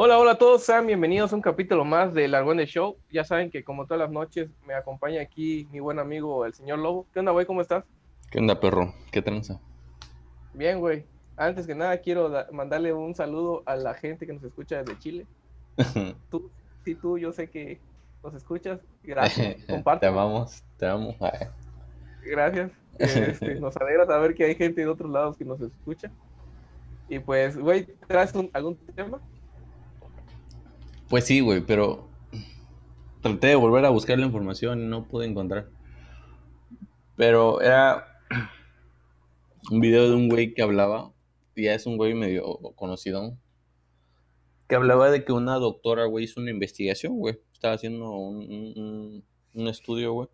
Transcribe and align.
Hola, 0.00 0.16
hola 0.16 0.30
a 0.30 0.38
todos, 0.38 0.62
sean 0.62 0.86
bienvenidos 0.86 1.32
a 1.32 1.34
un 1.34 1.42
capítulo 1.42 1.84
más 1.84 2.14
del 2.14 2.32
Argüende 2.32 2.66
Show. 2.66 2.96
Ya 3.10 3.24
saben 3.24 3.50
que 3.50 3.64
como 3.64 3.84
todas 3.84 3.98
las 3.98 4.12
noches 4.12 4.48
me 4.64 4.74
acompaña 4.74 5.20
aquí 5.20 5.66
mi 5.72 5.80
buen 5.80 5.98
amigo 5.98 6.46
el 6.46 6.54
señor 6.54 6.78
Lobo. 6.78 7.08
¿Qué 7.12 7.18
onda, 7.18 7.32
güey? 7.32 7.46
¿Cómo 7.46 7.62
estás? 7.62 7.84
¿Qué 8.30 8.38
onda, 8.38 8.60
perro? 8.60 8.94
¿Qué 9.10 9.22
tranza? 9.22 9.60
Bien, 10.54 10.78
güey. 10.78 11.04
Antes 11.36 11.66
que 11.66 11.74
nada 11.74 11.98
quiero 11.98 12.30
mandarle 12.52 12.92
un 12.92 13.12
saludo 13.16 13.64
a 13.66 13.74
la 13.74 13.92
gente 13.94 14.24
que 14.24 14.32
nos 14.32 14.44
escucha 14.44 14.84
desde 14.84 15.00
Chile. 15.00 15.26
tú, 16.30 16.48
sí, 16.84 16.94
tú, 16.94 17.18
yo 17.18 17.32
sé 17.32 17.50
que 17.50 17.80
nos 18.22 18.34
escuchas. 18.34 18.78
Gracias. 19.02 19.64
Comparte. 19.68 20.06
Te 20.06 20.06
amamos, 20.06 20.62
te 20.76 20.86
amo. 20.86 21.16
Gracias. 22.22 22.70
Este, 23.00 23.56
nos 23.56 23.76
alegra 23.76 24.06
saber 24.06 24.36
que 24.36 24.44
hay 24.44 24.54
gente 24.54 24.80
de 24.80 24.86
otros 24.86 25.10
lados 25.10 25.36
que 25.36 25.44
nos 25.44 25.60
escucha. 25.60 26.08
Y 27.08 27.18
pues, 27.18 27.58
güey, 27.58 27.86
¿traes 28.06 28.32
algún 28.52 28.76
tema? 28.94 29.20
Pues 31.08 31.24
sí, 31.24 31.40
güey, 31.40 31.62
pero 31.64 32.06
traté 33.22 33.46
de 33.46 33.54
volver 33.54 33.82
a 33.86 33.90
buscar 33.90 34.18
la 34.18 34.26
información 34.26 34.82
y 34.82 34.86
no 34.86 35.08
pude 35.08 35.26
encontrar. 35.26 35.70
Pero 37.16 37.62
era 37.62 38.04
un 39.70 39.80
video 39.80 40.10
de 40.10 40.14
un 40.14 40.28
güey 40.28 40.52
que 40.52 40.60
hablaba, 40.60 41.14
ya 41.56 41.74
es 41.74 41.86
un 41.86 41.96
güey 41.96 42.12
medio 42.12 42.58
conocido, 42.76 43.38
que 44.68 44.74
hablaba 44.74 45.10
de 45.10 45.24
que 45.24 45.32
una 45.32 45.54
doctora, 45.54 46.04
güey, 46.04 46.26
hizo 46.26 46.40
una 46.42 46.50
investigación, 46.50 47.16
güey. 47.16 47.38
Estaba 47.54 47.74
haciendo 47.74 48.10
un, 48.10 49.24
un 49.54 49.68
estudio, 49.68 50.12
güey, 50.12 50.28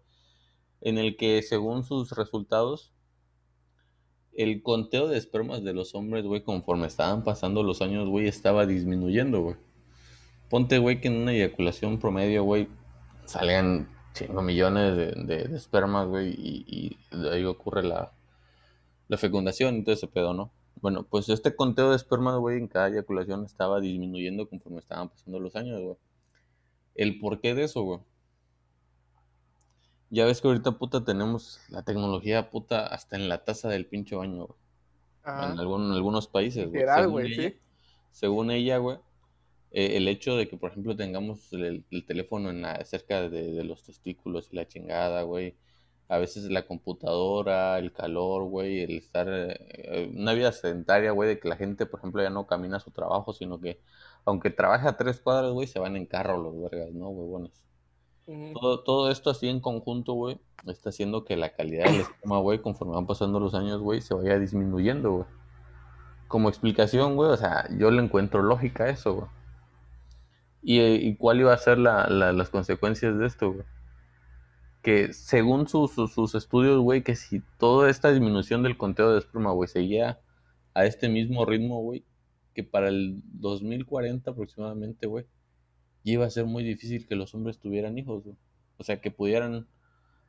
en 0.80 0.98
el 0.98 1.16
que 1.16 1.41
según 1.42 1.84
sus 1.84 2.11
resultados, 2.11 2.92
el 4.33 4.61
conteo 4.61 5.06
de 5.06 5.19
espermas 5.19 5.62
de 5.62 5.72
los 5.72 5.95
hombres, 5.95 6.25
güey, 6.25 6.42
conforme 6.42 6.88
estaban 6.88 7.22
pasando 7.22 7.62
los 7.62 7.80
años, 7.80 8.09
güey, 8.09 8.27
estaba 8.27 8.66
disminuyendo, 8.66 9.41
güey. 9.41 9.56
Ponte, 10.48 10.79
güey, 10.79 11.01
que 11.01 11.09
en 11.09 11.16
una 11.16 11.33
eyaculación 11.33 11.98
promedio, 11.98 12.45
güey, 12.45 12.69
salgan 13.25 13.89
5 14.12 14.42
millones 14.42 14.97
de, 14.97 15.56
espermas, 15.56 16.06
güey, 16.06 16.28
y, 16.36 16.98
ahí 17.31 17.45
ocurre 17.45 17.83
la, 17.83 18.12
la 19.09 19.17
fecundación 19.17 19.77
y 19.77 19.84
todo 19.84 19.95
ese 19.95 20.06
pedo, 20.06 20.34
¿no? 20.34 20.53
Bueno, 20.81 21.05
pues 21.05 21.28
este 21.28 21.56
conteo 21.56 21.91
de 21.91 21.97
espermas, 21.97 22.36
güey, 22.36 22.59
en 22.59 22.69
cada 22.69 22.89
eyaculación 22.89 23.45
estaba 23.45 23.81
disminuyendo 23.81 24.48
conforme 24.48 24.78
estaban 24.78 25.09
pasando 25.09 25.41
los 25.41 25.56
años, 25.56 25.81
güey. 25.81 25.97
El 26.95 27.19
porqué 27.19 27.55
de 27.55 27.64
eso, 27.64 27.83
güey. 27.83 28.01
Ya 30.11 30.27
ves 30.27 30.41
que 30.41 30.48
ahorita, 30.48 30.73
puta, 30.73 31.05
tenemos 31.05 31.61
la 31.70 31.83
tecnología, 31.83 32.51
puta, 32.51 32.86
hasta 32.86 33.17
en 33.17 33.29
la 33.29 33.45
taza 33.45 33.69
del 33.69 33.86
pinche 33.86 34.14
baño, 34.14 34.47
güey. 34.47 34.58
En, 35.27 35.58
algunos 35.58 36.29
países, 36.29 36.69
güey. 36.69 36.84
Según, 36.86 37.55
según 38.11 38.51
ella, 38.51 38.77
güey, 38.79 38.98
eh, 39.77 39.97
el 39.97 40.06
hecho 40.06 40.36
de 40.36 40.47
que, 40.48 40.56
por 40.56 40.70
ejemplo, 40.70 40.97
tengamos 40.97 41.53
el, 41.53 41.84
teléfono 42.06 42.50
en 42.50 42.62
la, 42.62 42.84
cerca 42.84 43.28
de, 43.28 43.64
los 43.64 43.83
testículos 43.83 44.48
y 44.53 44.56
la 44.56 44.69
chingada, 44.69 45.22
güey. 45.22 45.56
A 46.08 46.19
veces 46.19 46.44
la 46.44 46.64
computadora, 46.64 47.78
el 47.80 47.92
calor, 47.92 48.45
güey, 48.45 48.83
el 48.83 48.92
estar... 48.98 49.27
Eh, 49.28 50.12
una 50.14 50.33
vida 50.33 50.52
sedentaria, 50.52 51.11
güey, 51.11 51.28
de 51.30 51.41
que 51.41 51.48
la 51.48 51.56
gente, 51.56 51.86
por 51.86 51.98
ejemplo, 51.98 52.22
ya 52.22 52.30
no 52.30 52.47
camina 52.47 52.77
a 52.77 52.80
su 52.80 52.92
trabajo, 52.92 53.33
sino 53.33 53.61
que, 53.61 53.80
aunque 54.25 54.50
trabaje 54.50 54.86
a 54.86 54.97
tres 54.97 55.20
cuadras, 55.20 55.52
güey, 55.52 55.67
se 55.67 55.80
van 55.80 55.97
en 55.97 56.06
carro 56.06 56.41
los 56.41 56.70
vergas, 56.70 56.92
¿no? 56.92 57.11
Bueno, 57.11 57.50
todo, 58.52 58.84
todo 58.84 59.11
esto 59.11 59.30
así 59.30 59.48
en 59.48 59.58
conjunto, 59.58 60.12
güey, 60.12 60.39
está 60.69 60.91
haciendo 60.91 61.25
que 61.25 61.36
la 61.36 61.50
calidad 61.50 61.86
del 61.86 62.02
estómago, 62.02 62.42
güey, 62.42 62.62
conforme 62.62 62.95
van 62.95 63.08
pasando 63.08 63.41
los 63.41 63.55
años, 63.55 63.80
güey, 63.80 64.00
se 64.02 64.14
vaya 64.14 64.39
disminuyendo, 64.39 65.11
güey. 65.11 65.27
Como 66.28 66.48
explicación, 66.48 67.17
güey, 67.17 67.30
o 67.30 67.36
sea, 67.36 67.69
yo 67.77 67.91
le 67.91 68.02
encuentro 68.02 68.41
lógica 68.41 68.84
a 68.84 68.91
eso, 68.91 69.14
güey. 69.14 69.44
Eh, 70.67 70.98
¿Y, 71.03 71.17
cuál 71.17 71.41
iba 71.41 71.53
a 71.53 71.59
ser 71.59 71.79
las 71.79 72.48
consecuencias 72.51 73.19
de 73.19 73.27
esto, 73.27 73.53
güey? 73.53 73.67
Que 74.83 75.12
según 75.12 75.69
sus, 75.69 76.34
estudios, 76.34 76.81
güey, 76.81 77.03
que 77.03 77.17
si 77.17 77.41
toda 77.58 77.91
esta 77.91 78.11
disminución 78.11 78.63
del 78.63 78.77
conteo 78.77 79.13
de 79.13 79.19
esperma, 79.19 79.53
güey, 79.53 79.69
seguía 79.69 80.20
a 80.74 80.86
este 80.86 81.08
mismo 81.08 81.45
ritmo, 81.45 81.80
güey, 81.80 82.05
que 82.55 82.64
para 82.64 82.89
el 82.89 83.23
2040 83.35 84.30
aproximadamente, 84.30 85.07
güey, 85.07 85.27
iba 86.03 86.27
a 86.27 86.30
ser 86.30 86.47
muy 86.47 86.64
difícil 86.64 87.07
que 87.07 87.17
los 87.17 87.35
hombres 87.35 87.58
tuvieran 87.58 87.98
hijos, 87.98 88.24
güey. 88.24 88.36
O 88.79 88.85
sea, 88.85 89.01
que 89.01 89.11
pudieran 89.11 89.67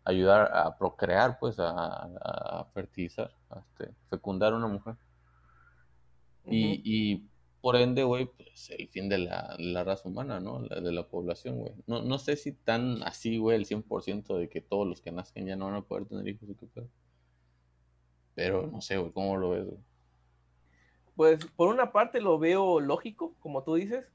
ayudar 0.04 0.52
a 0.54 0.78
procrear, 0.78 1.38
pues, 1.40 1.58
a, 1.60 2.68
fertilizar, 2.74 3.32
a 3.50 3.60
este, 3.60 3.94
fecundar 4.10 4.54
a 4.54 4.58
una 4.58 4.68
mujer. 4.68 4.96
y, 6.46 6.82
y 6.84 7.30
por 7.66 7.78
ende, 7.78 8.04
güey, 8.04 8.28
pues 8.28 8.70
el 8.78 8.88
fin 8.90 9.10
de 9.10 9.18
la, 9.18 9.84
raza 9.84 10.08
humana, 10.08 10.40
¿no? 10.40 10.62
de 10.62 10.92
la 10.92 11.08
población, 11.08 11.58
güey. 11.58 11.74
No, 11.88 12.04
no 12.04 12.20
sé 12.20 12.36
si 12.36 12.52
tan 12.52 13.02
así, 13.02 13.40
güey, 13.40 13.58
el 13.58 13.66
100% 13.66 14.38
de 14.38 14.50
que 14.50 14.62
todos 14.62 14.86
los 14.86 15.02
que 15.02 15.12
nazcan 15.12 15.48
ya 15.48 15.56
no 15.56 15.66
van 15.66 15.74
a 15.74 15.82
poder 15.82 16.06
tener 16.06 16.28
hijos 16.28 16.48
qué 16.60 16.68
pedo. 16.68 16.88
Pero 18.36 18.68
no 18.68 18.82
sé, 18.82 18.98
güey, 18.98 19.12
¿cómo 19.12 19.36
lo 19.38 19.50
ves, 19.50 19.66
güey? 19.66 19.80
Pues 21.16 21.44
por 21.56 21.70
una 21.70 21.92
parte 21.92 22.22
lo 22.22 22.38
veo 22.38 22.80
lógico, 22.80 23.34
como 23.40 23.64
tú 23.64 23.74
dices, 23.74 24.06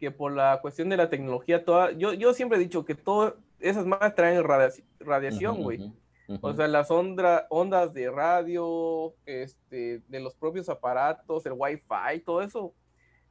que 0.00 0.10
por 0.10 0.32
la 0.32 0.60
cuestión 0.62 0.88
de 0.88 0.96
la 0.96 1.10
tecnología, 1.10 1.62
toda, 1.62 1.92
yo, 1.92 2.14
yo 2.14 2.32
siempre 2.32 2.56
he 2.56 2.62
dicho 2.62 2.86
que 2.86 2.94
todas 2.94 3.34
esas 3.60 3.84
más 3.84 4.14
traen 4.14 4.42
radiación, 4.42 5.62
güey. 5.62 5.92
O 6.40 6.54
sea, 6.54 6.68
las 6.68 6.90
ondas 6.90 7.92
de 7.92 8.10
radio, 8.10 9.14
este, 9.26 10.00
de 10.08 10.20
los 10.20 10.34
propios 10.34 10.70
aparatos, 10.70 11.44
el 11.44 11.52
wifi, 11.54 12.20
todo 12.24 12.40
eso 12.40 12.74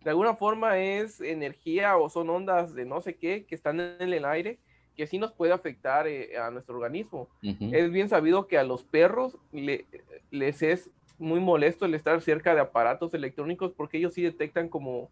de 0.04 0.10
alguna 0.10 0.36
forma 0.36 0.80
es 0.80 1.22
energía 1.22 1.98
o 1.98 2.10
son 2.10 2.30
ondas 2.30 2.74
de 2.74 2.86
no 2.86 3.02
sé 3.02 3.16
qué 3.16 3.46
que 3.46 3.56
están 3.56 3.80
en 3.80 4.14
el 4.14 4.26
aire 4.26 4.60
que 4.96 5.08
sí 5.08 5.18
nos 5.18 5.32
puede 5.32 5.54
afectar 5.54 6.08
eh, 6.08 6.38
a 6.38 6.52
nuestro 6.52 6.76
organismo. 6.76 7.28
Es 7.42 7.92
bien 7.92 8.10
sabido 8.10 8.48
que 8.48 8.58
a 8.58 8.64
los 8.64 8.84
perros 8.84 9.38
les 9.52 10.62
es 10.62 10.90
muy 11.18 11.40
molesto 11.40 11.86
el 11.86 11.96
estar 11.96 12.22
cerca 12.22 12.54
de 12.54 12.62
aparatos 12.62 13.14
electrónicos 13.14 13.74
porque 13.76 13.98
ellos 13.98 14.14
sí 14.14 14.22
detectan 14.22 14.70
como 14.70 15.10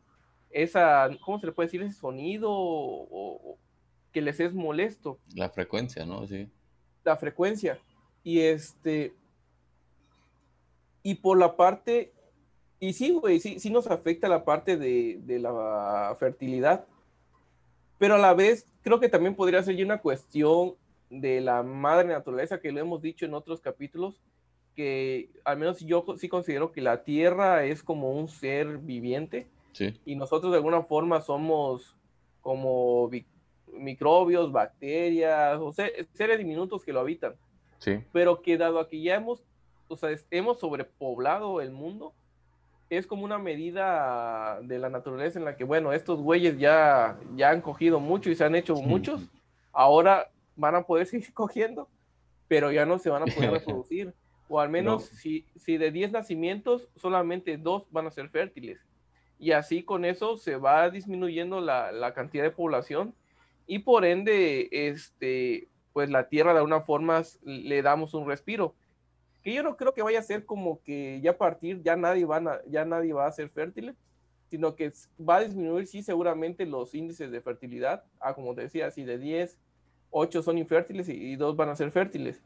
esa, 0.52 1.10
¿cómo 1.22 1.40
se 1.40 1.48
le 1.48 1.52
puede 1.52 1.68
decir? 1.68 1.82
Ese 1.82 2.00
sonido 2.00 2.50
o, 2.52 3.58
que 4.12 4.22
les 4.22 4.40
es 4.40 4.54
molesto. 4.54 5.18
La 5.34 5.50
frecuencia, 5.50 6.06
¿no? 6.06 6.28
Sí. 6.28 6.48
La 7.04 7.16
frecuencia. 7.16 7.80
Y 8.24 8.42
este, 8.42 9.14
y 11.02 11.16
por 11.16 11.40
la 11.40 11.56
parte 11.56 12.14
y 12.82 12.94
sí, 12.94 13.12
güey, 13.12 13.40
sí, 13.40 13.60
sí 13.60 13.70
nos 13.70 13.86
afecta 13.86 14.28
la 14.28 14.44
parte 14.44 14.76
de, 14.76 15.22
la 15.40 16.16
fertilidad, 16.20 16.84
pero 18.00 18.16
a 18.16 18.18
la 18.18 18.34
vez 18.34 18.68
creo 18.82 19.00
que 19.00 19.08
también 19.08 19.36
podría 19.36 19.62
ser 19.62 19.82
una 19.86 20.00
cuestión 20.00 20.74
de 21.12 21.42
la 21.42 21.62
madre 21.62 22.08
naturaleza 22.08 22.60
que 22.60 22.72
lo 22.72 22.80
hemos 22.80 23.04
dicho 23.04 23.24
en 23.24 23.36
otros 23.36 23.62
capítulos, 23.62 24.20
que 24.76 25.30
al 25.46 25.60
menos 25.60 25.80
yo 25.82 26.04
sí 26.18 26.28
considero 26.28 26.72
que 26.72 26.82
la 26.82 27.04
tierra 27.04 27.66
es 27.66 27.84
como 27.84 28.14
un 28.14 28.28
ser 28.28 28.80
viviente 28.80 29.48
y 30.04 30.16
nosotros 30.16 30.52
de 30.52 30.58
alguna 30.58 30.82
forma 30.82 31.22
somos 31.22 31.96
como 32.42 33.12
microbios, 33.72 34.52
bacterias, 34.52 35.60
o 35.62 35.72
seres 35.72 36.40
diminutos 36.40 36.84
que 36.84 36.94
lo 36.94 37.00
habitan. 37.02 37.36
Sí. 37.78 38.00
Pero 38.12 38.42
que 38.42 38.58
dado 38.58 38.80
a 38.80 38.88
que 38.88 39.00
ya 39.02 39.16
hemos, 39.16 39.44
o 39.88 39.96
sea, 39.98 40.10
hemos 40.32 40.60
sobrepoblado 40.60 41.62
el 41.62 41.72
mundo, 41.72 42.16
es 42.92 43.08
como 43.08 43.24
una 43.24 43.38
medida 43.38 44.60
de 44.64 44.78
la 44.78 44.90
naturaleza 44.90 45.40
en 45.40 45.46
la 45.46 45.56
que, 45.56 45.64
bueno, 45.64 45.94
estos 45.94 46.20
güeyes 46.20 46.60
ya, 46.60 47.18
ya 47.38 47.50
han 47.50 47.62
cogido 47.62 48.02
mucho 48.02 48.30
y 48.30 48.36
se 48.36 48.44
han 48.44 48.54
hecho 48.54 48.76
muchos, 48.76 49.30
ahora 49.72 50.30
van 50.58 50.76
a 50.76 50.84
poder 50.84 51.06
seguir 51.08 51.34
cogiendo, 51.34 51.88
pero 52.50 52.70
ya 52.70 52.86
no 52.86 53.00
se 53.00 53.10
van 53.10 53.24
a 53.24 53.34
poder 53.34 53.52
reproducir. 53.60 54.14
O 54.50 54.60
al 54.60 54.68
menos 54.68 55.06
si, 55.06 55.46
si 55.56 55.78
de 55.78 55.90
10 55.92 56.12
nacimientos, 56.12 56.90
solamente 56.98 57.58
dos 57.58 57.88
van 57.92 58.08
a 58.08 58.12
ser 58.12 58.28
fértiles. 58.28 58.86
Y 59.40 59.54
así 59.54 59.84
con 59.84 60.04
eso 60.04 60.36
se 60.36 60.58
va 60.58 60.90
disminuyendo 60.90 61.62
la, 61.62 61.94
la 61.94 62.14
cantidad 62.14 62.44
de 62.44 62.52
población 62.52 63.16
y 63.68 63.80
por 63.80 64.04
ende, 64.04 64.68
este, 64.70 65.70
pues 65.94 66.10
la 66.10 66.28
Tierra 66.28 66.52
de 66.52 66.58
alguna 66.58 66.82
forma 66.82 67.22
le 67.44 67.82
damos 67.82 68.14
un 68.14 68.28
respiro 68.28 68.76
que 69.44 69.54
yo 69.54 69.64
no 69.64 69.76
creo 69.76 69.94
que 69.94 70.04
vaya 70.04 70.20
a 70.20 70.24
ser 70.24 70.46
como 70.46 70.82
que 70.84 71.20
ya 71.22 71.32
a 71.32 71.38
partir 71.38 71.82
ya 71.82 71.96
nadie, 71.96 72.26
van 72.26 72.48
a, 72.48 72.60
ya 72.68 72.86
nadie 72.86 73.14
va 73.14 73.28
a 73.28 73.32
ser 73.32 73.50
fértil, 73.50 73.96
sino 74.50 74.76
que 74.76 74.92
va 75.18 75.38
a 75.38 75.42
disminuir, 75.42 75.88
sí, 75.88 76.04
seguramente 76.04 76.66
los 76.66 76.94
índices 76.94 77.32
de 77.32 77.42
fertilidad, 77.42 78.04
ah, 78.20 78.34
como 78.34 78.54
te 78.54 78.62
decía, 78.62 78.92
si 78.92 79.04
de 79.04 79.18
10, 79.18 79.58
8 80.12 80.44
son 80.44 80.58
infértiles 80.58 81.08
y, 81.10 81.36
2 81.36 81.56
van 81.56 81.70
a 81.70 81.76
ser 81.76 81.92
fértiles. 81.92 82.42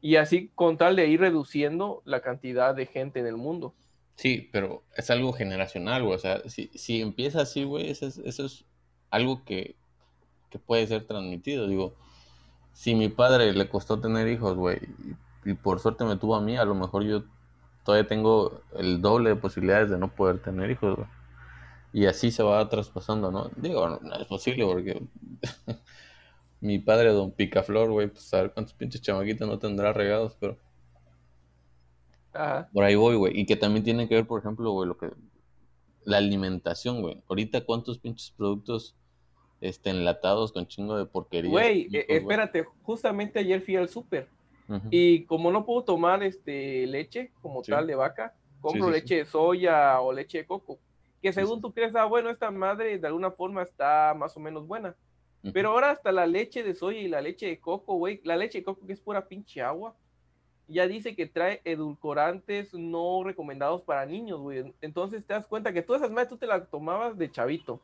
Y 0.00 0.16
así 0.16 0.50
con 0.54 0.78
tal 0.78 0.96
de 0.96 1.08
ir 1.08 1.20
reduciendo 1.20 2.02
la 2.04 2.22
cantidad 2.22 2.74
de 2.74 2.86
gente 2.86 3.20
en 3.20 3.26
el 3.26 3.36
mundo. 3.36 3.74
Sí, 4.14 4.48
pero 4.52 4.82
es 4.96 5.10
algo 5.10 5.32
generacional, 5.32 6.02
güey. 6.02 6.14
O 6.14 6.18
sea, 6.18 6.48
si, 6.48 6.70
si 6.74 7.00
empieza 7.00 7.42
así, 7.42 7.64
güey, 7.64 7.90
eso 7.90 8.06
es, 8.06 8.18
eso 8.18 8.46
es 8.46 8.64
algo 9.10 9.44
que, 9.44 9.74
que 10.50 10.58
puede 10.58 10.86
ser 10.86 11.06
transmitido. 11.06 11.66
Digo, 11.66 11.94
si 12.72 12.94
mi 12.94 13.08
padre 13.08 13.52
le 13.52 13.68
costó 13.68 14.00
tener 14.00 14.28
hijos, 14.28 14.56
güey, 14.56 14.78
y 15.44 15.54
por 15.54 15.80
suerte 15.80 16.04
me 16.04 16.16
tuvo 16.16 16.36
a 16.36 16.40
mí, 16.40 16.56
a 16.56 16.64
lo 16.64 16.74
mejor 16.74 17.04
yo 17.04 17.24
todavía 17.84 18.06
tengo 18.06 18.62
el 18.76 19.00
doble 19.00 19.30
de 19.30 19.36
posibilidades 19.36 19.90
de 19.90 19.98
no 19.98 20.14
poder 20.14 20.40
tener 20.40 20.70
hijos, 20.70 20.98
Y 21.92 22.06
así 22.06 22.30
se 22.30 22.42
va 22.42 22.68
traspasando, 22.68 23.30
¿no? 23.30 23.50
Digo, 23.56 23.88
no, 23.88 24.14
es 24.14 24.26
posible 24.26 24.64
porque 24.64 25.02
mi 26.60 26.78
padre, 26.78 27.12
don 27.12 27.32
Picaflor, 27.32 27.90
güey, 27.90 28.08
pues 28.08 28.32
a 28.34 28.42
ver 28.42 28.52
cuántos 28.52 28.74
pinches 28.74 29.02
chamaquitos 29.02 29.48
no 29.48 29.58
tendrá 29.58 29.92
regados, 29.92 30.36
pero... 30.38 30.56
Ajá. 32.32 32.70
Por 32.72 32.84
ahí 32.84 32.94
voy, 32.94 33.16
güey. 33.16 33.38
Y 33.38 33.44
que 33.44 33.56
también 33.56 33.84
tiene 33.84 34.08
que 34.08 34.14
ver, 34.14 34.26
por 34.26 34.40
ejemplo, 34.40 34.70
güey, 34.70 34.88
lo 34.88 34.96
que... 34.96 35.10
La 36.04 36.16
alimentación, 36.16 37.02
güey. 37.02 37.22
Ahorita 37.28 37.64
cuántos 37.64 37.98
pinches 37.98 38.30
productos 38.30 38.96
este, 39.60 39.90
enlatados 39.90 40.52
con 40.52 40.66
chingo 40.66 40.96
de 40.96 41.04
porquería. 41.04 41.50
Güey, 41.50 41.88
eh, 41.92 42.06
espérate, 42.08 42.64
justamente 42.82 43.38
ayer 43.38 43.60
fui 43.60 43.76
al 43.76 43.88
súper 43.88 44.28
y 44.90 45.24
como 45.24 45.50
no 45.50 45.64
puedo 45.64 45.84
tomar 45.84 46.22
este 46.22 46.86
leche 46.86 47.32
como 47.40 47.62
tal 47.62 47.86
de 47.86 47.94
vaca, 47.94 48.34
compro 48.60 48.90
leche 48.90 49.16
de 49.16 49.24
soya 49.24 50.00
o 50.00 50.12
leche 50.12 50.38
de 50.38 50.46
coco 50.46 50.78
que 51.22 51.32
según 51.32 51.60
tú 51.60 51.72
crees, 51.72 51.94
ah, 51.94 52.04
bueno, 52.04 52.30
esta 52.30 52.50
madre 52.50 52.98
de 52.98 53.06
alguna 53.06 53.30
forma 53.30 53.62
está 53.62 54.12
más 54.14 54.36
o 54.36 54.40
menos 54.40 54.66
buena. 54.66 54.96
Pero 55.52 55.70
ahora 55.70 55.90
hasta 55.90 56.12
la 56.12 56.26
leche 56.26 56.62
de 56.62 56.74
soya 56.74 57.00
y 57.00 57.08
la 57.08 57.20
leche 57.20 57.46
de 57.46 57.60
coco, 57.60 57.94
güey, 57.94 58.20
la 58.24 58.36
leche 58.36 58.58
de 58.58 58.64
coco 58.64 58.86
que 58.86 58.92
es 58.92 59.00
pura 59.00 59.26
pinche 59.26 59.60
agua, 59.60 59.96
ya 60.68 60.86
dice 60.86 61.16
que 61.16 61.26
trae 61.26 61.60
edulcorantes 61.64 62.74
no 62.74 63.24
recomendados 63.24 63.82
para 63.82 64.06
niños, 64.06 64.40
güey. 64.40 64.72
Entonces 64.80 65.24
te 65.24 65.34
das 65.34 65.46
cuenta 65.46 65.72
que 65.72 65.82
todas 65.82 66.02
esas 66.02 66.12
madres 66.12 66.28
tú 66.28 66.36
te 66.36 66.46
las 66.46 66.68
tomabas 66.70 67.18
de 67.18 67.30
chavito. 67.30 67.80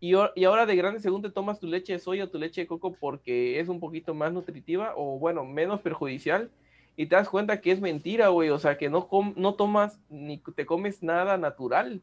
Y, 0.00 0.14
y, 0.36 0.44
ahora 0.44 0.66
de 0.66 0.76
grande, 0.76 1.00
según 1.00 1.22
te 1.22 1.30
tomas 1.30 1.58
tu 1.58 1.66
leche 1.66 1.92
de 1.92 1.98
soya 1.98 2.24
o 2.24 2.28
tu 2.28 2.38
leche 2.38 2.62
de 2.62 2.66
coco 2.66 2.94
porque 2.94 3.58
es 3.58 3.68
un 3.68 3.80
poquito 3.80 4.14
más 4.14 4.32
nutritiva 4.32 4.94
o, 4.96 5.18
bueno, 5.18 5.44
menos 5.44 5.80
perjudicial. 5.80 6.50
Y 6.96 7.06
te 7.06 7.16
das 7.16 7.28
cuenta 7.28 7.60
que 7.60 7.72
es 7.72 7.80
mentira, 7.80 8.28
güey. 8.28 8.50
O 8.50 8.58
sea, 8.58 8.76
que 8.78 8.90
no, 8.90 9.08
no 9.36 9.54
tomas 9.54 10.00
ni 10.08 10.38
te 10.38 10.66
comes 10.66 11.02
nada 11.02 11.36
natural 11.36 12.02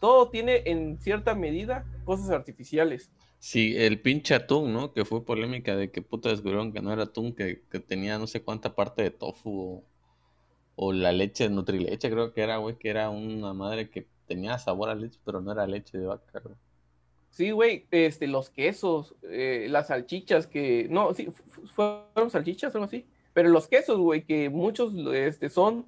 todo 0.00 0.28
tiene 0.30 0.62
en 0.66 0.98
cierta 0.98 1.34
medida 1.34 1.84
cosas 2.04 2.30
artificiales. 2.30 3.10
Sí, 3.38 3.76
el 3.76 4.00
pinche 4.00 4.34
atún, 4.34 4.72
¿no? 4.72 4.92
Que 4.92 5.04
fue 5.04 5.24
polémica 5.24 5.76
de 5.76 5.90
que 5.90 6.02
puta 6.02 6.28
descubrieron 6.28 6.72
que 6.72 6.80
no 6.80 6.92
era 6.92 7.04
atún, 7.04 7.34
que, 7.34 7.62
tenía 7.86 8.18
no 8.18 8.26
sé 8.26 8.42
cuánta 8.42 8.74
parte 8.74 9.02
de 9.02 9.10
tofu 9.10 9.84
o, 10.76 10.92
la 10.92 11.12
leche 11.12 11.44
de 11.44 11.50
Nutrileche, 11.50 12.10
creo 12.10 12.32
que 12.32 12.40
era, 12.40 12.58
güey, 12.58 12.76
que 12.78 12.88
era 12.88 13.10
una 13.10 13.52
madre 13.52 13.90
que 13.90 14.06
tenía 14.26 14.58
sabor 14.58 14.88
a 14.90 14.94
leche, 14.94 15.18
pero 15.24 15.40
no 15.40 15.52
era 15.52 15.66
leche 15.66 15.98
de 15.98 16.06
vaca, 16.06 16.40
güey. 16.40 16.54
Sí, 17.30 17.50
güey, 17.50 17.86
este, 17.90 18.26
los 18.26 18.50
quesos, 18.50 19.14
eh, 19.22 19.66
las 19.70 19.88
salchichas 19.88 20.46
que, 20.46 20.88
no, 20.90 21.14
sí, 21.14 21.28
fueron 21.74 22.30
salchichas 22.30 22.74
algo 22.74 22.86
así, 22.86 23.06
pero 23.32 23.48
los 23.48 23.68
quesos, 23.68 23.98
güey, 23.98 24.24
que 24.24 24.50
muchos 24.50 24.92
este, 25.14 25.48
son 25.48 25.86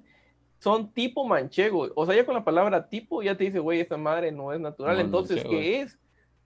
son 0.61 0.93
tipo 0.93 1.25
manchego. 1.27 1.89
O 1.95 2.05
sea, 2.05 2.15
ya 2.15 2.23
con 2.23 2.35
la 2.35 2.43
palabra 2.43 2.87
tipo 2.87 3.23
ya 3.23 3.35
te 3.35 3.45
dice, 3.45 3.59
güey, 3.59 3.79
esta 3.79 3.97
madre 3.97 4.31
no 4.31 4.53
es 4.53 4.59
natural. 4.59 4.99
Entonces, 4.99 5.43
¿qué 5.43 5.81
es? 5.81 5.97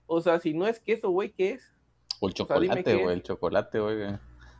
O 0.06 0.22
sea, 0.22 0.40
si 0.40 0.54
no 0.54 0.66
es 0.66 0.80
queso, 0.80 1.10
güey, 1.10 1.30
¿qué 1.30 1.50
es? 1.52 1.70
O 2.20 2.28
el 2.28 2.34
chocolate, 2.34 2.96
güey, 2.96 3.14
el 3.14 3.22
chocolate, 3.22 3.78
güey. 3.78 3.96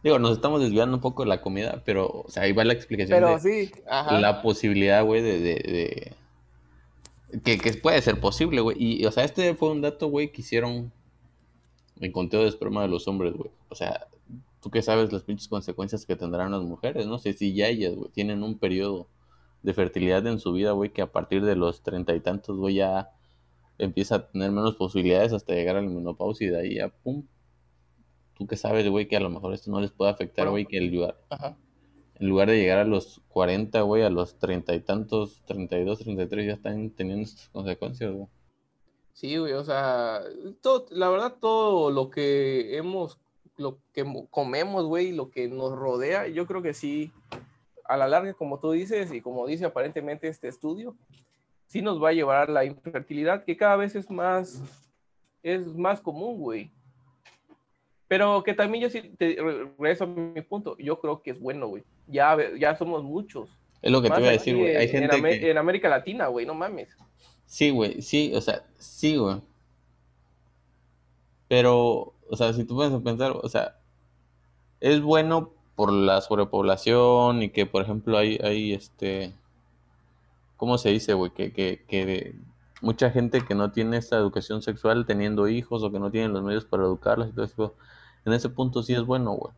Digo, 0.05 0.19
nos 0.19 0.33
estamos 0.33 0.61
desviando 0.61 0.97
un 0.97 1.01
poco 1.01 1.23
de 1.23 1.31
la 1.31 1.41
comida, 1.41 1.83
pero, 1.87 2.07
o 2.07 2.29
sea, 2.29 2.43
ahí 2.43 2.53
va 2.53 2.65
la 2.65 2.75
explicación. 2.75 3.19
Pero 3.19 3.39
sí, 3.39 3.73
ajá. 3.89 4.21
La 4.21 4.43
posibilidad, 4.43 5.03
güey, 5.03 5.23
de, 5.23 5.41
de, 5.41 6.13
Que, 7.45 7.59
que, 7.59 7.73
puede 7.75 8.01
ser 8.03 8.21
posible, 8.21 8.61
güey. 8.61 8.77
Y, 8.79 9.05
o 9.07 9.13
sea, 9.13 9.25
este 9.25 9.55
fue 9.55 9.71
un 9.71 9.83
dato, 9.83 10.09
güey, 10.09 10.33
que 10.33 10.43
hicieron 10.43 10.93
en 12.01 12.13
conteo 12.13 12.43
de 12.43 12.49
esperma 12.49 12.83
de 12.83 12.89
los 12.89 13.09
hombres, 13.09 13.35
güey. 13.35 13.51
O 13.69 13.75
sea, 13.75 14.07
tú 14.61 14.71
qué 14.71 14.83
sabes 14.83 15.13
las 15.13 15.23
pinches 15.23 15.49
consecuencias 15.49 16.07
que 16.07 16.17
tendrán 16.17 16.53
las 16.53 16.63
mujeres, 16.63 17.07
no 17.07 17.19
sé 17.19 17.33
si 17.33 17.55
ya 17.55 17.69
ellas, 17.69 17.95
güey, 17.95 18.11
tienen 18.11 18.43
un 18.43 18.59
periodo 18.59 19.09
de 19.63 19.75
fertilidad 19.75 20.27
en 20.27 20.39
su 20.39 20.53
vida, 20.53 20.73
güey, 20.73 20.93
que 20.93 21.03
a 21.03 21.13
partir 21.13 21.45
de 21.45 21.57
los 21.57 21.83
treinta 21.83 22.15
y 22.15 22.21
tantos, 22.21 22.57
güey, 22.57 22.77
ya 22.77 23.11
empieza 23.79 24.17
a 24.17 24.29
tener 24.29 24.51
menos 24.53 24.77
posibilidades 24.77 25.33
hasta 25.33 25.55
llegar 25.55 25.77
a 25.77 25.83
la 25.83 25.89
menopausia 25.89 26.47
y 26.47 26.51
de 26.51 26.61
ahí 26.61 26.75
ya, 26.77 26.89
pum. 26.89 27.25
Tú 28.35 28.47
que 28.47 28.57
sabes, 28.57 28.89
güey, 28.89 29.09
que 29.09 29.17
a 29.17 29.21
lo 29.21 29.31
mejor 29.31 29.55
esto 29.55 29.71
no 29.71 29.81
les 29.81 29.91
puede 29.93 30.11
afectar, 30.11 30.49
güey, 30.51 30.67
que 30.67 30.79
el 30.79 30.93
lugar, 30.93 31.17
en 32.19 32.29
lugar 32.29 32.49
de 32.49 32.59
llegar 32.59 32.79
a 32.79 32.85
los 32.85 33.21
40, 33.29 33.81
güey, 33.83 34.03
a 34.03 34.11
los 34.11 34.39
treinta 34.39 34.75
y 34.75 34.81
tantos, 34.81 35.43
treinta 35.47 35.79
y 35.79 35.85
dos, 35.85 35.99
treinta 35.99 36.23
y 36.23 36.27
tres, 36.27 36.47
ya 36.47 36.55
están 36.55 36.91
teniendo 36.91 37.25
estas 37.25 37.49
consecuencias, 37.51 38.13
güey. 38.13 38.27
Sí, 39.13 39.37
güey, 39.37 39.53
o 39.53 39.65
sea, 39.65 40.23
todo, 40.61 40.87
la 40.91 41.09
verdad, 41.09 41.37
todo 41.41 41.91
lo 41.91 42.11
que 42.11 42.77
hemos, 42.77 43.19
lo 43.57 43.79
que 43.93 44.05
comemos, 44.31 44.85
güey, 44.85 45.13
lo 45.13 45.31
que 45.31 45.49
nos 45.49 45.73
rodea, 45.73 46.29
yo 46.29 46.47
creo 46.47 46.63
que 46.63 46.75
sí, 46.75 47.13
a 47.85 47.97
la 47.97 48.09
larga, 48.09 48.35
como 48.35 48.59
tú 48.61 48.73
dices, 48.73 49.13
y 49.13 49.21
como 49.21 49.47
dice 49.47 49.65
aparentemente 49.65 50.29
este 50.29 50.49
estudio, 50.49 50.97
sí 51.67 51.83
nos 51.83 52.03
va 52.03 52.11
a 52.11 52.15
llevar 52.15 52.49
a 52.49 52.53
la 52.53 52.65
infertilidad, 52.65 53.45
que 53.45 53.57
cada 53.57 53.77
vez 53.77 53.95
es 53.95 54.11
más, 54.11 54.63
es 55.43 55.67
más 55.75 56.01
común, 56.01 56.39
güey. 56.39 56.71
Pero 58.09 58.43
que 58.45 58.55
también 58.55 58.85
yo 58.85 58.91
sí, 58.91 59.03
te 59.19 59.37
regreso 59.79 60.05
a 60.05 60.07
mi 60.07 60.41
punto, 60.43 60.77
yo 60.79 61.01
creo 61.01 61.23
que 61.23 61.33
es 61.33 61.41
bueno, 61.41 61.67
güey. 61.67 61.83
Ya, 62.07 62.37
ya 62.59 62.77
somos 62.77 63.03
muchos. 63.03 63.49
Es 63.83 63.91
lo 63.91 64.01
que 64.01 64.11
te 64.11 64.21
iba 64.21 64.29
a 64.29 64.33
decir, 64.33 64.57
güey. 64.57 64.77
Hay 64.77 64.89
gente 64.89 65.17
en, 65.17 65.27
en 65.27 65.59
América 65.59 65.89
Latina, 65.89 66.29
güey, 66.29 66.47
no 66.47 66.55
mames. 66.55 66.89
Sí, 67.47 67.71
güey, 67.71 68.03
sí, 68.03 68.33
o 68.35 68.41
sea, 68.41 68.65
sí, 68.79 69.17
güey. 69.17 69.41
Pero, 71.49 72.13
o 72.29 72.37
sea, 72.37 72.53
si 72.53 72.65
tú 72.65 72.77
puedes 72.77 73.01
pensar, 73.03 73.33
o 73.33 73.49
sea, 73.49 73.77
es 74.81 75.01
bueno 75.01 75.53
por 75.75 75.93
la 75.93 76.21
sobrepoblación 76.21 77.43
y 77.43 77.51
que, 77.51 77.67
por 77.67 77.83
ejemplo, 77.83 78.19
hay, 78.19 78.39
hay 78.43 78.73
este, 78.73 79.33
¿cómo 80.57 80.79
se 80.79 80.91
dice, 80.91 81.15
güey? 81.15 81.31
Que, 81.33 81.53
que, 81.53 81.85
que 81.87 82.35
mucha 82.81 83.11
gente 83.11 83.45
que 83.45 83.55
no 83.55 83.71
tiene 83.71 83.97
esta 83.99 84.17
educación 84.17 84.63
sexual 84.63 85.07
teniendo 85.07 85.49
hijos 85.49 85.83
o 85.83 85.93
que 85.93 85.99
no 85.99 86.11
tienen 86.11 86.33
los 86.33 86.43
medios 86.43 86.65
para 86.65 86.85
educarlos 86.85 87.29
y 87.29 87.33
todo 87.33 87.45
eso, 87.45 87.75
en 88.27 88.33
ese 88.33 88.49
punto 88.49 88.83
sí 88.83 88.93
es 88.93 89.03
bueno, 89.03 89.33
güey. 89.33 89.55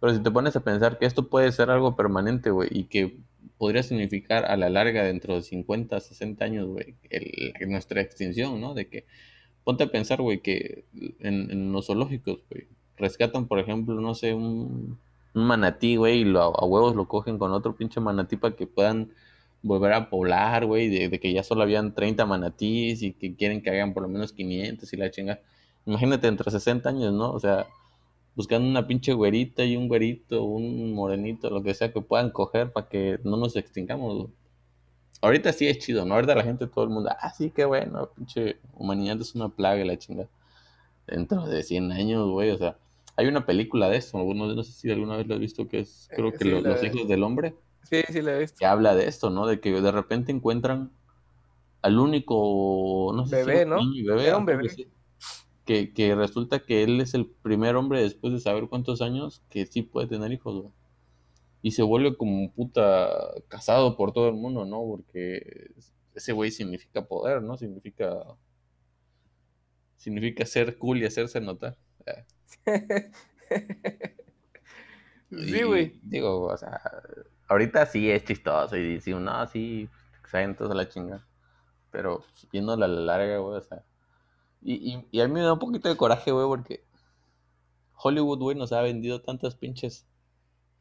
Pero 0.00 0.14
si 0.14 0.20
te 0.20 0.30
pones 0.30 0.56
a 0.56 0.60
pensar 0.60 0.98
que 0.98 1.06
esto 1.06 1.28
puede 1.28 1.52
ser 1.52 1.70
algo 1.70 1.94
permanente, 1.94 2.50
güey, 2.50 2.68
y 2.72 2.84
que 2.84 3.18
podría 3.58 3.82
significar 3.82 4.46
a 4.46 4.56
la 4.56 4.70
larga, 4.70 5.04
dentro 5.04 5.34
de 5.34 5.42
50, 5.42 6.00
60 6.00 6.44
años, 6.44 6.66
güey, 6.66 6.94
nuestra 7.68 8.00
extinción, 8.00 8.60
¿no? 8.60 8.72
De 8.72 8.88
que, 8.88 9.04
ponte 9.64 9.84
a 9.84 9.90
pensar, 9.90 10.22
güey, 10.22 10.40
que 10.40 10.84
en, 11.20 11.72
los 11.72 11.86
zoológicos, 11.88 12.40
güey, 12.50 12.66
rescatan, 12.96 13.46
por 13.46 13.58
ejemplo, 13.58 14.00
no 14.00 14.14
sé, 14.14 14.32
un, 14.32 14.98
manatí, 15.34 15.96
güey, 15.96 16.20
y 16.20 16.24
lo, 16.24 16.40
a 16.40 16.64
huevos 16.64 16.96
lo 16.96 17.06
cogen 17.06 17.38
con 17.38 17.52
otro 17.52 17.76
pinche 17.76 18.00
manatí 18.00 18.36
para 18.36 18.56
que 18.56 18.66
puedan 18.66 19.10
volver 19.62 19.92
a 19.92 20.08
poblar, 20.10 20.66
güey, 20.66 20.88
de, 20.88 21.20
que 21.20 21.32
ya 21.32 21.42
solo 21.42 21.62
habían 21.62 21.94
30 21.94 22.24
manatís 22.26 23.02
y 23.02 23.12
que 23.12 23.34
quieren 23.34 23.62
que 23.62 23.70
hagan 23.70 23.92
por 23.92 24.02
lo 24.02 24.08
menos 24.08 24.32
500 24.32 24.92
y 24.92 24.96
la 24.96 25.10
chinga. 25.10 25.40
Imagínate 25.86 26.28
entre 26.28 26.50
60 26.50 26.88
años, 26.88 27.12
¿no? 27.12 27.30
O 27.32 27.40
sea, 27.40 27.66
buscando 28.34 28.68
una 28.68 28.86
pinche 28.86 29.12
güerita 29.12 29.64
y 29.64 29.76
un 29.76 29.88
güerito, 29.88 30.44
un 30.44 30.92
morenito, 30.94 31.50
lo 31.50 31.62
que 31.62 31.74
sea 31.74 31.92
que 31.92 32.00
puedan 32.00 32.30
coger 32.30 32.72
para 32.72 32.88
que 32.88 33.18
no 33.24 33.36
nos 33.36 33.56
extingamos. 33.56 34.28
Ahorita 35.20 35.52
sí 35.52 35.66
es 35.66 35.78
chido, 35.78 36.04
¿no? 36.04 36.14
Ahorita 36.14 36.34
la 36.34 36.44
gente, 36.44 36.66
todo 36.66 36.84
el 36.84 36.90
mundo, 36.90 37.10
ah, 37.10 37.30
sí, 37.30 37.50
qué 37.50 37.64
bueno, 37.64 38.08
pinche 38.16 38.58
humanidad 38.74 39.20
es 39.20 39.34
una 39.34 39.48
plaga 39.48 39.84
la 39.84 39.98
chinga. 39.98 40.26
Dentro 41.06 41.46
de 41.46 41.62
100 41.62 41.92
años, 41.92 42.30
güey, 42.30 42.50
o 42.50 42.58
sea, 42.58 42.76
hay 43.16 43.26
una 43.26 43.44
película 43.44 43.90
de 43.90 43.98
eso, 43.98 44.22
no 44.22 44.62
sé 44.62 44.72
si 44.72 44.90
alguna 44.90 45.16
vez 45.16 45.26
lo 45.26 45.34
has 45.34 45.40
visto, 45.40 45.68
que 45.68 45.80
es, 45.80 46.08
creo 46.10 46.28
eh, 46.28 46.34
que 46.38 46.44
Los 46.44 46.82
Hijos 46.82 47.06
del 47.06 47.22
Hombre. 47.22 47.54
Sí, 47.82 48.02
sí, 48.08 48.22
la 48.22 48.36
he 48.36 48.38
visto. 48.38 48.56
Que 48.58 48.66
habla 48.66 48.94
de 48.94 49.08
esto, 49.08 49.30
¿no? 49.30 49.46
De 49.46 49.60
que 49.60 49.72
de 49.80 49.92
repente 49.92 50.32
encuentran 50.32 50.90
al 51.82 51.98
único, 51.98 53.12
no 53.14 53.26
sé 53.26 53.44
bebé, 53.44 53.66
¿no? 53.66 53.78
bebé, 54.06 54.34
un 54.34 54.46
bebé. 54.46 54.68
Que, 55.70 55.92
que, 55.92 56.16
resulta 56.16 56.64
que 56.66 56.82
él 56.82 57.00
es 57.00 57.14
el 57.14 57.30
primer 57.30 57.76
hombre 57.76 58.02
después 58.02 58.32
de 58.32 58.40
saber 58.40 58.66
cuántos 58.68 59.00
años 59.00 59.44
que 59.50 59.66
sí 59.66 59.82
puede 59.82 60.08
tener 60.08 60.32
hijos, 60.32 60.62
güey. 60.62 60.74
Y 61.62 61.70
se 61.70 61.84
vuelve 61.84 62.16
como 62.16 62.50
puta 62.50 63.08
casado 63.46 63.96
por 63.96 64.12
todo 64.12 64.26
el 64.30 64.34
mundo, 64.34 64.64
¿no? 64.64 64.82
Porque 64.82 65.70
ese 66.12 66.32
güey 66.32 66.50
significa 66.50 67.06
poder, 67.06 67.40
¿no? 67.40 67.56
Significa 67.56 68.24
significa 69.96 70.44
ser 70.44 70.76
cool 70.76 70.98
y 70.98 71.04
hacerse 71.04 71.40
notar. 71.40 71.76
sí, 75.30 75.62
güey. 75.62 76.00
Digo, 76.02 76.46
o 76.46 76.56
sea, 76.56 76.80
ahorita 77.46 77.86
sí 77.86 78.10
es 78.10 78.24
chistoso 78.24 78.76
y 78.76 78.94
dice, 78.94 79.12
no, 79.12 79.46
sí, 79.46 79.88
saben 80.28 80.56
todos 80.56 80.72
a 80.72 80.74
la 80.74 80.88
chinga. 80.88 81.24
Pero 81.92 82.24
viendo 82.50 82.76
la 82.76 82.88
larga, 82.88 83.38
güey, 83.38 83.58
o 83.58 83.62
sea. 83.62 83.84
Y, 84.62 85.04
y, 85.10 85.20
a 85.20 85.28
mí 85.28 85.34
me 85.34 85.40
da 85.40 85.54
un 85.54 85.58
poquito 85.58 85.88
de 85.88 85.96
coraje, 85.96 86.32
güey, 86.32 86.46
porque 86.46 86.84
Hollywood, 87.96 88.38
güey, 88.38 88.56
nos 88.56 88.72
ha 88.72 88.82
vendido 88.82 89.22
tantos 89.22 89.54
pinches 89.54 90.06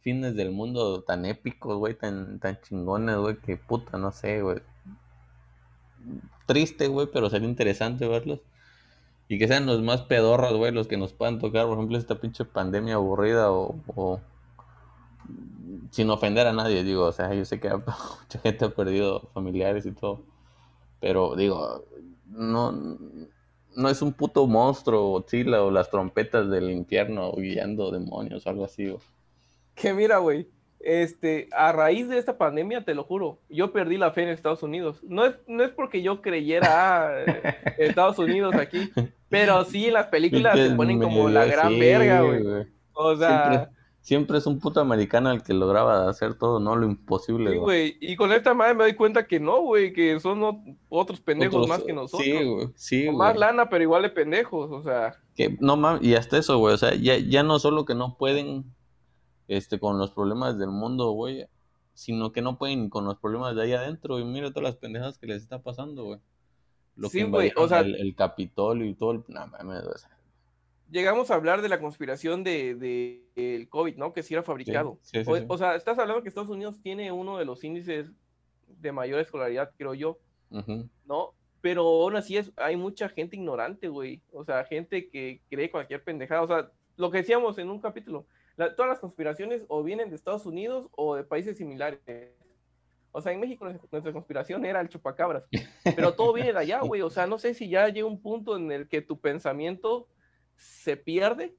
fines 0.02 0.36
del 0.36 0.52
mundo 0.52 1.04
tan 1.04 1.26
épicos, 1.26 1.78
güey, 1.78 1.94
tan, 1.94 2.40
tan 2.40 2.60
chingones, 2.62 3.18
güey, 3.18 3.38
que 3.38 3.58
puta, 3.58 3.98
no 3.98 4.12
sé, 4.12 4.42
güey. 4.42 4.62
Triste, 6.46 6.88
güey, 6.88 7.08
pero 7.12 7.30
sería 7.30 7.48
interesante 7.48 8.08
verlos. 8.08 8.42
Y 9.28 9.38
que 9.38 9.48
sean 9.48 9.66
los 9.66 9.82
más 9.84 10.02
pedorros, 10.02 10.58
güey, 10.58 10.72
los 10.72 10.88
que 10.88 10.98
nos 10.98 11.14
puedan 11.14 11.40
tocar, 11.40 11.66
por 11.68 11.76
ejemplo, 11.76 11.98
esta 11.98 12.20
pinche 12.20 12.46
pandemia 12.46 12.96
aburrida 12.96 13.52
o, 13.52 14.20
sin 15.92 16.10
ofender 16.10 16.48
a 16.48 16.54
nadie, 16.54 16.84
digo, 16.84 17.06
o 17.06 17.12
sea, 17.12 17.34
yo 17.34 17.46
sé 17.46 17.60
que 17.60 17.70
mucha 17.76 18.40
gente 18.42 18.66
ha 18.66 18.70
perdido 18.70 19.30
familiares 19.34 19.86
y 19.86 19.92
todo, 19.92 20.24
pero 21.00 21.36
digo, 21.36 21.86
no, 22.26 22.98
no 23.80 23.90
es 23.90 24.02
un 24.02 24.14
puto 24.14 24.46
monstruo 24.46 25.10
Godzilla 25.12 25.64
o 25.64 25.72
las 25.72 25.90
trompetas 25.90 26.50
del 26.50 26.70
infierno 26.70 27.32
guiando 27.32 27.92
demonios 27.92 28.46
o 28.46 28.50
algo 28.50 28.66
así. 28.66 28.94
Que 29.74 29.94
mira, 29.94 30.18
güey, 30.18 30.48
este, 30.80 31.48
a 31.52 31.72
raíz 31.72 32.10
de 32.10 32.18
esta 32.18 32.38
pandemia, 32.38 32.84
te 32.84 32.94
lo 32.94 33.04
juro, 33.04 33.40
yo 33.50 33.72
perdí 33.72 33.98
la 33.98 34.12
fe 34.12 34.24
en 34.24 34.30
Estados 34.30 34.64
Unidos. 34.64 35.02
No 35.04 35.26
es, 35.26 35.36
no 35.48 35.64
es 35.64 35.72
porque 35.72 36.02
yo 36.02 36.22
creyera 36.22 37.08
ah, 37.08 37.24
Estados 37.78 38.20
Unidos 38.20 38.54
aquí, 38.56 38.92
pero 39.30 39.64
sí 39.64 39.88
en 39.88 39.94
las 39.94 40.08
películas 40.08 40.58
se 40.58 40.72
ponen 40.72 41.00
como 41.00 41.30
la 41.30 41.46
gran 41.46 41.80
verga, 41.80 42.22
güey. 42.22 42.68
O 42.94 43.16
sea, 43.16 43.50
siempre, 43.50 43.79
es 44.08 44.48
un 44.48 44.60
puto 44.60 44.80
americano 44.80 45.32
el 45.32 45.44
que 45.44 45.54
lograba 45.54 46.10
hacer 46.10 46.34
todo, 46.36 46.60
¿no? 46.60 46.76
Lo 46.76 46.86
imposible, 46.86 47.58
güey. 47.58 47.98
Y 48.02 48.16
con 48.16 48.32
esta 48.32 48.54
madre 48.54 48.74
me 48.74 48.84
doy 48.86 48.96
cuenta 48.96 49.28
que 49.28 49.40
no, 49.40 49.62
güey, 49.62 49.94
que 49.94 50.20
son 50.20 50.78
otros 50.90 51.20
pendejos 51.22 51.68
más 51.68 51.84
que 51.84 51.94
nosotros. 51.94 52.24
Sí, 52.24 52.44
güey. 52.44 52.68
Sí, 52.76 53.12
más 53.12 53.38
lana, 53.38 53.70
pero 53.70 53.84
igual 53.84 54.04
de 54.04 54.10
pendejos, 54.10 54.72
o 54.72 54.82
sea. 54.82 55.16
Que, 55.36 55.58
no 55.60 55.78
mames, 55.78 56.04
y 56.04 56.16
hasta 56.16 56.38
eso, 56.38 56.58
güey, 56.58 56.74
o 56.74 56.78
sea, 56.78 56.96
ya, 56.96 57.18
ya 57.18 57.44
no 57.44 57.60
solo 57.60 57.86
que 57.86 57.96
no 57.96 58.18
pueden 58.18 58.66
este, 59.48 59.80
con 59.80 59.98
los 59.98 60.12
problemas 60.12 60.58
del 60.58 60.70
mundo, 60.70 61.12
güey, 61.12 61.46
sino 61.94 62.32
que 62.32 62.42
no 62.42 62.58
pueden 62.58 62.90
con 62.90 63.06
los 63.06 63.18
problemas 63.18 63.56
de 63.56 63.64
ahí 63.64 63.74
adentro, 63.74 64.20
y 64.20 64.26
mira 64.26 64.50
todas 64.50 64.64
las 64.64 64.76
pendejas 64.78 65.18
que 65.18 65.28
les 65.28 65.44
está 65.44 65.62
pasando, 65.62 66.06
güey. 66.06 66.20
Lo 66.96 67.10
sí, 67.10 67.24
güey, 67.24 67.52
o 67.56 67.68
sea, 67.68 67.80
el, 67.80 67.96
el, 67.96 68.14
Capitolio 68.14 68.86
y 68.86 68.94
todo 68.94 69.12
el... 69.12 69.24
No, 69.30 69.48
mames, 69.48 69.84
llegamos 70.92 71.32
a 71.32 71.36
hablar 71.36 71.62
de 71.62 71.70
la 71.70 71.80
conspiración 71.80 72.44
de, 72.44 72.76
de 72.76 73.24
el 73.36 73.70
COVID, 73.70 73.96
¿no? 73.98 74.14
Que 74.14 74.24
sí 74.24 74.34
era 74.34 74.44
fabricado. 74.44 75.00
o, 75.48 75.58
sea, 75.58 75.76
estás 75.76 75.98
hablando 76.00 76.22
que 76.22 76.30
Estados 76.30 76.50
Unidos 76.50 76.80
tiene 76.82 77.12
uno 77.12 77.38
de 77.38 77.46
los 77.46 77.64
índices 77.64 78.12
de 78.68 78.92
mayor 78.92 79.20
escolaridad, 79.20 79.72
creo 79.78 79.94
yo, 79.94 80.20
¿no? 81.06 81.34
Pero 81.62 81.82
aún 81.82 82.16
así 82.16 82.38
es, 82.38 82.52
hay 82.56 82.78
mucha 82.78 83.10
gente 83.10 83.36
ignorante, 83.36 83.90
güey. 83.90 84.22
O 84.32 84.44
sea, 84.46 84.64
gente 84.64 85.10
que 85.10 85.42
cree 85.50 85.70
cualquier 85.70 86.04
pendejada. 86.04 86.42
O 86.42 86.48
sea, 86.48 86.72
lo 86.96 87.12
que 87.12 87.18
decíamos 87.18 87.58
en 87.58 87.70
un 87.70 87.80
capítulo, 87.80 88.26
todas 88.56 88.90
las 88.90 89.00
conspiraciones 89.00 89.64
o 89.68 89.84
vienen 89.84 90.10
de 90.10 90.16
Estados 90.16 90.46
Unidos 90.46 90.88
o 90.96 91.16
de 91.16 91.24
países 91.24 91.58
similares. 91.58 92.00
O 93.12 93.22
sea, 93.22 93.34
en 93.34 93.40
México 93.40 93.66
nuestra 93.92 94.14
conspiración 94.14 94.64
era 94.66 94.80
el 94.80 94.88
chupacabras, 94.88 95.44
pero 95.96 96.14
todo 96.14 96.32
viene 96.32 96.54
de 96.54 96.60
allá, 96.60 96.80
güey. 96.82 97.02
O 97.02 97.10
sea, 97.10 97.28
no 97.28 97.40
sé 97.40 97.54
si 97.54 97.68
ya 97.68 97.90
llega 97.90 98.08
un 98.08 98.22
punto 98.22 98.56
en 98.56 98.72
el 98.72 98.88
que 98.88 99.02
tu 99.02 99.20
pensamiento 99.20 100.08
se 100.60 100.98
pierde 100.98 101.56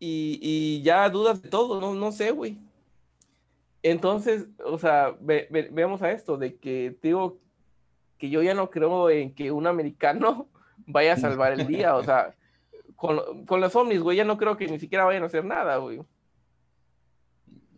y, 0.00 0.80
ya 0.82 1.08
dudas 1.10 1.42
de 1.42 1.48
todo, 1.48 1.80
no, 1.80 1.94
no 1.94 2.12
sé, 2.12 2.30
güey. 2.30 2.58
Entonces, 3.82 4.46
o 4.64 4.78
sea, 4.78 5.16
veamos 5.20 6.02
a 6.02 6.12
esto, 6.12 6.36
de 6.36 6.56
que 6.56 6.96
digo 7.02 7.38
que 8.18 8.30
yo 8.30 8.42
ya 8.42 8.54
no 8.54 8.70
creo 8.70 9.10
en 9.10 9.34
que 9.34 9.50
un 9.52 9.66
americano 9.66 10.48
vaya 10.86 11.14
a 11.14 11.16
salvar 11.16 11.52
el 11.52 11.66
día, 11.66 11.96
o 11.96 12.04
sea, 12.04 12.34
con, 12.96 13.44
con 13.46 13.60
los 13.60 13.74
ovnis, 13.76 14.00
güey, 14.00 14.16
ya 14.16 14.24
no 14.24 14.38
creo 14.38 14.56
que 14.56 14.68
ni 14.68 14.78
siquiera 14.78 15.04
vayan 15.04 15.22
a 15.22 15.26
hacer 15.26 15.44
nada, 15.44 15.76
güey. 15.76 16.00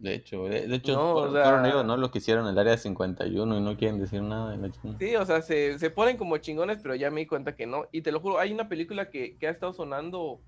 De 0.01 0.15
hecho, 0.15 0.45
de, 0.45 0.75
hecho, 0.75 0.95
no, 0.95 1.31
fueron 1.31 1.67
ellos, 1.67 1.85
¿no? 1.85 1.99
Lo 1.99 2.11
que 2.11 2.21
hicieron 2.21 2.47
el 2.47 2.59
área 2.59 2.79
51 2.79 3.59
y 3.59 3.61
no 3.61 3.77
quieren 3.77 4.01
decir 4.01 4.23
nada. 4.23 4.57
De 4.57 4.73
sí, 4.99 5.15
o 5.15 5.27
sea, 5.27 5.43
se, 5.43 5.79
se, 5.79 5.91
ponen 5.91 6.17
como 6.17 6.39
chingones, 6.39 6.79
pero 6.83 6.95
ya 6.95 7.11
me 7.11 7.21
di 7.21 7.27
cuenta 7.27 7.55
que 7.55 7.67
no. 7.67 7.85
Y 7.93 8.01
te 8.01 8.11
lo 8.11 8.19
juro, 8.19 8.39
hay 8.39 8.51
una 8.51 8.67
película 8.67 9.11
que, 9.11 9.37
que 9.37 9.47
ha 9.47 9.51
estado 9.51 9.75
sonando, 9.75 10.41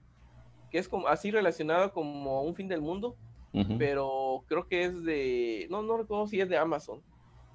que 0.70 0.78
es 0.78 0.88
como 0.88 1.06
así 1.06 1.30
relacionada 1.30 1.90
como 1.90 2.42
un 2.42 2.54
fin 2.54 2.66
del 2.66 2.80
mundo, 2.80 3.14
pero 3.78 4.44
creo 4.48 4.66
que 4.66 4.84
es 4.84 5.04
de, 5.04 5.66
no, 5.68 5.82
no 5.82 5.98
recuerdo 5.98 6.26
si 6.28 6.40
es 6.40 6.48
de 6.48 6.56
Amazon. 6.56 7.02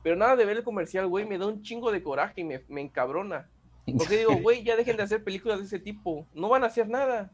Pero 0.03 0.15
nada 0.15 0.35
de 0.35 0.45
ver 0.45 0.57
el 0.57 0.63
comercial, 0.63 1.07
güey, 1.07 1.25
me 1.25 1.39
da 1.39 1.47
un 1.47 1.63
chingo 1.63 1.91
de 1.91 2.03
coraje 2.03 2.41
y 2.41 2.43
me, 2.43 2.61
me 2.67 2.81
encabrona. 2.81 3.49
Porque 3.97 4.17
digo, 4.17 4.35
güey, 4.43 4.63
ya 4.63 4.75
dejen 4.75 4.97
de 4.97 5.03
hacer 5.03 5.23
películas 5.23 5.57
de 5.57 5.65
ese 5.65 5.79
tipo. 5.79 6.27
No 6.35 6.47
van 6.47 6.63
a 6.63 6.67
hacer 6.67 6.87
nada. 6.87 7.31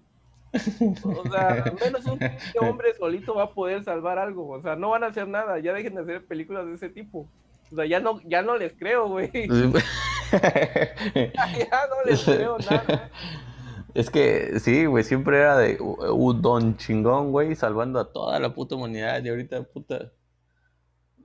O 1.03 1.31
sea, 1.31 1.73
menos 1.83 2.05
un 2.05 2.19
hombre 2.67 2.93
solito 2.95 3.35
va 3.35 3.43
a 3.43 3.53
poder 3.53 3.83
salvar 3.83 4.19
algo. 4.19 4.47
O 4.49 4.61
sea, 4.61 4.75
no 4.75 4.89
van 4.89 5.03
a 5.03 5.07
hacer 5.07 5.27
nada. 5.27 5.59
Ya 5.59 5.73
dejen 5.73 5.95
de 5.95 6.01
hacer 6.01 6.25
películas 6.25 6.65
de 6.67 6.73
ese 6.75 6.89
tipo. 6.89 7.27
O 7.71 7.75
sea, 7.75 7.85
ya 7.85 7.99
no, 7.99 8.21
ya 8.25 8.41
no 8.41 8.57
les 8.57 8.73
creo, 8.73 9.07
güey. 9.07 9.31
ya 9.33 9.47
no 11.89 12.03
les 12.05 12.23
creo 12.23 12.57
nada. 12.59 13.09
Es 13.93 14.09
que 14.09 14.59
sí, 14.59 14.85
güey, 14.85 15.03
siempre 15.03 15.37
era 15.37 15.57
de 15.57 15.79
un 15.79 16.41
don 16.41 16.77
chingón, 16.77 17.31
güey, 17.31 17.55
salvando 17.55 17.99
a 17.99 18.11
toda 18.11 18.39
la 18.39 18.53
puta 18.53 18.75
humanidad. 18.75 19.23
Y 19.23 19.29
ahorita, 19.29 19.63
puta, 19.63 20.11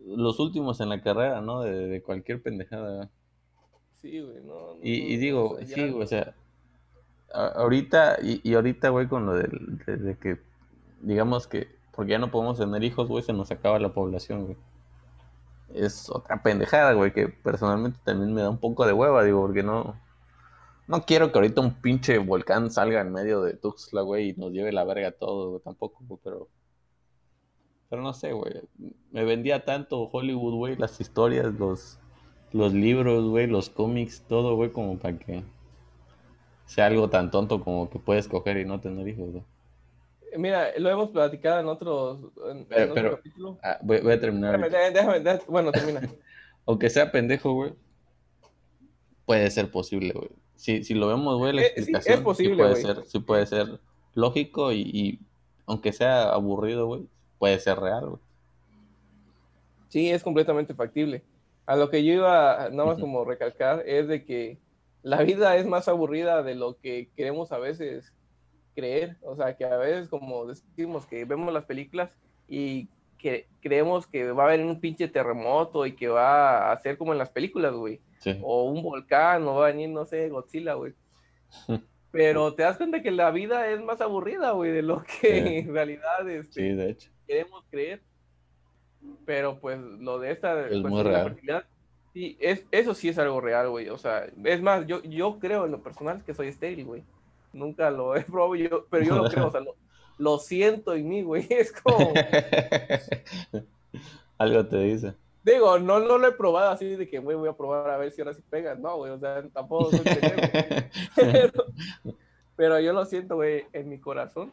los 0.05 0.39
últimos 0.39 0.81
en 0.81 0.91
la 0.91 1.03
carrera, 1.03 1.41
¿no? 1.41 1.63
De, 1.63 2.03
cualquier 2.03 2.43
pendejada. 2.43 3.11
Sí, 3.97 4.21
güey, 4.21 4.43
no. 4.45 4.77
y, 4.83 5.17
digo, 5.17 5.59
sí, 5.65 5.89
güey, 5.89 6.03
o 6.03 6.07
sea, 6.07 6.35
ahorita, 7.33 8.19
y, 8.23 8.55
ahorita, 8.55 8.89
güey, 8.91 9.09
con 9.09 9.27
lo 9.27 9.35
de, 9.35 10.17
que, 10.21 10.41
digamos 11.01 11.47
que, 11.47 11.69
porque 11.93 12.13
ya 12.13 12.19
no 12.19 12.31
podemos 12.31 12.59
tener 12.59 12.83
hijos, 12.85 13.09
güey, 13.09 13.23
se 13.23 13.33
nos 13.33 13.51
acaba 13.51 13.79
la 13.79 13.93
población, 13.93 14.45
güey. 14.45 14.57
Es 15.75 16.09
otra 16.09 16.43
pendejada, 16.43 16.95
güey, 16.95 17.13
que 17.13 17.29
personalmente 17.29 17.99
también 18.05 18.33
me 18.33 18.41
da 18.41 18.51
un 18.51 18.59
poco 18.59 18.87
de 18.87 18.93
hueva, 18.93 19.23
digo, 19.23 19.43
porque 19.43 19.63
no, 19.63 19.97
no 20.87 21.03
quiero 21.03 21.31
que 21.31 21.39
ahorita 21.39 21.61
un 21.61 21.75
pinche 21.75 22.19
volcán 22.19 22.71
salga 22.71 23.03
en 23.03 23.13
medio 23.13 23.43
de 23.43 23.55
Tuxtla, 23.55 24.03
güey, 24.03 24.31
y 24.31 24.35
nos 24.35 24.53
lleve 24.53 24.73
la 24.73 24.85
verga 24.85 25.13
todo, 25.13 25.51
güey, 25.51 25.63
tampoco, 25.63 26.03
güey, 26.07 26.21
pero... 26.25 26.49
Pero 27.91 28.03
no 28.03 28.13
sé, 28.13 28.33
güey. 28.33 28.53
Me 29.13 29.25
vendía 29.25 29.65
tanto 29.65 30.11
Hollywood, 30.13 30.55
güey, 30.55 30.77
las 30.77 31.01
historias, 31.01 31.55
los, 31.55 31.99
los 32.53 32.75
libros, 32.75 33.25
güey, 33.31 33.47
los 33.47 33.71
cómics, 33.71 34.23
todo, 34.29 34.57
güey, 34.57 34.73
como 34.73 34.99
para 34.99 35.19
que 35.19 35.43
sea 36.69 36.87
algo 36.87 37.09
tan 37.09 37.31
tonto 37.31 37.65
como 37.65 37.89
que 37.89 37.99
puedes 37.99 38.29
coger 38.29 38.59
y 38.59 38.67
no 38.67 38.79
tener 38.79 39.09
hijos. 39.09 39.43
Mira, 40.37 40.71
lo 40.77 40.91
hemos 40.91 41.09
platicado 41.09 41.61
en 41.61 41.67
otros 41.67 42.19
en, 42.51 42.67
pero, 42.67 42.93
otro 42.93 43.59
ah, 43.63 43.79
voy, 43.83 43.99
a 44.13 44.21
terminar. 44.21 44.61
Déjame, 44.71 45.21
déjame, 45.21 45.41
bueno, 45.49 45.73
termina. 45.73 46.03
Aunque 46.67 46.91
sea 46.91 47.11
pendejo, 47.11 47.55
güey, 47.55 47.73
puede 49.25 49.51
ser 49.51 49.71
posible, 49.71 50.13
güey. 50.13 50.29
Si, 50.57 50.85
si 50.85 50.93
lo 50.93 51.09
vemos, 51.09 51.39
güey, 51.39 51.55
la 51.55 51.63
eh, 51.63 51.67
explicación 51.75 52.19
es 52.19 52.21
posible, 52.21 52.57
sí 52.57 52.59
puede, 52.59 52.77
ser, 52.77 53.07
sí 53.07 53.19
puede 53.21 53.47
ser 53.47 53.81
lógico 54.13 54.73
y, 54.73 54.83
y 54.83 55.21
aunque 55.65 55.93
sea 55.93 56.31
aburrido, 56.31 56.87
güey, 56.87 57.07
puede 57.39 57.59
ser 57.59 57.79
real, 57.79 58.11
güey. 58.11 58.21
Sí, 59.89 60.11
es 60.11 60.23
completamente 60.23 60.75
factible. 60.75 61.23
A 61.65 61.77
lo 61.77 61.89
que 61.89 62.05
yo 62.05 62.13
iba, 62.13 62.69
nada 62.71 62.91
más 62.91 63.01
como 63.01 63.25
recalcar, 63.25 63.83
es 63.87 64.07
de 64.07 64.25
que 64.27 64.59
la 65.03 65.23
vida 65.23 65.57
es 65.57 65.67
más 65.67 65.89
aburrida 65.89 66.43
de 66.43 66.55
lo 66.55 66.77
que 66.79 67.09
queremos 67.17 67.53
a 67.53 67.59
veces 67.59 68.13
creer. 68.75 69.17
O 69.23 69.37
sea, 69.37 69.57
que 69.57 69.65
a 69.65 69.77
veces 69.77 70.09
como 70.09 70.47
decimos 70.47 71.07
que 71.07 71.25
vemos 71.25 71.53
las 71.53 71.65
películas 71.65 72.11
y 72.49 72.89
que 73.19 73.49
creemos 73.61 74.07
que 74.07 74.31
va 74.31 74.45
a 74.45 74.47
haber 74.47 74.65
un 74.65 74.81
pinche 74.81 75.09
terremoto 75.09 75.85
y 75.87 75.93
que 75.93 76.09
va 76.09 76.71
a 76.71 76.81
ser 76.81 76.97
como 76.97 77.13
en 77.13 77.19
las 77.19 77.31
películas, 77.31 77.75
güey. 77.75 78.01
O 78.43 78.65
un 78.65 78.83
volcán, 78.83 79.47
o 79.47 79.57
va 79.57 79.69
a 79.69 79.71
venir, 79.71 79.89
no 79.91 80.05
sé, 80.05 80.29
Godzilla, 80.29 80.75
güey. 80.75 80.95
Pero 82.11 82.55
te 82.55 82.63
das 82.63 82.77
cuenta 82.77 83.03
que 83.03 83.11
la 83.11 83.31
vida 83.31 83.69
es 83.71 83.83
más 83.83 84.01
aburrida, 84.01 84.53
güey, 84.53 84.73
de 84.73 84.83
lo 84.83 85.03
que 85.03 85.59
en 85.59 85.73
realidad 85.73 86.29
este, 86.29 86.97
queremos 87.27 87.65
creer. 87.71 88.03
Pero 89.27 89.61
pues 89.61 89.79
lo 89.79 90.19
de 90.19 90.33
esta 90.33 90.67
es 90.67 90.83
muy 90.83 91.03
real. 91.03 91.37
Sí, 92.13 92.37
es, 92.41 92.65
eso 92.71 92.95
sí 92.95 93.09
es 93.09 93.19
algo 93.19 93.41
real, 93.41 93.69
güey. 93.71 93.89
O 93.89 93.99
sea, 93.99 94.27
es 94.45 94.63
más, 94.63 94.87
yo, 94.87 95.03
yo 95.03 95.39
creo 95.39 95.67
en 95.67 95.73
lo 95.73 95.83
personal 95.83 96.25
que 96.25 96.35
soy 96.35 96.49
estéril, 96.49 96.87
güey. 96.87 97.05
Nunca 97.53 97.91
lo 97.91 98.17
he 98.17 98.23
probado, 98.25 98.87
pero 98.91 99.05
yo 99.05 99.17
lo 99.17 99.31
creo, 99.31 99.49
o 99.49 99.51
sea, 99.51 99.61
lo, 100.19 100.39
siento 100.39 100.95
en 100.95 101.09
mí, 101.09 101.23
güey. 101.23 101.47
Es 101.51 101.73
como. 101.73 102.13
algo 104.39 104.67
te 104.67 104.79
dice. 104.79 105.15
Digo, 105.45 105.79
no, 105.79 106.01
no 106.01 106.19
lo 106.19 106.29
he 106.29 106.33
probado 106.33 106.71
así 106.71 106.97
de 106.97 107.09
que, 107.09 107.19
güey, 107.21 107.37
voy 107.37 107.49
a 107.49 107.57
probar 107.57 107.89
a 107.91 107.97
ver 107.97 108.11
si 108.11 108.21
ahora 108.21 108.35
sí 108.35 108.43
pega. 108.51 108.75
No, 108.75 108.97
güey, 108.97 109.13
o 109.13 109.19
sea, 109.19 109.43
tampoco 109.49 109.91
soy 109.91 110.01
pero, 111.15 111.65
pero 112.57 112.81
yo 112.81 112.93
lo 112.93 113.05
siento, 113.07 113.37
güey, 113.37 113.65
en 113.73 113.89
mi 113.89 113.99
corazón. 113.99 114.53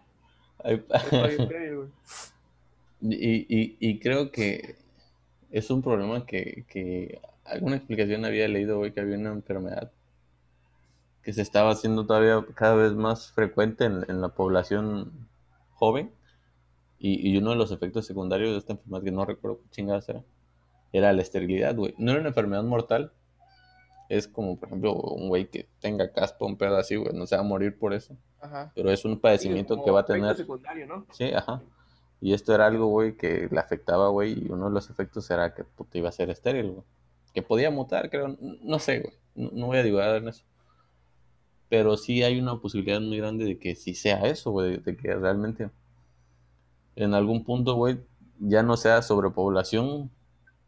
Y, 3.02 3.16
y, 3.18 3.78
y 3.80 4.00
creo 4.00 4.32
que 4.32 4.76
es 5.52 5.70
un 5.70 5.82
problema 5.82 6.26
que, 6.26 6.66
que 6.68 7.22
alguna 7.44 7.78
explicación 7.78 8.26
había 8.26 8.48
leído 8.48 8.80
hoy 8.80 8.92
que 8.92 9.02
había 9.02 9.18
una 9.18 9.32
enfermedad 9.32 9.92
que 11.26 11.34
se 11.34 11.42
estaba 11.42 11.72
haciendo 11.72 12.06
todavía 12.06 12.46
cada 12.54 12.76
vez 12.76 12.94
más 12.94 13.32
frecuente 13.32 13.86
en, 13.86 14.22
la 14.22 14.30
población 14.30 15.28
joven. 15.74 16.14
Y, 17.00 17.36
uno 17.38 17.52
de 17.52 17.56
los 17.56 17.72
efectos 17.72 18.06
secundarios 18.06 18.52
de 18.52 18.58
esta 18.60 18.74
enfermedad, 18.74 19.04
que 19.04 19.12
no 19.12 19.26
recuerdo 19.26 19.60
qué 19.62 19.70
chingadas 19.72 20.08
era, 20.08 20.24
era 20.94 21.14
la 21.14 21.22
esterilidad, 21.24 21.76
güey. 21.76 21.96
No 21.98 22.12
era 22.12 22.20
una 22.20 22.30
enfermedad 22.30 22.64
mortal. 22.64 23.12
Es 24.08 24.28
como, 24.28 24.58
por 24.60 24.70
ejemplo, 24.70 24.94
un 24.94 25.28
güey 25.28 25.50
que 25.50 25.68
tenga 25.82 26.12
caspa, 26.14 26.46
un 26.46 26.58
pedo 26.58 26.78
así, 26.78 26.96
güey. 26.96 27.14
No 27.14 27.26
se 27.26 27.36
va 27.36 27.42
a 27.42 27.46
morir 27.46 27.78
por 27.78 27.94
eso. 27.94 28.16
Pero 28.76 28.92
es 28.92 29.04
un 29.04 29.20
padecimiento 29.20 29.84
que 29.84 29.92
va 29.92 30.02
a 30.02 30.06
tener. 30.06 30.36
Secundario, 30.36 30.86
¿no? 30.86 31.08
Sí, 31.12 31.26
ajá. 31.34 31.62
Y 32.22 32.34
esto 32.34 32.56
era 32.56 32.68
algo, 32.68 32.88
güey, 32.88 33.18
que 33.18 33.48
le 33.52 33.60
afectaba, 33.60 34.10
güey. 34.10 34.46
Y 34.46 34.52
uno 34.52 34.66
de 34.66 34.72
los 34.72 34.90
efectos 34.90 35.30
era 35.32 35.54
que 35.54 35.64
puta, 35.64 35.98
iba 35.98 36.10
a 36.10 36.14
ser 36.14 36.30
estéril, 36.30 36.72
güey 36.72 36.84
que 37.36 37.42
podía 37.42 37.70
mutar, 37.70 38.10
creo, 38.10 38.38
no 38.40 38.80
sé, 38.80 39.02
güey, 39.02 39.52
no, 39.54 39.68
voy 39.68 39.78
a 39.78 39.84
divagar 39.84 40.16
en 40.16 40.30
eso. 40.30 40.46
Pero 41.68 41.98
sí 41.98 42.24
hay 42.24 42.40
una 42.40 42.62
posibilidad 42.62 43.02
muy 43.02 43.18
grande 43.18 43.44
de 43.44 43.60
que 43.60 43.76
sí 43.76 43.94
sea 43.94 44.26
eso, 44.26 44.52
güey, 44.52 44.78
de 44.78 44.96
que 44.96 45.14
realmente 45.14 45.70
en 46.96 47.14
algún 47.14 47.44
punto, 47.44 47.76
güey, 47.76 48.00
ya 48.40 48.64
no 48.64 48.78
sea 48.78 49.02
sobrepoblación, 49.02 50.10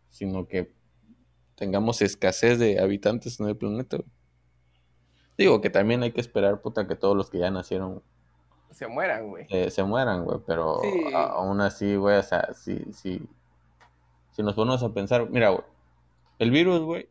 sino 0.10 0.46
que 0.46 0.74
tengamos 1.56 2.02
escasez 2.02 2.60
de 2.60 2.82
habitantes 2.82 3.40
en 3.40 3.48
el 3.48 3.56
planeta. 3.56 4.00
Digo 5.38 5.62
que 5.62 5.70
también 5.70 6.04
hay 6.04 6.12
que 6.12 6.20
esperar, 6.20 6.62
puta, 6.62 6.86
que 6.86 6.96
todos 6.96 7.16
los 7.16 7.30
que 7.30 7.40
ya 7.40 7.50
nacieron 7.50 8.04
se 8.72 8.88
mueran, 8.88 9.28
güey. 9.30 9.48
se 9.70 9.84
mueran, 9.84 10.24
güey, 10.24 10.40
pero 10.46 10.80
aún 11.16 11.62
así, 11.62 11.96
güey, 11.96 12.18
o 12.18 12.24
sea, 12.24 12.54
si, 12.54 12.78
si, 12.94 13.22
si 14.32 14.44
nos 14.44 14.54
ponemos 14.54 14.84
a 14.84 14.94
pensar, 14.94 15.30
mira, 15.30 15.50
güey, 15.50 15.64
el 16.40 16.52
virus, 16.52 16.82
güey, 16.82 17.10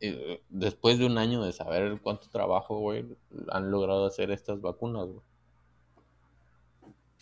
eh, 0.00 0.42
después 0.50 0.98
de 0.98 1.06
un 1.06 1.18
año 1.18 1.42
de 1.42 1.52
saber 1.52 2.00
cuánto 2.02 2.28
trabajo, 2.28 2.78
güey, 2.78 3.16
han 3.50 3.70
logrado 3.70 4.06
hacer 4.06 4.30
estas 4.30 4.60
vacunas, 4.60 5.06
güey. 5.06 5.20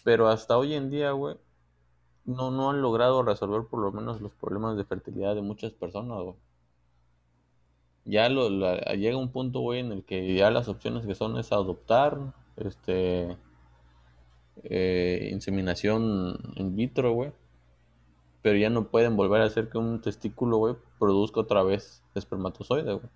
Pero 0.02 0.28
hasta 0.28 0.58
hoy 0.58 0.74
en 0.74 0.90
día, 0.90 1.12
güey, 1.12 1.36
no, 2.24 2.50
no 2.50 2.70
han 2.70 2.82
logrado 2.82 3.22
resolver 3.22 3.66
por 3.68 3.80
lo 3.80 3.92
menos 3.92 4.20
los 4.20 4.34
problemas 4.34 4.76
de 4.76 4.84
fertilidad 4.84 5.34
de 5.34 5.42
muchas 5.42 5.72
personas, 5.72 6.22
güey. 6.22 6.36
Ya 8.04 8.28
lo, 8.28 8.48
llega 8.94 9.16
un 9.16 9.30
punto, 9.30 9.60
güey, 9.60 9.80
en 9.80 9.92
el 9.92 10.04
que 10.04 10.34
ya 10.34 10.50
las 10.50 10.68
opciones 10.68 11.06
que 11.06 11.14
son 11.14 11.38
es 11.38 11.52
adoptar, 11.52 12.18
este, 12.56 13.36
eh, 14.64 15.28
inseminación 15.32 16.38
in 16.56 16.76
vitro, 16.76 17.12
güey. 17.12 17.32
Pero 18.42 18.58
ya 18.58 18.68
no 18.68 18.88
pueden 18.88 19.16
volver 19.16 19.40
a 19.40 19.46
hacer 19.46 19.70
que 19.70 19.78
un 19.78 20.00
testículo, 20.02 20.58
güey, 20.58 20.76
produzca 20.98 21.40
otra 21.40 21.62
vez 21.62 22.02
espermatozoide, 22.14 22.94
güey. 22.94 23.06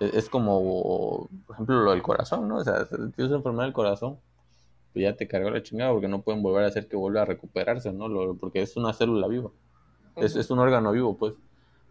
E, 0.00 0.10
es, 0.18 0.28
como, 0.28 1.28
por 1.46 1.54
ejemplo, 1.54 1.80
lo 1.80 1.92
del 1.92 2.02
corazón, 2.02 2.48
¿no? 2.48 2.56
O 2.56 2.64
sea, 2.64 2.86
si 2.86 2.96
tienes 3.12 3.32
enfermedad 3.32 3.64
del 3.64 3.72
corazón, 3.72 4.18
pues 4.92 5.04
ya 5.04 5.14
te 5.14 5.28
cargó 5.28 5.50
la 5.50 5.62
chingada 5.62 5.92
porque 5.92 6.08
no 6.08 6.22
pueden 6.22 6.42
volver 6.42 6.64
a 6.64 6.68
hacer 6.68 6.88
que 6.88 6.96
vuelva 6.96 7.22
a 7.22 7.24
recuperarse, 7.24 7.92
¿no? 7.92 8.08
porque 8.36 8.62
es 8.62 8.76
una 8.76 8.92
célula 8.92 9.28
viva. 9.28 9.50
es, 10.16 10.50
un 10.50 10.58
órgano 10.58 10.92
vivo, 10.92 11.16
pues. 11.16 11.34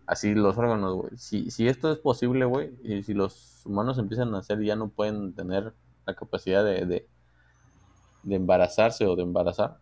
Así 0.09 0.33
los 0.33 0.57
órganos, 0.57 0.95
güey. 0.95 1.17
Si, 1.17 1.51
si 1.51 1.67
esto 1.67 1.91
es 1.91 1.99
posible, 1.99 2.43
güey, 2.45 2.73
y 2.81 3.03
si 3.03 3.13
los 3.13 3.61
humanos 3.63 3.99
empiezan 3.99 4.33
a 4.33 4.39
hacer 4.39 4.59
y 4.59 4.65
ya 4.65 4.75
no 4.75 4.89
pueden 4.89 5.35
tener 5.35 5.75
la 6.07 6.15
capacidad 6.15 6.65
de, 6.65 6.83
de, 6.87 7.07
de 8.23 8.35
embarazarse 8.35 9.05
o 9.05 9.15
de 9.15 9.21
embarazar, 9.21 9.77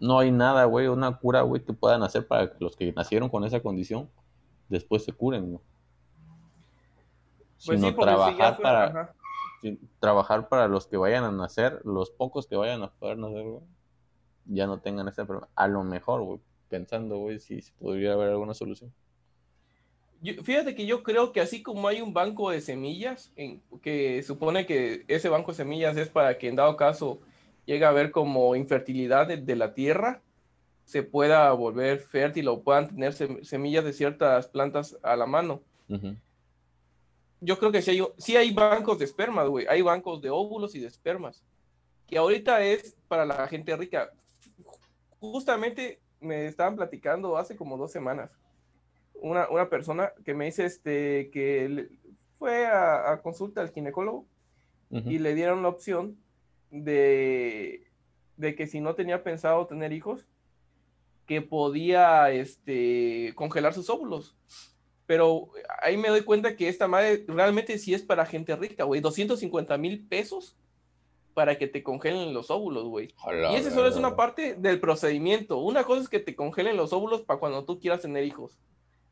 no 0.00 0.18
hay 0.18 0.32
nada, 0.32 0.64
güey, 0.64 0.86
una 0.86 1.14
cura, 1.18 1.42
güey, 1.42 1.62
que 1.62 1.74
puedan 1.74 2.02
hacer 2.04 2.26
para 2.26 2.50
que 2.50 2.56
los 2.58 2.74
que 2.74 2.90
nacieron 2.94 3.28
con 3.28 3.44
esa 3.44 3.60
condición 3.60 4.08
después 4.70 5.04
se 5.04 5.12
curen, 5.12 5.50
güey. 5.52 5.64
Pues 7.66 7.78
Sino 7.78 7.94
trabajar 7.94 8.58
para 8.62 9.14
trabajar 10.00 10.48
para 10.48 10.68
los 10.68 10.86
que 10.86 10.96
vayan 10.96 11.24
a 11.24 11.32
nacer, 11.32 11.82
los 11.84 12.08
pocos 12.08 12.46
que 12.46 12.56
vayan 12.56 12.82
a 12.82 12.90
poder 12.92 13.18
nacer, 13.18 13.44
güey, 13.44 13.62
ya 14.46 14.66
no 14.66 14.80
tengan 14.80 15.06
esa 15.08 15.20
enfermedad. 15.20 15.50
A 15.54 15.68
lo 15.68 15.84
mejor, 15.84 16.22
güey, 16.22 16.40
pensando, 16.68 17.18
güey, 17.18 17.38
si, 17.38 17.60
podría 17.78 18.12
haber 18.12 18.30
alguna 18.30 18.54
solución. 18.54 18.92
fíjate 20.42 20.74
que 20.74 20.86
yo 20.86 21.02
creo 21.02 21.32
que 21.32 21.40
así 21.40 21.62
como 21.62 21.88
hay 21.88 22.00
un 22.00 22.12
banco 22.12 22.50
de 22.50 22.60
semillas, 22.60 23.32
en, 23.36 23.62
que 23.82 24.22
supone 24.22 24.66
que 24.66 25.04
ese 25.08 25.28
banco 25.28 25.52
de 25.52 25.56
semillas 25.56 25.96
es 25.96 26.08
para 26.08 26.38
que 26.38 26.48
en 26.48 26.56
dado 26.56 26.76
caso 26.76 27.20
llegue 27.64 27.84
a 27.84 27.90
haber 27.90 28.10
como 28.10 28.56
infertilidad 28.56 29.26
de, 29.26 29.56
la 29.56 29.74
tierra, 29.74 30.22
se 30.84 31.02
pueda 31.02 31.52
volver 31.52 31.98
fértil 31.98 32.48
o 32.48 32.62
puedan 32.62 32.88
tener 32.88 33.12
semillas 33.12 33.84
de 33.84 33.92
ciertas 33.92 34.46
plantas 34.48 34.96
a 35.02 35.16
la 35.16 35.26
mano 35.26 35.62
yo 37.40 37.58
creo 37.58 37.72
que 37.72 37.82
sí 37.82 37.92
hay, 37.92 38.02
sí 38.18 38.36
hay 38.36 38.52
bancos 38.52 38.98
de 38.98 39.04
espermas, 39.04 39.48
güey. 39.48 39.66
Hay 39.68 39.82
bancos 39.82 40.20
de 40.20 40.30
óvulos 40.30 40.74
y 40.74 40.80
de 40.80 40.86
espermas. 40.86 41.44
Que 42.06 42.18
ahorita 42.18 42.64
es 42.64 42.96
para 43.08 43.24
la 43.24 43.46
gente 43.48 43.76
rica. 43.76 44.10
Justamente 45.18 46.00
me 46.20 46.46
estaban 46.46 46.76
platicando 46.76 47.36
hace 47.36 47.56
como 47.56 47.76
dos 47.76 47.92
semanas. 47.92 48.30
Una, 49.14 49.48
una 49.48 49.68
persona 49.68 50.12
que 50.24 50.34
me 50.34 50.46
dice 50.46 50.64
este, 50.64 51.30
que 51.30 51.88
fue 52.38 52.66
a, 52.66 53.20
consulta 53.22 53.60
al 53.60 53.70
ginecólogo 53.70 54.26
y 54.90 55.18
le 55.18 55.34
dieron 55.34 55.62
la 55.62 55.68
opción 55.68 56.16
de, 56.70 57.86
de 58.36 58.54
que 58.54 58.66
si 58.66 58.80
no 58.80 58.94
tenía 58.94 59.24
pensado 59.24 59.66
tener 59.66 59.92
hijos, 59.92 60.28
que 61.26 61.42
podía 61.42 62.30
este, 62.30 63.32
congelar 63.34 63.74
sus 63.74 63.90
óvulos. 63.90 64.36
Pero 65.06 65.50
ahí 65.82 65.96
me 65.96 66.08
doy 66.08 66.22
cuenta 66.22 66.56
que 66.56 66.68
esta 66.68 66.88
madre 66.88 67.24
realmente 67.26 67.78
sí 67.78 67.94
es 67.94 68.02
para 68.02 68.26
gente 68.26 68.54
rica, 68.56 68.84
güey. 68.84 69.00
250 69.00 69.76
mil 69.76 70.06
pesos 70.06 70.56
para 71.36 71.58
que 71.58 71.66
te 71.66 71.82
congelen 71.82 72.32
los 72.32 72.50
óvulos, 72.50 72.84
güey. 72.84 73.14
Y 73.52 73.56
esa 73.56 73.70
solo 73.70 73.88
es 73.88 73.96
una 73.96 74.16
parte 74.16 74.54
del 74.54 74.80
procedimiento. 74.80 75.58
Una 75.58 75.84
cosa 75.84 76.00
es 76.00 76.08
que 76.08 76.18
te 76.18 76.34
congelen 76.34 76.78
los 76.78 76.94
óvulos 76.94 77.20
para 77.20 77.38
cuando 77.38 77.62
tú 77.66 77.78
quieras 77.78 78.00
tener 78.00 78.24
hijos. 78.24 78.58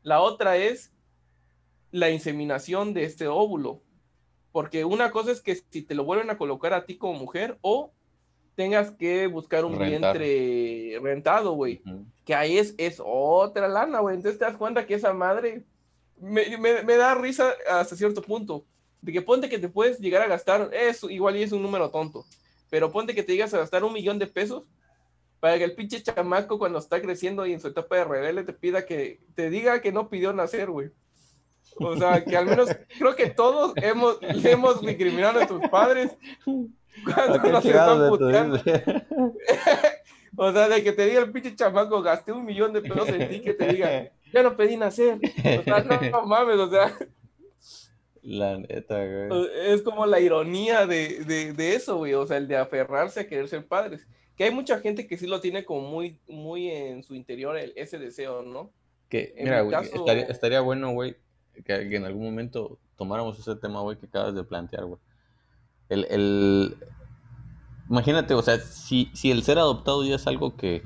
La 0.01 0.19
otra 0.21 0.57
es 0.57 0.91
la 1.91 2.09
inseminación 2.09 2.95
de 2.95 3.03
este 3.03 3.27
óvulo. 3.27 3.83
Porque 4.51 4.85
una 4.85 5.11
cosa 5.11 5.31
es 5.31 5.39
que 5.39 5.53
si 5.53 5.83
te 5.83 5.93
lo 5.93 6.03
vuelven 6.03 6.31
a 6.31 6.39
colocar 6.39 6.73
a 6.73 6.87
ti 6.87 6.97
como 6.97 7.13
mujer 7.13 7.59
o 7.61 7.91
tengas 8.55 8.89
que 8.89 9.27
buscar 9.27 9.63
un 9.63 9.77
vientre 9.77 10.97
rentado, 11.03 11.51
güey. 11.51 11.83
Que 12.25 12.33
ahí 12.33 12.57
es, 12.57 12.73
es 12.79 12.99
otra 13.05 13.67
lana, 13.67 13.99
güey. 13.99 14.15
Entonces 14.15 14.39
te 14.39 14.45
das 14.45 14.57
cuenta 14.57 14.87
que 14.87 14.95
esa 14.95 15.13
madre 15.13 15.63
me, 16.19 16.57
me, 16.57 16.95
da 16.95 17.13
risa 17.13 17.53
hasta 17.69 17.95
cierto 17.95 18.23
punto. 18.23 18.65
De 19.05 19.11
que 19.11 19.21
ponte 19.21 19.49
que 19.49 19.59
te 19.59 19.69
puedes 19.69 19.99
llegar 19.99 20.23
a 20.23 20.27
gastar, 20.27 20.71
eso 20.73 21.11
igual 21.11 21.37
y 21.37 21.43
es 21.43 21.51
un 21.51 21.61
número 21.61 21.91
tonto, 21.91 22.25
pero 22.71 22.91
ponte 22.91 23.13
que 23.13 23.21
te 23.21 23.33
llegas 23.33 23.53
a 23.53 23.59
gastar 23.59 23.83
un 23.83 23.93
millón 23.93 24.17
de 24.17 24.25
pesos 24.25 24.63
para 25.39 25.59
que 25.59 25.63
el 25.63 25.75
pinche 25.75 26.01
chamaco 26.01 26.57
cuando 26.57 26.79
está 26.79 26.99
creciendo 26.99 27.45
y 27.45 27.53
en 27.53 27.59
su 27.59 27.67
etapa 27.67 27.97
de 27.97 28.05
rebelde 28.05 28.43
te 28.43 28.53
pida 28.53 28.83
que 28.83 29.21
te 29.35 29.51
diga 29.51 29.79
que 29.79 29.91
no 29.91 30.09
pidió 30.09 30.33
nacer, 30.33 30.71
güey. 30.71 30.89
O 31.77 31.95
sea, 31.95 32.25
que 32.25 32.35
al 32.35 32.47
menos 32.47 32.67
creo 32.97 33.15
que 33.15 33.29
todos 33.29 33.73
hemos, 33.75 34.17
hemos 34.21 34.81
discriminado 34.81 35.29
a 35.29 35.33
nuestros 35.33 35.69
padres 35.69 36.17
cuando 37.03 37.37
nos 37.51 37.63
están 37.63 38.09
puteando. 38.09 38.55
o 40.35 40.51
sea, 40.51 40.67
de 40.67 40.83
que 40.83 40.93
te 40.93 41.05
diga 41.05 41.19
el 41.21 41.31
pinche 41.31 41.55
chamaco, 41.55 42.01
gasté 42.01 42.31
un 42.31 42.43
millón 42.43 42.73
de 42.73 42.81
pesos 42.81 43.07
en 43.09 43.29
ti, 43.29 43.41
que 43.41 43.53
te 43.53 43.67
diga, 43.67 44.11
ya 44.33 44.41
no 44.41 44.57
pedí 44.57 44.77
nacer. 44.77 45.19
O 45.59 45.63
sea, 45.63 45.83
no, 46.11 46.25
mames, 46.25 46.57
o 46.57 46.71
sea. 46.71 46.97
La 48.25 48.57
neta, 48.57 48.95
güey. 49.05 49.49
Es 49.67 49.83
como 49.83 50.07
la 50.07 50.19
ironía 50.19 50.87
de, 50.87 51.23
de, 51.25 51.53
de, 51.53 51.75
eso, 51.75 51.97
güey. 51.97 52.15
O 52.15 52.25
sea, 52.25 52.37
el 52.37 52.47
de 52.47 52.57
aferrarse 52.57 53.19
a 53.19 53.27
querer 53.27 53.47
ser 53.47 53.67
padres. 53.67 54.07
Que 54.35 54.45
hay 54.45 54.51
mucha 54.51 54.79
gente 54.79 55.05
que 55.05 55.17
sí 55.17 55.27
lo 55.27 55.41
tiene 55.41 55.63
como 55.63 55.87
muy, 55.87 56.19
muy 56.27 56.69
en 56.71 57.03
su 57.03 57.13
interior 57.13 57.55
el, 57.55 57.71
ese 57.75 57.99
deseo, 57.99 58.41
¿no? 58.41 58.71
Que, 59.09 59.35
mira, 59.37 59.61
güey, 59.61 59.77
estaría, 59.93 60.23
estaría, 60.23 60.61
bueno, 60.61 60.91
güey, 60.91 61.15
que, 61.53 61.63
que, 61.63 61.95
en 61.95 62.03
algún 62.03 62.25
momento 62.25 62.79
tomáramos 62.97 63.37
ese 63.37 63.55
tema, 63.57 63.81
güey, 63.81 63.97
que 63.97 64.07
acabas 64.07 64.33
de 64.33 64.43
plantear, 64.43 64.85
güey. 64.85 64.99
El, 65.89 66.05
el... 66.09 66.77
Imagínate, 67.87 68.33
o 68.33 68.41
sea, 68.41 68.57
si, 68.57 69.11
si 69.13 69.29
el 69.29 69.43
ser 69.43 69.59
adoptado 69.59 70.03
ya 70.03 70.15
es 70.15 70.25
algo 70.25 70.57
que, 70.57 70.81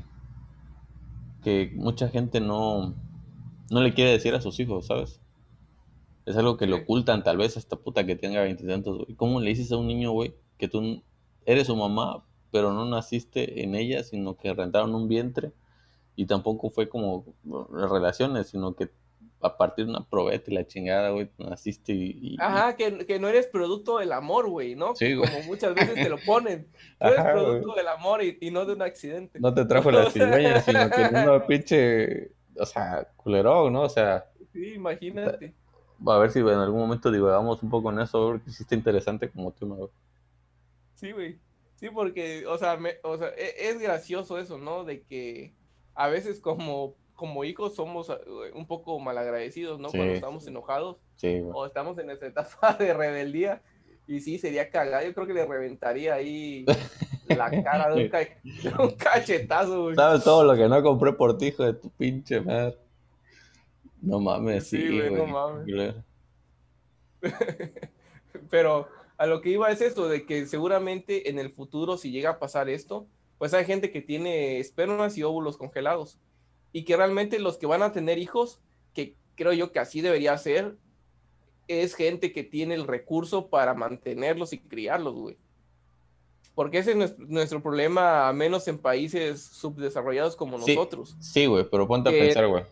que 1.41 1.71
mucha 1.75 2.09
gente 2.09 2.41
no, 2.41 2.93
no 3.71 3.81
le 3.81 3.93
quiere 3.93 4.11
decir 4.11 4.35
a 4.35 4.41
sus 4.41 4.59
hijos, 4.59 4.87
¿sabes? 4.87 5.21
Es 6.25 6.37
algo 6.37 6.57
que 6.57 6.67
le 6.67 6.75
ocultan 6.75 7.23
tal 7.23 7.37
vez 7.37 7.55
a 7.55 7.59
esta 7.59 7.75
puta 7.75 8.05
que 8.05 8.15
tenga 8.15 8.41
20 8.41 8.65
tantos, 8.67 9.07
¿Cómo 9.15 9.39
le 9.39 9.49
dices 9.49 9.71
a 9.71 9.77
un 9.77 9.87
niño, 9.87 10.11
güey, 10.11 10.33
que 10.57 10.67
tú 10.67 11.01
eres 11.45 11.67
su 11.67 11.75
mamá, 11.75 12.25
pero 12.51 12.73
no 12.73 12.85
naciste 12.85 13.63
en 13.63 13.75
ella, 13.75 14.03
sino 14.03 14.37
que 14.37 14.53
rentaron 14.53 14.93
un 14.93 15.07
vientre 15.07 15.51
y 16.15 16.25
tampoco 16.25 16.69
fue 16.69 16.89
como 16.89 17.25
relaciones, 17.71 18.49
sino 18.49 18.75
que 18.75 18.89
a 19.41 19.55
partir 19.55 19.85
de 19.85 19.91
una 19.91 20.03
probeta 20.03 20.51
y 20.51 20.53
la 20.53 20.67
chingada, 20.67 21.11
güey, 21.11 21.29
naciste 21.37 21.93
y... 21.93 22.35
Ajá, 22.39 22.75
que, 22.75 23.19
no 23.19 23.29
eres 23.29 23.47
producto 23.47 23.99
del 23.99 24.11
amor, 24.11 24.49
güey, 24.49 24.75
¿no? 24.75 24.95
Sí, 24.95 25.15
güey. 25.15 25.29
Como 25.29 25.43
muchas 25.45 25.73
veces 25.73 25.95
te 25.95 26.09
lo 26.09 26.17
ponen. 26.25 26.67
Tú 26.99 27.07
eres 27.07 27.23
producto 27.23 27.73
del 27.73 27.87
amor 27.87 28.21
y, 28.21 28.51
no 28.51 28.65
de 28.65 28.73
un 28.73 28.81
accidente. 28.81 29.39
No 29.39 29.53
te 29.53 29.63
trajo 29.63 29.91
la 29.91 30.11
cigüeña, 30.11 30.59
sino 30.59 30.89
que 30.89 31.01
una 31.03 31.45
pinche 31.47 32.33
o 32.59 32.65
sea, 32.65 33.07
culero, 33.15 33.69
¿no? 33.69 33.83
O 33.83 33.89
sea. 33.89 34.25
Sí, 34.51 34.73
imagínate. 34.75 35.53
A 36.07 36.17
ver 36.17 36.31
si 36.31 36.39
en 36.39 36.47
algún 36.47 36.79
momento 36.79 37.11
divagamos 37.11 37.61
un 37.63 37.69
poco 37.69 37.91
en 37.91 37.99
eso, 37.99 38.27
porque 38.27 38.51
sí 38.51 38.63
está 38.63 38.75
interesante 38.75 39.29
como 39.29 39.53
¿no? 39.61 39.89
Sí, 40.95 41.11
güey. 41.11 41.39
Sí, 41.75 41.89
porque, 41.89 42.45
o 42.45 42.57
sea, 42.57 42.77
o 43.03 43.17
sea, 43.17 43.29
e, 43.29 43.69
es 43.69 43.79
gracioso 43.79 44.37
eso, 44.37 44.57
¿no? 44.57 44.83
De 44.83 45.01
que 45.03 45.53
a 45.95 46.07
veces 46.07 46.39
como, 46.39 46.95
como 47.13 47.43
hijos 47.43 47.75
somos 47.75 48.09
eh, 48.09 48.15
un 48.53 48.67
poco 48.67 48.99
malagradecidos, 48.99 49.79
¿no? 49.79 49.89
Cuando 49.89 50.13
estamos 50.13 50.45
enojados. 50.47 50.97
Sí, 51.15 51.41
O 51.53 51.65
estamos 51.65 51.97
en 51.99 52.09
esa 52.09 52.27
etapa 52.27 52.73
de 52.79 52.93
rebeldía. 52.93 53.61
Y 54.07 54.21
sí, 54.21 54.39
sería 54.39 54.69
cagado. 54.69 55.05
Yo 55.05 55.13
creo 55.13 55.27
que 55.27 55.33
le 55.33 55.45
reventaría 55.45 56.15
ahí 56.15 56.65
la 57.27 57.49
cara 57.63 57.89
de 57.95 58.11
un, 58.79 58.91
cachetazo, 58.91 59.83
güey. 59.83 59.95
¿Sabes 59.95 60.23
todo 60.23 60.43
lo 60.43 60.55
que 60.55 60.67
no 60.67 60.81
compré 60.81 61.13
por 61.13 61.37
ti, 61.37 61.47
hijo 61.47 61.63
de 61.63 61.73
tu 61.73 61.89
pinche 61.91 62.41
madre? 62.41 62.77
No 64.01 64.19
mames, 64.19 64.67
sí, 64.67 64.87
güey. 64.87 65.11
No 65.11 65.25
mames. 65.25 65.95
Pero 68.49 68.87
a 69.17 69.25
lo 69.25 69.41
que 69.41 69.49
iba 69.49 69.69
es 69.69 69.81
esto, 69.81 70.07
de 70.07 70.25
que 70.25 70.45
seguramente 70.45 71.29
en 71.29 71.39
el 71.39 71.51
futuro, 71.51 71.97
si 71.97 72.11
llega 72.11 72.31
a 72.31 72.39
pasar 72.39 72.69
esto, 72.69 73.07
pues 73.37 73.53
hay 73.53 73.65
gente 73.65 73.91
que 73.91 74.01
tiene 74.01 74.59
espermas 74.59 75.17
y 75.17 75.23
óvulos 75.23 75.57
congelados. 75.57 76.17
Y 76.71 76.83
que 76.85 76.95
realmente 76.95 77.39
los 77.39 77.57
que 77.57 77.65
van 77.65 77.81
a 77.81 77.91
tener 77.91 78.17
hijos, 78.17 78.61
que 78.93 79.15
creo 79.35 79.53
yo 79.53 79.71
que 79.71 79.79
así 79.79 80.01
debería 80.01 80.37
ser, 80.37 80.77
es 81.67 81.95
gente 81.95 82.31
que 82.31 82.43
tiene 82.43 82.75
el 82.75 82.87
recurso 82.87 83.47
para 83.47 83.73
mantenerlos 83.73 84.53
y 84.53 84.59
criarlos, 84.59 85.15
güey. 85.15 85.37
Porque 86.55 86.79
ese 86.79 86.91
es 86.91 87.17
nuestro, 87.17 87.61
problema, 87.61 88.27
a 88.27 88.33
menos 88.33 88.67
en 88.67 88.77
países 88.77 89.41
subdesarrollados 89.41 90.35
como 90.35 90.57
nosotros. 90.57 91.15
Sí, 91.19 91.45
güey, 91.45 91.65
pero 91.69 91.87
ponte 91.87 92.09
a 92.09 92.11
pensar, 92.11 92.47
güey. 92.47 92.63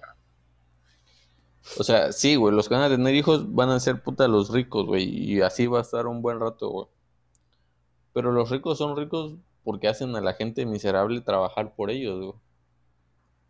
O 1.80 1.84
sea, 1.84 2.12
sí, 2.12 2.36
güey, 2.36 2.56
los 2.56 2.69
que 2.69 2.75
van 2.75 2.84
a 2.84 2.89
tener 2.89 3.13
hijos 3.13 3.53
van 3.53 3.69
a 3.69 3.80
ser 3.80 4.01
puta 4.01 4.27
los 4.27 4.51
ricos, 4.51 4.86
güey, 4.86 5.03
y 5.03 5.41
así 5.41 5.67
va 5.67 5.80
a 5.80 5.82
estar 5.82 6.08
un 6.08 6.21
buen 6.21 6.39
rato, 6.39 6.69
güey. 6.69 6.88
Pero 8.13 8.32
los 8.32 8.49
ricos 8.49 8.77
son 8.77 8.95
ricos 8.95 9.36
porque 9.63 9.88
hacen 9.88 10.15
a 10.15 10.21
la 10.21 10.34
gente 10.34 10.65
miserable 10.65 11.21
trabajar 11.21 11.75
por 11.75 11.91
ellos, 11.91 12.19
güey. 12.19 12.34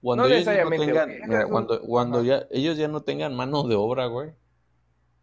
Cuando 0.02 0.26
ellos 0.26 0.46
no 0.46 0.70
tengan, 0.70 1.50
cuando, 1.50 1.82
cuando 1.82 2.24
ya 2.24 2.48
ellos 2.52 2.78
ya 2.78 2.88
no 2.88 3.02
tengan 3.02 3.36
mano 3.36 3.64
de 3.64 3.76
obra, 3.76 4.06
güey. 4.08 4.32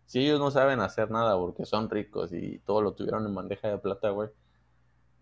Si 0.07 0.21
ellos 0.21 0.39
no 0.39 0.51
saben 0.51 0.81
hacer 0.81 1.11
nada 1.11 1.37
porque 1.37 1.65
son 1.65 1.89
ricos 1.89 2.33
y 2.33 2.59
todo 2.61 2.83
lo 2.83 2.93
tuvieron 2.93 3.25
en 3.27 3.35
bandeja 3.35 3.69
de 3.69 3.79
plata, 3.79 4.11
güey. 4.11 4.31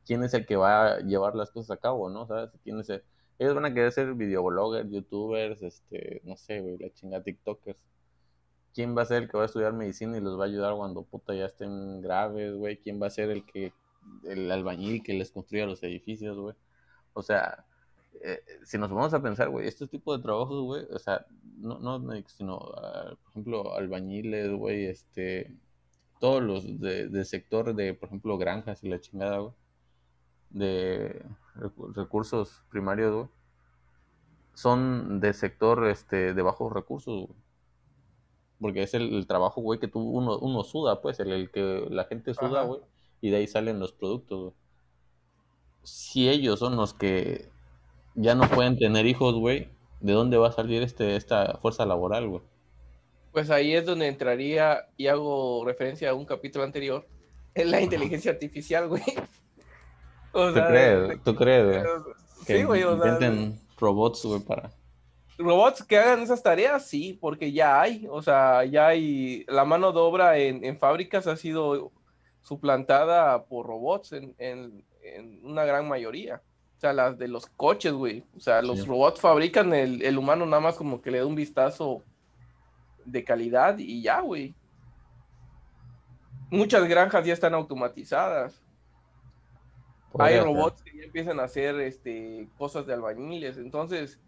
¿Quién 0.04 0.24
es 0.24 0.34
el 0.34 0.46
que 0.46 0.56
va 0.56 0.86
a 0.86 0.98
llevar 1.00 1.34
las 1.36 1.50
cosas 1.50 1.70
a 1.72 1.80
cabo, 1.80 2.10
no? 2.10 2.26
¿Sabes? 2.26 2.50
¿Quién 2.64 2.80
es 2.80 2.88
el... 2.90 3.04
Ellos 3.38 3.54
van 3.54 3.64
a 3.66 3.74
querer 3.74 3.92
ser 3.92 4.14
videobloggers, 4.14 4.90
youtubers, 4.90 5.62
este, 5.62 6.20
no 6.24 6.36
sé, 6.36 6.60
güey, 6.60 6.78
la 6.78 6.90
chinga 6.92 7.22
tiktokers. 7.22 7.78
¿Quién 8.74 8.96
va 8.96 9.02
a 9.02 9.06
ser 9.06 9.24
el 9.24 9.28
que 9.28 9.36
va 9.36 9.42
a 9.44 9.46
estudiar 9.46 9.72
medicina 9.72 10.16
y 10.16 10.20
los 10.20 10.38
va 10.38 10.44
a 10.44 10.46
ayudar 10.46 10.74
cuando 10.76 11.02
puta 11.02 11.34
ya 11.34 11.46
estén 11.46 12.00
graves, 12.00 12.54
güey? 12.54 12.78
¿Quién 12.78 13.00
va 13.02 13.08
a 13.08 13.10
ser 13.10 13.30
el 13.30 13.44
que, 13.44 13.72
el 14.24 14.50
albañil 14.50 15.02
que 15.02 15.12
les 15.14 15.30
construya 15.30 15.66
los 15.66 15.82
edificios, 15.82 16.38
güey? 16.38 16.54
O 17.14 17.22
sea, 17.22 17.66
eh, 18.22 18.42
si 18.64 18.78
nos 18.78 18.90
vamos 18.90 19.12
a 19.14 19.22
pensar, 19.22 19.48
güey, 19.50 19.66
este 19.68 19.86
tipo 19.86 20.16
de 20.16 20.22
trabajos, 20.22 20.62
güey, 20.62 20.86
o 20.90 20.98
sea, 20.98 21.26
no, 21.58 21.78
no 21.80 22.12
sino, 22.28 22.56
uh, 22.56 23.16
por 23.16 23.30
ejemplo, 23.30 23.74
albañiles, 23.74 24.52
güey, 24.52 24.86
este, 24.86 25.52
todos 26.20 26.42
los 26.42 26.80
de, 26.80 27.08
de, 27.08 27.24
sector 27.24 27.74
de, 27.74 27.94
por 27.94 28.08
ejemplo, 28.08 28.38
granjas 28.38 28.84
y 28.84 28.88
la 28.88 29.00
chingada, 29.00 29.38
güey, 29.38 29.52
de 30.50 31.22
recursos 31.54 32.62
primarios, 32.70 33.14
güey, 33.14 33.28
son 34.54 35.20
de 35.20 35.32
sector, 35.32 35.86
este, 35.88 36.34
de 36.34 36.42
bajos 36.42 36.72
recursos, 36.72 37.26
güey. 37.26 37.38
Porque 38.60 38.82
es 38.82 38.94
el, 38.94 39.26
trabajo, 39.26 39.60
güey, 39.60 39.80
que 39.80 39.88
tú, 39.88 40.00
uno, 40.00 40.38
uno 40.38 40.62
suda, 40.62 41.02
pues, 41.02 41.18
el, 41.20 41.32
el 41.32 41.50
que 41.50 41.86
la 41.90 42.04
gente 42.04 42.32
suda, 42.34 42.62
güey, 42.62 42.80
y 43.20 43.30
de 43.30 43.38
ahí 43.38 43.46
salen 43.46 43.80
los 43.80 43.92
productos, 43.92 44.40
güey. 44.40 44.54
Si 45.82 46.28
ellos 46.28 46.60
son 46.60 46.76
los 46.76 46.94
que 46.94 47.48
ya 48.14 48.36
no 48.36 48.48
pueden 48.48 48.78
tener 48.78 49.06
hijos, 49.06 49.34
güey, 49.34 49.68
¿de 50.00 50.12
dónde 50.12 50.36
va 50.36 50.48
a 50.48 50.52
salir 50.52 50.82
este, 50.82 51.16
esta 51.16 51.58
fuerza 51.60 51.86
laboral, 51.86 52.28
güey? 52.28 52.42
Pues 53.32 53.50
ahí 53.50 53.74
es 53.74 53.84
donde 53.84 54.06
entraría, 54.06 54.86
y 54.96 55.08
hago 55.08 55.64
referencia 55.64 56.10
a 56.10 56.14
un 56.14 56.26
capítulo 56.26 56.64
anterior, 56.64 57.08
en 57.54 57.70
la 57.70 57.80
inteligencia 57.80 58.30
artificial, 58.30 58.88
güey. 58.88 59.02
¿Tú 60.54 60.54
crees? 60.54 61.22
¿Tú 61.22 61.34
crees, 61.34 61.84
güey? 61.84 62.04
sí, 62.46 62.64
güey, 62.64 62.82
o 62.82 62.98
robots, 63.78 64.24
güey, 64.24 64.40
para... 64.40 64.70
Robots 65.38 65.82
que 65.82 65.98
hagan 65.98 66.20
esas 66.20 66.42
tareas, 66.42 66.86
sí, 66.86 67.18
porque 67.20 67.52
ya 67.52 67.80
hay, 67.80 68.06
o 68.08 68.22
sea, 68.22 68.64
ya 68.64 68.88
hay, 68.88 69.44
la 69.48 69.64
mano 69.64 69.90
de 69.92 69.98
obra 69.98 70.38
en, 70.38 70.64
en 70.64 70.78
fábricas 70.78 71.26
ha 71.26 71.36
sido 71.36 71.90
suplantada 72.42 73.44
por 73.44 73.66
robots 73.66 74.12
en, 74.12 74.34
en, 74.38 74.84
en 75.02 75.40
una 75.44 75.64
gran 75.64 75.88
mayoría 75.88 76.40
sea, 76.82 76.92
las 76.92 77.16
de 77.16 77.28
los 77.28 77.46
coches, 77.46 77.92
güey. 77.92 78.24
O 78.36 78.40
sea, 78.40 78.60
los 78.60 78.86
robots 78.86 79.20
fabrican, 79.20 79.72
el, 79.72 80.02
el, 80.02 80.18
humano 80.18 80.44
nada 80.44 80.60
más 80.60 80.74
como 80.74 81.00
que 81.00 81.12
le 81.12 81.18
da 81.18 81.26
un 81.26 81.36
vistazo 81.36 82.02
de 83.04 83.22
calidad 83.22 83.78
y 83.78 84.02
ya, 84.02 84.20
güey. 84.20 84.54
Muchas 86.50 86.86
granjas 86.88 87.24
ya 87.24 87.32
están 87.32 87.54
automatizadas. 87.54 88.60
Hay 90.18 90.38
robots 90.40 90.82
que 90.82 90.96
ya 90.96 91.04
empiezan 91.04 91.40
a 91.40 91.44
hacer 91.44 91.80
este, 91.80 92.48
cosas 92.58 92.86
de 92.86 92.94
albañiles. 92.94 93.56
Entonces, 93.56 94.20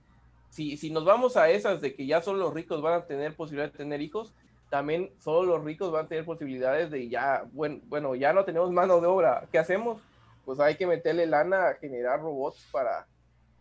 si, 0.51 0.77
si 0.77 0.90
nos 0.90 1.05
vamos 1.05 1.37
a 1.37 1.51
esas 1.51 1.81
de 1.81 1.94
que 1.94 2.07
ya 2.07 2.23
solo 2.23 2.38
los 2.38 2.55
ricos 2.55 2.81
van 2.83 2.94
a 2.94 3.07
tener 3.07 3.35
posibilidad 3.35 3.70
de 3.70 3.79
tener 3.79 4.01
hijos, 4.01 4.33
también 4.70 5.11
solo 5.18 5.57
los 5.57 5.64
ricos 5.64 5.92
van 5.92 6.07
a 6.07 6.09
tener 6.09 6.25
posibilidades 6.25 6.90
de 6.90 7.09
ya, 7.09 7.44
bueno, 7.53 7.81
bueno, 7.87 8.14
ya 8.14 8.33
no 8.33 8.44
tenemos 8.44 8.70
mano 8.70 9.01
de 9.01 9.07
obra. 9.07 9.47
¿Qué 9.53 9.59
hacemos? 9.59 10.01
pues 10.44 10.61
hay 10.61 10.77
que 10.77 10.87
meterle 10.87 11.27
lana 11.27 11.68
a 11.68 11.75
generar 11.75 12.20
robots 12.20 12.66
para 12.70 13.07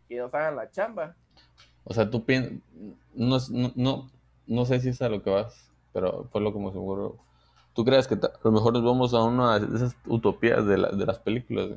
que 0.08 0.18
nos 0.18 0.34
hagan 0.34 0.56
la 0.56 0.70
chamba. 0.70 1.16
O 1.84 1.94
sea, 1.94 2.10
tú 2.10 2.24
piensas, 2.24 2.54
no, 3.14 3.38
no, 3.76 4.10
no, 4.48 4.66
sé 4.66 4.80
si 4.80 4.90
es 4.90 5.02
a 5.02 5.10
lo 5.10 5.22
que 5.22 5.30
vas, 5.30 5.70
pero 5.92 6.26
fue 6.26 6.42
lo 6.42 6.54
que 6.54 6.60
me 6.60 6.72
seguro. 6.72 7.18
¿Tú 7.74 7.84
crees 7.84 8.08
que 8.08 8.16
a 8.16 8.32
lo 8.44 8.52
mejor 8.52 8.74
nos 8.74 8.84
vamos 8.84 9.14
a 9.14 9.24
una 9.24 9.60
de 9.60 9.76
esas 9.76 9.96
utopías 10.06 10.66
de, 10.66 10.76
de 10.76 11.06
las 11.06 11.20
películas? 11.20 11.72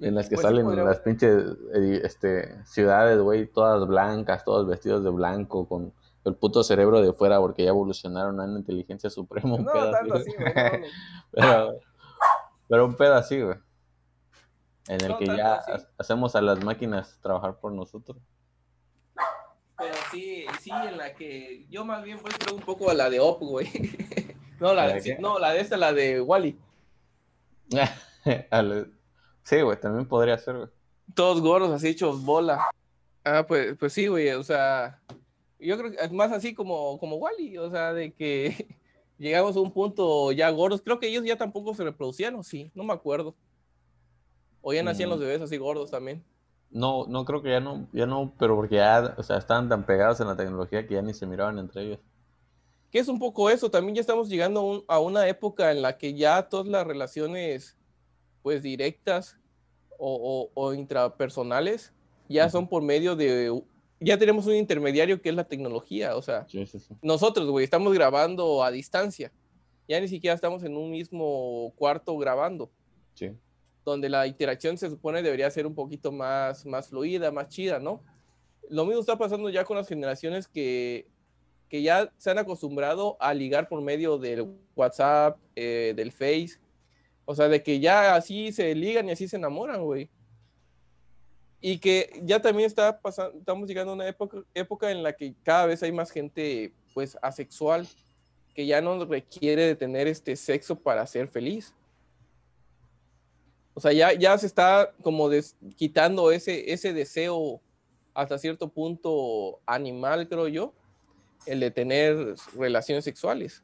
En 0.00 0.14
las 0.14 0.28
que 0.28 0.36
pues 0.36 0.46
salen 0.46 0.84
las 0.84 1.00
pinches 1.00 1.44
este, 1.74 2.64
ciudades, 2.64 3.18
güey, 3.20 3.46
todas 3.46 3.86
blancas, 3.86 4.44
todos 4.44 4.66
vestidos 4.66 5.02
de 5.02 5.10
blanco, 5.10 5.68
con 5.68 5.92
el 6.24 6.36
puto 6.36 6.62
cerebro 6.62 7.00
de 7.00 7.12
fuera, 7.12 7.38
porque 7.40 7.64
ya 7.64 7.70
evolucionaron 7.70 8.40
a 8.40 8.44
una 8.44 8.58
inteligencia 8.58 9.10
suprema. 9.10 9.58
no, 9.58 9.90
tanto 9.90 10.14
así, 10.14 10.32
güey. 10.38 10.52
pero, 11.32 11.80
pero 12.68 12.86
un 12.86 12.94
pedacito, 12.94 13.46
güey. 13.46 13.58
En 14.88 15.04
el 15.04 15.16
que 15.18 15.26
ya 15.26 15.60
hacemos 15.98 16.34
a 16.34 16.40
las 16.40 16.64
máquinas 16.64 17.18
trabajar 17.20 17.58
por 17.58 17.72
nosotros. 17.72 18.16
Pero 19.76 19.94
sí, 20.10 20.46
sí, 20.60 20.70
en 20.70 20.96
la 20.96 21.14
que 21.14 21.66
yo 21.68 21.84
más 21.84 22.02
bien 22.02 22.18
voy 22.22 22.32
creo 22.32 22.54
un 22.54 22.62
poco 22.62 22.90
a 22.90 22.94
la 22.94 23.10
de 23.10 23.20
Op, 23.20 23.40
güey. 23.40 23.68
no, 24.60 24.72
la 24.74 24.88
de, 24.88 25.18
no, 25.20 25.38
la 25.38 25.52
de 25.52 25.60
esta, 25.60 25.76
la 25.76 25.92
de 25.92 26.20
Wally. 26.20 26.58
sí, 29.48 29.62
güey, 29.62 29.80
también 29.80 30.06
podría 30.06 30.36
ser, 30.38 30.56
güey. 30.56 30.68
Todos 31.14 31.40
gordos, 31.40 31.70
así 31.70 31.88
hechos 31.88 32.22
bola. 32.22 32.68
Ah, 33.24 33.44
pues, 33.46 33.76
pues 33.78 33.92
sí, 33.92 34.06
güey, 34.06 34.30
o 34.30 34.42
sea, 34.42 35.00
yo 35.58 35.78
creo 35.78 35.90
que 35.90 35.96
es 35.96 36.12
más 36.12 36.32
así 36.32 36.54
como, 36.54 36.98
como 36.98 37.16
Wally, 37.16 37.58
o 37.58 37.70
sea, 37.70 37.92
de 37.92 38.12
que 38.12 38.66
llegamos 39.18 39.56
a 39.56 39.60
un 39.60 39.72
punto 39.72 40.32
ya 40.32 40.50
gordos. 40.50 40.82
Creo 40.82 40.98
que 40.98 41.08
ellos 41.08 41.24
ya 41.24 41.36
tampoco 41.36 41.74
se 41.74 41.84
reproducían, 41.84 42.34
o 42.34 42.42
sí, 42.42 42.70
no 42.74 42.84
me 42.84 42.92
acuerdo. 42.92 43.34
O 44.60 44.72
ya 44.72 44.82
nacían 44.82 45.08
los 45.08 45.18
mm. 45.18 45.22
bebés 45.22 45.40
así 45.40 45.56
gordos 45.56 45.90
también. 45.90 46.22
No, 46.70 47.06
no 47.06 47.24
creo 47.24 47.42
que 47.42 47.50
ya 47.50 47.60
no, 47.60 47.88
ya 47.92 48.04
no, 48.06 48.34
pero 48.38 48.54
porque 48.54 48.76
ya, 48.76 49.14
o 49.16 49.22
sea, 49.22 49.38
estaban 49.38 49.70
tan 49.70 49.86
pegados 49.86 50.20
en 50.20 50.26
la 50.26 50.36
tecnología 50.36 50.86
que 50.86 50.94
ya 50.94 51.02
ni 51.02 51.14
se 51.14 51.26
miraban 51.26 51.58
entre 51.58 51.84
ellos. 51.84 52.00
Que 52.90 52.98
es 52.98 53.08
un 53.08 53.18
poco 53.18 53.48
eso, 53.48 53.70
también 53.70 53.94
ya 53.94 54.00
estamos 54.02 54.28
llegando 54.28 54.84
a 54.86 54.98
una 54.98 55.26
época 55.28 55.70
en 55.70 55.80
la 55.80 55.96
que 55.96 56.14
ya 56.14 56.48
todas 56.48 56.66
las 56.66 56.86
relaciones, 56.86 57.77
pues 58.42 58.62
directas 58.62 59.36
o, 59.98 60.50
o 60.54 60.74
intrapersonales, 60.74 61.92
ya 62.28 62.48
son 62.50 62.68
por 62.68 62.82
medio 62.82 63.16
de 63.16 63.50
ya 64.00 64.18
tenemos 64.18 64.46
un 64.46 64.54
intermediario 64.54 65.20
que 65.20 65.28
es 65.28 65.34
la 65.34 65.44
tecnología, 65.44 66.16
o 66.16 66.22
sea, 66.22 66.46
nosotros, 67.02 67.48
güey, 67.50 67.64
estamos 67.64 67.92
grabando 67.92 68.62
a 68.62 68.70
distancia, 68.70 69.32
ya 69.88 70.00
ni 70.00 70.08
siquiera 70.08 70.34
estamos 70.34 70.62
en 70.62 70.76
un 70.76 70.90
mismo 70.90 71.72
cuarto 71.76 72.16
grabando, 72.16 72.70
sí. 73.14 73.32
donde 73.84 74.08
la 74.08 74.26
interacción 74.26 74.78
se 74.78 74.88
supone 74.88 75.22
debería 75.22 75.50
ser 75.50 75.66
un 75.66 75.74
poquito 75.74 76.12
más, 76.12 76.64
más 76.64 76.88
fluida, 76.88 77.32
más 77.32 77.48
chida, 77.48 77.78
¿no? 77.78 78.02
Lo 78.70 78.84
mismo 78.84 79.00
está 79.00 79.16
pasando 79.16 79.48
ya 79.50 79.64
con 79.64 79.76
las 79.76 79.88
generaciones 79.88 80.46
que, 80.46 81.08
que 81.68 81.82
ya 81.82 82.12
se 82.18 82.30
han 82.30 82.38
acostumbrado 82.38 83.16
a 83.18 83.34
ligar 83.34 83.68
por 83.68 83.80
medio 83.80 84.18
del 84.18 84.46
WhatsApp, 84.76 85.38
eh, 85.56 85.92
del 85.96 86.12
Face, 86.12 86.60
o 87.28 87.34
sea, 87.34 87.48
de 87.48 87.62
que 87.62 87.78
ya 87.78 88.14
así 88.14 88.52
se 88.52 88.74
ligan 88.74 89.08
y 89.08 89.12
así 89.12 89.28
se 89.28 89.36
enamoran, 89.36 89.82
güey 89.82 90.08
y 91.60 91.78
que 91.78 92.20
ya 92.22 92.40
también 92.40 92.66
está 92.66 93.00
pasando, 93.00 93.38
estamos 93.38 93.68
llegando 93.68 93.92
a 93.92 93.94
una 93.96 94.08
época, 94.08 94.38
época 94.54 94.90
en 94.90 95.02
la 95.02 95.12
que 95.12 95.34
cada 95.42 95.66
vez 95.66 95.82
hay 95.82 95.92
más 95.92 96.10
gente 96.10 96.72
pues 96.94 97.18
asexual 97.20 97.88
que 98.54 98.66
ya 98.66 98.80
no 98.80 99.04
requiere 99.04 99.66
de 99.66 99.76
tener 99.76 100.06
este 100.06 100.36
sexo 100.36 100.76
para 100.76 101.06
ser 101.06 101.28
feliz. 101.28 101.74
O 103.74 103.80
sea, 103.80 103.92
ya, 103.92 104.12
ya 104.12 104.36
se 104.36 104.46
está 104.46 104.92
como 105.02 105.30
quitando 105.76 106.32
ese, 106.32 106.72
ese 106.72 106.92
deseo 106.92 107.60
hasta 108.14 108.38
cierto 108.38 108.68
punto 108.68 109.60
animal, 109.66 110.28
creo 110.28 110.48
yo, 110.48 110.72
el 111.46 111.60
de 111.60 111.70
tener 111.70 112.34
relaciones 112.56 113.04
sexuales. 113.04 113.62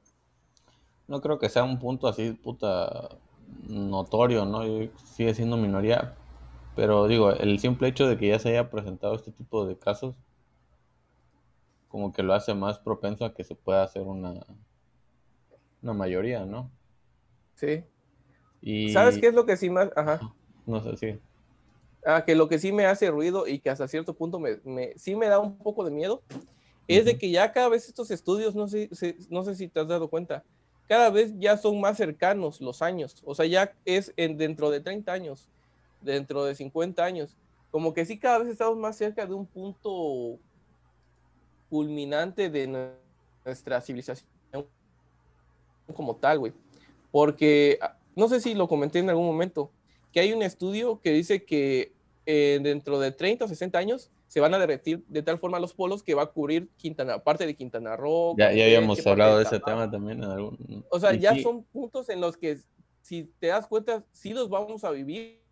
No 1.09 1.21
creo 1.21 1.39
que 1.39 1.49
sea 1.49 1.65
un 1.65 1.79
punto 1.79 2.07
así, 2.07 2.31
puta, 2.33 3.09
notorio, 3.69 4.45
¿no? 4.45 4.63
Sigue 4.97 5.35
siendo 5.35 5.57
minoría, 5.57 6.15
pero 6.77 7.07
digo, 7.07 7.31
el 7.31 7.59
simple 7.59 7.89
hecho 7.89 8.07
de 8.07 8.17
que 8.19 8.29
ya 8.29 8.39
se 8.39 8.51
haya 8.51 8.71
presentado 8.71 9.15
este 9.15 9.33
tipo 9.33 9.65
de 9.67 9.79
casos, 9.79 10.17
como 11.89 12.13
que 12.13 12.23
lo 12.23 12.35
hace 12.35 12.55
más 12.55 12.79
propenso 12.79 13.25
a 13.25 13.35
que 13.35 13.45
se 13.45 13.55
pueda 13.55 13.85
hacer 13.85 14.03
una, 14.03 14.45
Una 15.83 15.93
mayoría, 15.93 16.45
¿no? 16.45 16.71
Sí. 17.55 17.85
Y... 18.61 18.91
¿Sabes 18.91 19.19
qué 19.19 19.29
es 19.29 19.35
lo 19.35 19.47
que 19.47 19.57
sí 19.57 19.71
más... 19.71 19.91
Ajá. 19.95 20.21
No 20.67 20.83
sé, 20.83 20.97
sí. 20.97 21.21
Ah, 22.05 22.25
que 22.25 22.35
lo 22.35 22.49
que 22.49 22.59
sí 22.59 22.73
me 22.73 22.87
hace 22.87 23.11
ruido 23.11 23.47
y 23.47 23.61
que 23.61 23.71
hasta 23.71 23.89
cierto 23.89 24.15
punto 24.15 24.39
me, 24.39 24.59
sí 24.97 25.15
me 25.15 25.27
da 25.27 25.39
un 25.39 25.57
poco 25.57 25.85
de 25.85 25.91
miedo 25.91 26.23
es 26.87 27.05
de 27.07 27.17
que 27.17 27.31
ya 27.31 27.53
cada 27.53 27.69
vez 27.69 27.89
estos 27.89 28.11
estudios, 28.11 28.55
no 28.55 28.69
sé, 28.69 28.91
no 29.31 29.43
sé 29.43 29.55
si 29.55 29.69
te 29.69 29.81
has 29.81 29.89
dado 29.89 30.09
cuenta, 30.09 30.45
cada 30.89 31.11
vez 31.11 31.33
ya 31.39 31.57
son 31.57 31.81
más 31.81 31.97
cercanos 31.97 32.61
los 32.61 32.83
años. 32.83 33.23
O 33.25 33.35
sea, 33.35 33.47
ya 33.47 33.73
es 33.85 34.13
en, 34.17 34.37
dentro 34.37 34.71
de 34.71 34.81
30 34.81 35.13
años, 35.13 35.49
dentro 36.01 36.45
de 36.45 36.55
50 36.55 37.05
años. 37.05 37.37
Como 37.71 37.95
que 37.95 38.05
sí, 38.05 38.19
cada 38.19 38.39
vez 38.39 38.49
estamos 38.49 38.77
más 38.77 38.97
cerca 38.97 39.27
de 39.27 39.35
un 39.35 39.47
punto 39.47 40.39
culminante 41.71 42.51
de 42.51 42.93
nuestra 43.45 43.81
civilización 43.81 44.29
como 45.95 46.17
tal, 46.17 46.39
güey. 46.39 46.53
Porque, 47.11 47.79
ah, 47.81 47.97
no 48.15 48.29
sé 48.29 48.41
si 48.41 48.55
lo 48.55 48.69
comenté 48.69 49.01
en 49.01 49.11
algún 49.11 49.27
momento, 49.27 49.71
que 50.13 50.21
hay 50.21 50.33
un 50.33 50.43
estudio 50.43 51.01
que 51.01 51.11
dice 51.11 51.45
que 51.45 51.93
eh, 52.27 52.61
dentro 52.63 52.99
de 53.01 53.11
30 53.11 53.45
o 53.45 53.49
60 53.49 53.79
años 53.79 54.11
se 54.27 54.41
van 54.41 54.55
a 54.55 54.59
derretir 54.59 55.05
de 55.07 55.23
tal 55.23 55.39
forma 55.39 55.61
los 55.61 55.75
polos 55.75 56.03
que 56.03 56.15
va 56.15 56.23
a 56.23 56.27
cubrir 56.27 56.69
Quintana, 56.77 57.23
parte 57.23 57.47
de 57.47 57.55
Quintana 57.55 57.97
Roo. 57.97 58.35
Ya, 58.37 58.53
ya 58.53 58.65
habíamos 58.65 59.07
hablado 59.07 59.39
de 59.39 59.45
ese 59.45 59.61
tema 59.61 59.91
también 59.91 60.23
en 60.23 60.31
algún... 60.31 60.85
O 60.91 60.99
sea, 60.99 61.15
ya 61.15 61.37
son 61.41 61.65
puntos 61.65 62.09
en 62.09 62.21
los 62.21 62.37
que, 62.37 62.59
si 63.01 63.25
te 63.39 63.49
das 63.49 63.67
cuenta, 63.67 64.05
sí 64.13 64.33
los 64.33 64.49
vamos 64.49 64.85
a 64.85 64.91
vivir 64.91 65.45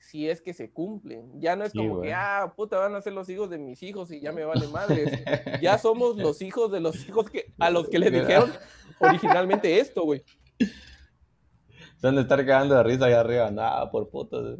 si 0.00 0.28
es 0.28 0.40
que 0.40 0.54
se 0.54 0.70
cumplen. 0.70 1.40
Ya 1.40 1.56
no 1.56 1.64
es 1.64 1.72
como 1.72 2.00
que, 2.00 2.12
ah, 2.12 2.52
puta, 2.54 2.78
van 2.78 2.94
a 2.94 3.02
ser 3.02 3.14
los 3.14 3.28
hijos 3.28 3.50
de 3.50 3.58
mis 3.58 3.82
hijos 3.82 4.10
y 4.10 4.20
ya 4.20 4.32
me 4.32 4.44
vale 4.44 4.68
madres. 4.68 5.10
ya 5.62 5.78
somos 5.78 6.16
los 6.16 6.42
hijos 6.42 6.70
de 6.70 6.80
los 6.80 7.08
hijos 7.08 7.30
que, 7.30 7.52
a 7.58 7.70
los 7.70 7.88
que 7.88 7.98
le 7.98 8.10
dijeron 8.10 8.52
originalmente 8.98 9.80
esto, 9.80 10.04
güey. 10.04 10.22
Se 11.96 12.08
a 12.08 12.20
estar 12.20 12.38
cagando 12.44 12.74
de 12.74 12.82
risa 12.82 13.06
allá 13.06 13.20
arriba, 13.20 13.50
nada, 13.50 13.90
por 13.90 14.08
putas. 14.10 14.58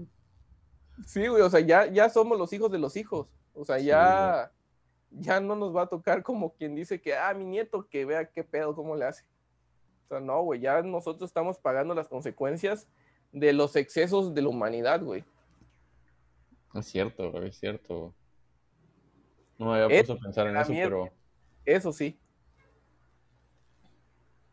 Sí, 1.07 1.27
güey, 1.27 1.43
o 1.43 1.51
sea, 1.51 1.61
ya, 1.61 1.87
ya 1.87 2.09
somos 2.09 2.39
los 2.39 2.53
hijos 2.53 2.71
de 2.71 2.79
los 2.79 2.97
hijos. 2.97 3.29
O 3.55 3.65
sea, 3.65 3.79
ya, 3.79 4.51
ya 5.11 5.41
no 5.41 5.57
nos 5.57 5.75
va 5.75 5.83
a 5.83 5.87
tocar 5.87 6.23
como 6.23 6.53
quien 6.53 6.75
dice 6.75 7.01
que, 7.01 7.15
ah, 7.15 7.33
mi 7.35 7.45
nieto, 7.45 7.89
que 7.89 8.05
vea 8.05 8.31
qué 8.31 8.45
pedo, 8.45 8.75
cómo 8.75 8.97
le 8.97 9.07
hace. 9.07 9.25
O 10.05 10.09
sea, 10.09 10.21
no, 10.21 10.43
güey, 10.43 10.61
ya 10.61 10.83
nosotros 10.83 11.31
estamos 11.31 11.59
pagando 11.59 11.95
las 11.95 12.09
consecuencias 12.09 12.87
de 13.33 13.53
los 13.53 13.77
excesos 13.77 14.35
de 14.35 14.43
la 14.43 14.49
humanidad, 14.49 15.03
güey. 15.03 15.25
Es 16.75 16.87
cierto, 16.87 17.31
güey, 17.31 17.49
es 17.49 17.59
cierto. 17.59 18.13
No 19.59 19.67
me 19.67 19.83
había 19.83 19.89
puesto 19.89 20.15
a 20.15 20.19
pensar 20.19 20.47
en 20.49 20.57
eso, 20.57 20.73
pero... 20.73 21.09
Eso 21.65 21.93
sí. 21.93 22.19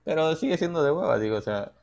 Pero 0.04 0.36
sigue 0.36 0.58
siendo 0.58 0.84
de 0.84 0.92
hueva, 0.92 1.20
digo, 1.20 1.38
o 1.38 1.42
sea, 1.42 1.74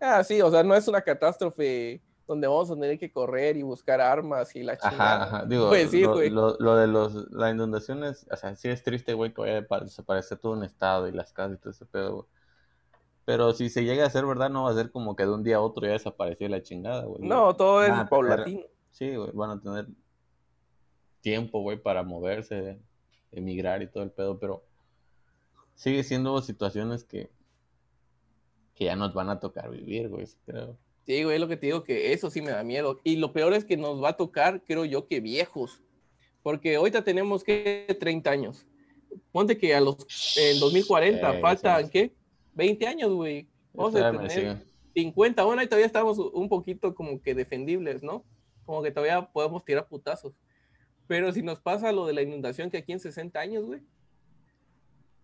Ah, 0.00 0.24
sí, 0.24 0.40
o 0.40 0.50
sea, 0.50 0.62
no 0.62 0.74
es 0.74 0.88
una 0.88 1.02
catástrofe 1.02 2.00
donde 2.30 2.46
vamos 2.46 2.70
a 2.70 2.74
tener 2.74 2.96
que 2.96 3.10
correr 3.10 3.56
y 3.56 3.62
buscar 3.62 4.00
armas 4.00 4.54
y 4.54 4.62
la 4.62 4.76
chingada. 4.78 5.24
Ajá, 5.24 5.36
ajá. 5.38 5.46
Digo, 5.46 5.68
pues 5.68 5.90
sí, 5.90 6.02
lo, 6.02 6.14
lo, 6.28 6.56
lo, 6.60 6.76
de 6.76 6.86
los, 6.86 7.28
las 7.32 7.52
inundaciones, 7.52 8.24
o 8.30 8.36
sea, 8.36 8.54
sí 8.54 8.68
es 8.68 8.84
triste, 8.84 9.14
güey, 9.14 9.34
que 9.34 9.40
vaya 9.40 9.66
a 9.68 9.80
desaparecer 9.80 10.38
todo 10.38 10.52
un 10.52 10.62
estado 10.62 11.08
y 11.08 11.12
las 11.12 11.32
casas 11.32 11.56
y 11.56 11.60
todo 11.60 11.70
ese 11.70 11.86
pedo, 11.86 12.14
güey. 12.14 12.26
Pero 13.24 13.52
si 13.52 13.68
se 13.68 13.82
llega 13.82 14.06
a 14.06 14.10
ser 14.10 14.26
verdad, 14.26 14.48
no 14.48 14.62
va 14.62 14.70
a 14.70 14.74
ser 14.74 14.92
como 14.92 15.16
que 15.16 15.24
de 15.24 15.32
un 15.32 15.42
día 15.42 15.56
a 15.56 15.60
otro 15.60 15.84
ya 15.84 15.94
desapareció 15.94 16.48
la 16.48 16.62
chingada, 16.62 17.04
güey. 17.04 17.20
No, 17.20 17.56
todo 17.56 17.82
es 17.82 17.92
paulatino. 18.08 18.62
Sí, 18.92 19.16
güey, 19.16 19.32
van 19.32 19.50
a 19.50 19.60
tener 19.60 19.88
tiempo, 21.20 21.62
güey, 21.62 21.82
para 21.82 22.04
moverse, 22.04 22.80
emigrar 23.32 23.82
y 23.82 23.88
todo 23.88 24.04
el 24.04 24.12
pedo, 24.12 24.38
pero 24.38 24.62
sigue 25.74 26.04
siendo 26.04 26.40
situaciones 26.42 27.02
que 27.02 27.28
que 28.80 28.86
ya 28.86 28.96
nos 28.96 29.12
van 29.12 29.28
a 29.28 29.40
tocar 29.40 29.68
vivir, 29.70 30.08
güey, 30.08 30.26
creo. 30.46 30.78
Sí, 31.06 31.24
güey, 31.24 31.36
es 31.36 31.40
lo 31.40 31.48
que 31.48 31.56
te 31.56 31.66
digo, 31.66 31.82
que 31.82 32.12
eso 32.12 32.30
sí 32.30 32.40
me 32.42 32.50
da 32.50 32.62
miedo. 32.62 33.00
Y 33.04 33.16
lo 33.16 33.32
peor 33.32 33.54
es 33.54 33.64
que 33.64 33.76
nos 33.76 34.02
va 34.02 34.10
a 34.10 34.16
tocar, 34.16 34.62
creo 34.64 34.84
yo, 34.84 35.06
que 35.06 35.20
viejos. 35.20 35.82
Porque 36.42 36.76
ahorita 36.76 37.04
tenemos 37.04 37.44
que 37.44 37.96
30 37.98 38.30
años. 38.30 38.66
Ponte 39.32 39.58
que 39.58 39.74
a 39.74 39.80
los 39.80 39.96
en 40.36 40.60
2040 40.60 41.40
faltan, 41.40 41.90
¿qué? 41.90 42.14
20 42.54 42.86
años, 42.86 43.12
güey. 43.12 43.48
Vamos 43.72 43.94
a 43.96 44.12
tener 44.12 44.62
50. 44.94 45.44
Bueno, 45.44 45.62
y 45.62 45.66
todavía 45.66 45.86
estamos 45.86 46.18
un 46.18 46.48
poquito 46.48 46.94
como 46.94 47.20
que 47.20 47.34
defendibles, 47.34 48.02
¿no? 48.02 48.24
Como 48.64 48.82
que 48.82 48.90
todavía 48.90 49.30
podemos 49.32 49.64
tirar 49.64 49.88
putazos. 49.88 50.34
Pero 51.06 51.32
si 51.32 51.42
nos 51.42 51.60
pasa 51.60 51.92
lo 51.92 52.06
de 52.06 52.12
la 52.12 52.22
inundación 52.22 52.70
que 52.70 52.78
aquí 52.78 52.92
en 52.92 53.00
60 53.00 53.40
años, 53.40 53.64
güey. 53.64 53.80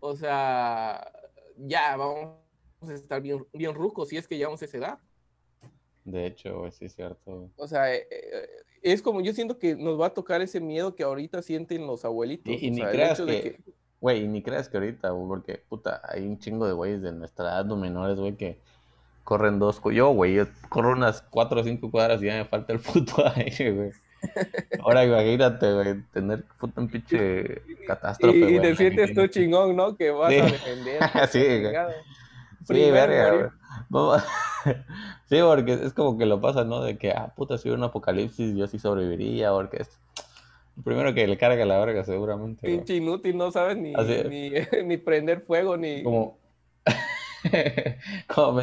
O 0.00 0.16
sea, 0.16 1.12
ya 1.56 1.96
vamos 1.96 2.36
estar 2.82 3.20
bien, 3.22 3.46
bien 3.52 3.74
rucos 3.74 4.08
si 4.08 4.16
es 4.16 4.28
que 4.28 4.36
llevamos 4.36 4.62
esa 4.62 4.76
edad. 4.76 4.98
De 6.06 6.24
hecho, 6.24 6.70
sí 6.70 6.84
es 6.84 6.94
cierto. 6.94 7.50
O 7.56 7.66
sea, 7.66 7.92
eh, 7.92 8.06
eh, 8.08 8.48
es 8.80 9.02
como 9.02 9.20
yo 9.20 9.32
siento 9.32 9.58
que 9.58 9.74
nos 9.74 10.00
va 10.00 10.06
a 10.06 10.14
tocar 10.14 10.40
ese 10.40 10.60
miedo 10.60 10.94
que 10.94 11.02
ahorita 11.02 11.42
sienten 11.42 11.84
los 11.84 12.04
abuelitos. 12.04 12.54
Y, 12.62 12.70
ni 12.70 12.80
creas 12.80 13.20
que, 13.20 13.58
güey, 14.00 14.28
ni 14.28 14.40
creas 14.40 14.68
que 14.68 14.76
ahorita, 14.76 15.12
porque, 15.12 15.60
puta, 15.68 16.00
hay 16.08 16.24
un 16.24 16.38
chingo 16.38 16.64
de 16.64 16.74
güeyes 16.74 17.02
de 17.02 17.10
nuestra 17.10 17.46
edad, 17.46 17.64
no 17.64 17.76
menores, 17.76 18.18
güey, 18.18 18.36
que 18.36 18.60
corren 19.24 19.58
dos, 19.58 19.82
yo, 19.92 20.10
güey, 20.10 20.38
corro 20.68 20.92
unas 20.92 21.22
cuatro 21.22 21.60
o 21.60 21.64
cinco 21.64 21.90
cuadras 21.90 22.22
y 22.22 22.26
ya 22.26 22.36
me 22.36 22.44
falta 22.44 22.72
el 22.72 22.78
puto 22.80 23.24
aire, 23.34 23.72
güey. 23.72 23.90
Ahora 24.80 25.04
imagínate, 25.04 25.72
güey, 25.74 26.02
tener 26.12 26.44
puta 26.60 26.80
un 26.80 26.88
pinche 26.88 27.62
catástrofe, 27.84 28.38
Y, 28.38 28.56
y 28.56 28.60
te 28.60 28.76
sientes 28.76 29.12
tú 29.12 29.26
chingón, 29.26 29.74
¿no? 29.74 29.96
Que 29.96 30.12
vas 30.12 30.32
a 30.32 30.44
defender. 30.44 31.00
sí, 31.30 31.62
güey. 31.62 31.74
Sí, 32.64 32.90
verga, 32.92 33.52
sí, 35.28 35.36
porque 35.40 35.72
es 35.72 35.92
como 35.92 36.18
que 36.18 36.26
lo 36.26 36.40
pasa, 36.40 36.64
¿no? 36.64 36.82
De 36.82 36.98
que, 36.98 37.12
ah, 37.12 37.32
puta, 37.36 37.58
si 37.58 37.68
hubiera 37.68 37.78
un 37.78 37.88
apocalipsis, 37.88 38.56
yo 38.56 38.66
sí 38.66 38.78
sobreviviría, 38.78 39.52
porque 39.52 39.82
es 39.82 40.00
primero 40.84 41.14
que 41.14 41.26
le 41.26 41.38
carga 41.38 41.64
la 41.64 41.78
verga, 41.78 42.04
seguramente. 42.04 42.66
Pinche 42.66 42.96
inútil, 42.96 43.36
no 43.36 43.50
sabes 43.50 43.76
ni, 43.76 43.92
ni, 44.84 44.96
prender 44.96 45.42
fuego, 45.42 45.76
ni. 45.76 46.02
Como. 46.02 46.38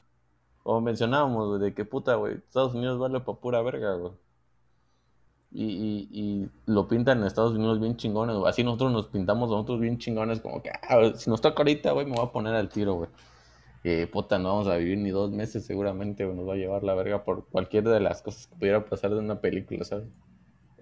como, 0.63 0.81
mencionábamos, 0.81 1.59
de 1.59 1.73
que 1.73 1.85
puta, 1.85 2.15
güey, 2.15 2.35
Estados 2.35 2.73
Unidos 2.73 2.99
vale 2.99 3.19
pa' 3.19 3.35
pura 3.35 3.61
verga, 3.61 3.95
güey. 3.95 4.13
Y, 5.55 5.65
y, 5.65 6.09
y, 6.11 6.49
lo 6.65 6.87
pintan 6.87 7.19
en 7.19 7.25
Estados 7.27 7.53
Unidos 7.53 7.79
bien 7.79 7.95
chingones, 7.95 8.35
güey. 8.35 8.49
Así 8.49 8.63
nosotros 8.63 8.91
nos 8.91 9.07
pintamos 9.07 9.49
nosotros 9.49 9.79
bien 9.79 9.99
chingones, 9.99 10.39
como 10.41 10.63
que, 10.63 10.71
ah, 10.71 11.11
si 11.15 11.29
nos 11.29 11.41
toca 11.41 11.59
ahorita, 11.59 11.91
güey, 11.91 12.07
me 12.07 12.15
voy 12.15 12.25
a 12.25 12.31
poner 12.31 12.55
al 12.55 12.69
tiro, 12.69 12.95
güey 12.95 13.09
que 13.83 14.07
puta, 14.07 14.39
no 14.39 14.49
vamos 14.49 14.67
a 14.67 14.77
vivir 14.77 14.97
ni 14.97 15.09
dos 15.09 15.29
meses 15.29 15.65
seguramente, 15.65 16.23
o 16.23 16.33
nos 16.33 16.47
va 16.47 16.53
a 16.53 16.57
llevar 16.57 16.83
la 16.83 16.95
verga 16.95 17.25
por 17.25 17.45
cualquiera 17.49 17.91
de 17.91 17.99
las 17.99 18.21
cosas 18.21 18.47
que 18.47 18.55
pudiera 18.55 18.85
pasar 18.85 19.11
de 19.11 19.19
una 19.19 19.41
película, 19.41 19.83
¿sabes? 19.83 20.07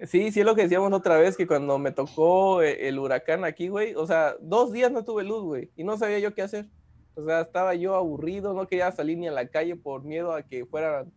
Sí, 0.05 0.31
sí 0.31 0.39
es 0.39 0.45
lo 0.45 0.55
que 0.55 0.63
decíamos 0.63 0.93
otra 0.93 1.17
vez, 1.17 1.35
que 1.35 1.47
cuando 1.47 1.79
me 1.79 1.91
tocó 1.91 2.61
eh, 2.61 2.87
el 2.87 2.99
huracán 2.99 3.43
aquí, 3.43 3.69
güey, 3.69 3.95
o 3.95 4.05
sea, 4.05 4.35
dos 4.39 4.71
días 4.71 4.91
no 4.91 5.03
tuve 5.03 5.23
luz, 5.23 5.43
güey, 5.43 5.71
y 5.75 5.83
no 5.83 5.97
sabía 5.97 6.19
yo 6.19 6.35
qué 6.35 6.43
hacer. 6.43 6.67
O 7.15 7.25
sea, 7.25 7.41
estaba 7.41 7.73
yo 7.73 7.95
aburrido, 7.95 8.53
no 8.53 8.67
quería 8.67 8.91
salir 8.91 9.17
ni 9.17 9.27
a 9.27 9.31
la 9.31 9.47
calle 9.47 9.75
por 9.75 10.03
miedo 10.03 10.33
a 10.33 10.43
que 10.43 10.65
fueran 10.67 11.11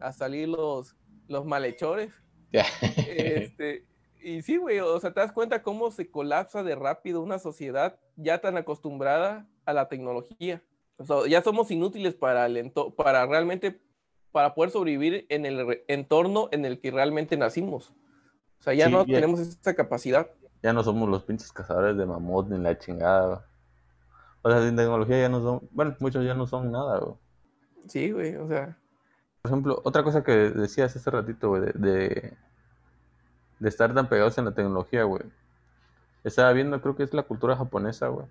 a 0.00 0.12
salir 0.12 0.48
los, 0.48 0.96
los 1.28 1.46
malhechores. 1.46 2.12
este, 3.08 3.86
y 4.22 4.42
sí, 4.42 4.58
güey, 4.58 4.80
o 4.80 5.00
sea, 5.00 5.14
te 5.14 5.20
das 5.20 5.32
cuenta 5.32 5.62
cómo 5.62 5.90
se 5.90 6.10
colapsa 6.10 6.62
de 6.62 6.74
rápido 6.74 7.22
una 7.22 7.38
sociedad 7.38 7.98
ya 8.16 8.38
tan 8.42 8.58
acostumbrada 8.58 9.48
a 9.64 9.72
la 9.72 9.88
tecnología 9.88 10.62
ya 11.28 11.42
somos 11.42 11.70
inútiles 11.70 12.14
para, 12.14 12.46
el 12.46 12.72
para 12.96 13.26
realmente, 13.26 13.80
para 14.30 14.54
poder 14.54 14.70
sobrevivir 14.70 15.26
en 15.28 15.46
el 15.46 15.82
entorno 15.88 16.48
en 16.52 16.64
el 16.64 16.80
que 16.80 16.90
realmente 16.90 17.36
nacimos. 17.36 17.90
O 18.60 18.62
sea, 18.62 18.74
ya 18.74 18.88
no 18.88 19.04
tenemos 19.04 19.40
esa 19.40 19.74
capacidad. 19.74 20.30
Ya 20.62 20.72
no 20.72 20.84
somos 20.84 21.08
los 21.08 21.24
pinches 21.24 21.52
cazadores 21.52 21.96
de 21.96 22.06
mamut 22.06 22.48
ni 22.48 22.58
la 22.58 22.78
chingada. 22.78 23.44
O 24.42 24.50
sea, 24.50 24.62
sin 24.62 24.76
tecnología 24.76 25.20
ya 25.20 25.28
no 25.28 25.40
son, 25.40 25.68
bueno, 25.72 25.96
muchos 25.98 26.24
ya 26.24 26.34
no 26.34 26.46
son 26.46 26.70
nada, 26.70 26.98
güey. 26.98 27.16
Sí, 27.88 28.12
güey, 28.12 28.36
o 28.36 28.46
sea. 28.46 28.78
Por 29.42 29.50
ejemplo, 29.50 29.80
otra 29.84 30.04
cosa 30.04 30.22
que 30.22 30.32
decías 30.32 30.94
hace 30.94 31.10
ratito, 31.10 31.48
güey, 31.48 31.62
de, 31.62 31.72
de, 31.74 32.32
de 33.58 33.68
estar 33.68 33.92
tan 33.92 34.08
pegados 34.08 34.38
en 34.38 34.44
la 34.44 34.54
tecnología, 34.54 35.02
güey. 35.02 35.22
Estaba 36.22 36.52
viendo, 36.52 36.80
creo 36.80 36.94
que 36.94 37.02
es 37.02 37.12
la 37.12 37.24
cultura 37.24 37.56
japonesa, 37.56 38.06
güey 38.06 38.26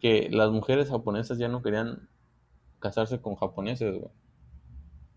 que 0.00 0.28
las 0.30 0.50
mujeres 0.50 0.88
japonesas 0.88 1.38
ya 1.38 1.48
no 1.48 1.62
querían 1.62 2.08
casarse 2.78 3.20
con 3.20 3.36
japoneses, 3.36 3.98
güey. 3.98 4.10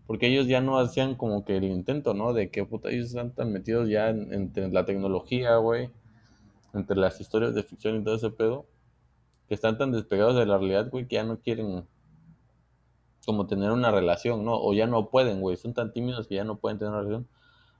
Porque 0.06 0.26
ellos 0.26 0.46
ya 0.46 0.60
no 0.60 0.78
hacían 0.78 1.14
como 1.14 1.44
que 1.44 1.56
el 1.56 1.64
intento, 1.64 2.12
¿no? 2.12 2.32
De 2.32 2.50
que 2.50 2.64
puta, 2.64 2.90
ellos 2.90 3.06
están 3.06 3.34
tan 3.34 3.52
metidos 3.52 3.88
ya 3.88 4.08
entre 4.08 4.68
la 4.68 4.84
tecnología, 4.84 5.56
güey, 5.56 5.90
entre 6.74 6.96
las 6.96 7.20
historias 7.20 7.54
de 7.54 7.62
ficción 7.62 7.96
y 7.96 8.04
todo 8.04 8.16
ese 8.16 8.30
pedo, 8.30 8.66
que 9.48 9.54
están 9.54 9.78
tan 9.78 9.92
despegados 9.92 10.36
de 10.36 10.46
la 10.46 10.58
realidad, 10.58 10.90
güey, 10.90 11.06
que 11.06 11.16
ya 11.16 11.24
no 11.24 11.38
quieren 11.38 11.86
como 13.24 13.46
tener 13.46 13.70
una 13.70 13.90
relación, 13.92 14.44
¿no? 14.44 14.60
O 14.60 14.74
ya 14.74 14.86
no 14.86 15.08
pueden, 15.08 15.40
güey, 15.40 15.56
son 15.56 15.74
tan 15.74 15.92
tímidos 15.92 16.26
que 16.26 16.34
ya 16.34 16.44
no 16.44 16.58
pueden 16.58 16.78
tener 16.78 16.92
una 16.92 17.02
relación. 17.02 17.28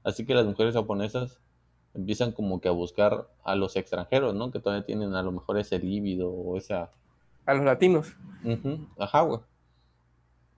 Así 0.05 0.25
que 0.25 0.35
las 0.35 0.47
mujeres 0.47 0.75
japonesas 0.75 1.41
empiezan 1.95 2.33
como 2.33 2.61
que 2.61 2.69
a 2.69 2.73
buscar 2.73 3.29
a 3.45 3.55
los 3.55 3.77
extranjeros, 3.77 4.35
¿no? 4.35 4.51
Que 4.51 4.61
todavía 4.61 4.87
tienen 4.87 5.15
a 5.15 5.23
lo 5.23 5.33
mejor 5.33 5.59
ese 5.59 5.79
líbido 5.79 6.31
o 6.31 6.57
esa 6.57 6.91
A 7.47 7.55
los 7.55 7.65
latinos. 7.65 8.17
Ajá, 8.99 9.23
güey. 9.23 9.41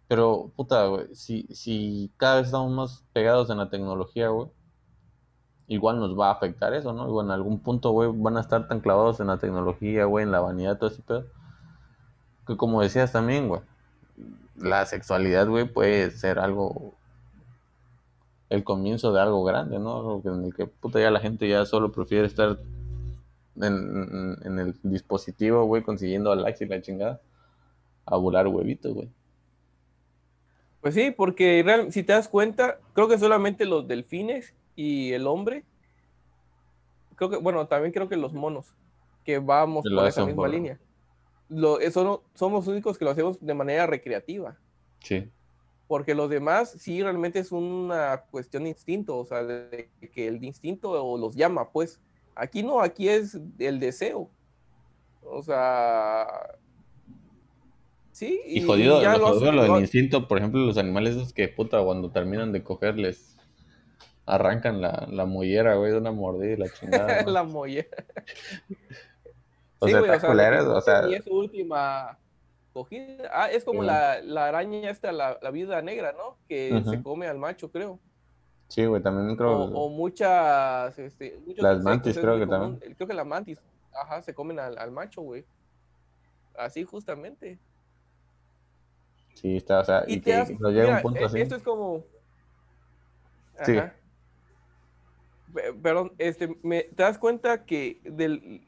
Pero, 0.08 0.52
puta, 0.54 0.86
güey, 0.86 1.14
si, 1.14 1.46
si 1.54 2.12
cada 2.16 2.36
vez 2.36 2.46
estamos 2.46 2.70
más 2.70 3.04
pegados 3.12 3.50
en 3.50 3.58
la 3.58 3.70
tecnología, 3.70 4.28
güey, 4.28 4.50
igual 5.66 5.98
nos 5.98 6.18
va 6.18 6.28
a 6.28 6.32
afectar 6.32 6.74
eso, 6.74 6.92
¿no? 6.92 7.08
Igual 7.08 7.26
en 7.26 7.32
algún 7.32 7.60
punto, 7.60 7.90
güey, 7.90 8.10
van 8.12 8.36
a 8.36 8.40
estar 8.40 8.68
tan 8.68 8.80
clavados 8.80 9.20
en 9.20 9.28
la 9.28 9.38
tecnología, 9.38 10.04
güey, 10.04 10.24
en 10.24 10.32
la 10.32 10.40
vanidad, 10.40 10.78
todo 10.78 10.90
ese 10.90 11.02
pedo. 11.02 11.26
Que 12.46 12.56
como 12.56 12.82
decías 12.82 13.12
también, 13.12 13.48
güey, 13.48 13.62
la 14.56 14.84
sexualidad, 14.86 15.48
güey, 15.48 15.64
puede 15.64 16.10
ser 16.10 16.38
algo, 16.38 16.94
el 18.50 18.64
comienzo 18.64 19.12
de 19.12 19.20
algo 19.20 19.44
grande, 19.44 19.78
¿no? 19.78 20.22
En 20.24 20.44
el 20.44 20.54
que, 20.54 20.66
puta, 20.66 21.00
ya 21.00 21.10
la 21.10 21.20
gente 21.20 21.48
ya 21.48 21.64
solo 21.66 21.92
prefiere 21.92 22.26
estar 22.26 22.58
en, 23.56 24.36
en 24.42 24.58
el 24.58 24.74
dispositivo, 24.82 25.64
güey, 25.64 25.82
consiguiendo 25.82 26.34
likes 26.34 26.64
y 26.64 26.68
la 26.68 26.80
chingada, 26.80 27.20
a 28.06 28.16
volar 28.16 28.46
huevitos, 28.48 28.92
güey. 28.92 29.08
Pues 30.84 30.94
sí, 30.94 31.10
porque 31.10 31.64
si 31.90 32.02
te 32.02 32.12
das 32.12 32.28
cuenta, 32.28 32.78
creo 32.92 33.08
que 33.08 33.18
solamente 33.18 33.64
los 33.64 33.88
delfines 33.88 34.54
y 34.76 35.12
el 35.12 35.26
hombre, 35.26 35.64
creo 37.16 37.30
que, 37.30 37.38
bueno, 37.38 37.66
también 37.66 37.90
creo 37.90 38.06
que 38.06 38.18
los 38.18 38.34
monos, 38.34 38.74
que 39.24 39.38
vamos 39.38 39.82
por 39.82 40.06
esa 40.06 40.26
misma 40.26 40.46
línea. 40.46 40.78
Lo, 41.48 41.80
eso 41.80 42.22
somos 42.34 42.66
los 42.66 42.72
únicos 42.72 42.98
que 42.98 43.06
lo 43.06 43.12
hacemos 43.12 43.40
de 43.40 43.54
manera 43.54 43.86
recreativa. 43.86 44.58
Sí. 45.00 45.30
Porque 45.86 46.14
los 46.14 46.30
demás 46.30 46.74
sí 46.78 47.02
realmente 47.02 47.38
es 47.38 47.52
una 47.52 48.22
cuestión 48.30 48.64
de 48.64 48.70
instinto, 48.70 49.18
o 49.18 49.24
sea, 49.24 49.44
de 49.44 49.90
que 50.12 50.26
el 50.26 50.42
instinto 50.42 51.16
los 51.18 51.36
llama, 51.36 51.70
pues. 51.70 52.00
Aquí 52.34 52.62
no, 52.62 52.80
aquí 52.80 53.08
es 53.08 53.38
el 53.58 53.78
deseo. 53.78 54.28
O 55.22 55.42
sea, 55.42 56.26
Sí, 58.14 58.40
y, 58.46 58.62
jodido, 58.62 59.02
lo, 59.18 59.40
del 59.40 59.80
instinto, 59.80 60.28
por 60.28 60.38
ejemplo, 60.38 60.60
los 60.60 60.78
animales 60.78 61.16
esos 61.16 61.32
que 61.32 61.48
puta, 61.48 61.82
cuando 61.82 62.12
terminan 62.12 62.52
de 62.52 62.62
coger 62.62 62.96
les 62.96 63.36
arrancan 64.24 64.80
la, 64.80 65.08
la 65.10 65.26
mollera, 65.26 65.74
güey, 65.74 65.90
de 65.90 65.98
una 65.98 66.12
mordida 66.12 66.52
y 66.52 66.56
la 66.56 66.72
chingada. 66.72 67.22
la 67.26 67.42
mollera. 67.42 67.88
o, 69.80 69.88
sea, 69.88 70.00
o, 70.00 70.80
sea, 70.80 71.08
Y 71.10 71.14
es 71.14 71.26
última 71.26 72.16
cogida. 72.74 73.30
Ah, 73.32 73.50
es 73.50 73.64
como 73.64 73.82
la, 73.82 74.20
la, 74.20 74.48
araña 74.48 74.90
esta, 74.90 75.12
la, 75.12 75.38
la 75.40 75.50
viuda 75.50 75.80
negra, 75.80 76.12
¿no? 76.12 76.36
Que 76.46 76.82
se 76.84 77.02
come 77.02 77.26
al 77.26 77.38
macho, 77.38 77.70
creo. 77.70 77.98
Sí, 78.68 78.84
güey, 78.84 79.00
también 79.00 79.36
creo. 79.36 79.52
O, 79.52 79.88
muchas. 79.88 80.98
Este, 80.98 81.40
las 81.56 81.82
mantis, 81.82 82.18
creo 82.18 82.38
que 82.38 82.46
también. 82.46 82.94
Creo 82.96 83.08
que 83.08 83.14
las 83.14 83.26
mantis, 83.26 83.62
ajá, 83.92 84.20
se 84.20 84.34
comen 84.34 84.58
al, 84.58 84.76
al 84.76 84.90
macho, 84.90 85.22
güey. 85.22 85.46
Así 86.58 86.84
justamente. 86.84 87.58
Sí, 89.34 89.56
está, 89.56 89.80
o 89.80 89.84
sea, 89.84 90.04
y, 90.06 90.20
que 90.20 90.56
lo 90.58 90.70
llega 90.70 90.96
un 90.96 91.02
punto 91.02 91.20
e, 91.20 91.24
así. 91.24 91.40
Esto 91.40 91.56
es 91.56 91.62
como. 91.62 92.04
Sí. 93.64 93.78
Perdón, 95.80 96.12
este, 96.18 96.56
me, 96.62 96.82
te 96.82 97.02
das 97.02 97.18
cuenta 97.18 97.64
que 97.64 98.00
del. 98.04 98.66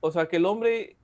O 0.00 0.10
sea, 0.10 0.26
que 0.26 0.36
el 0.36 0.46
hombre 0.46 0.96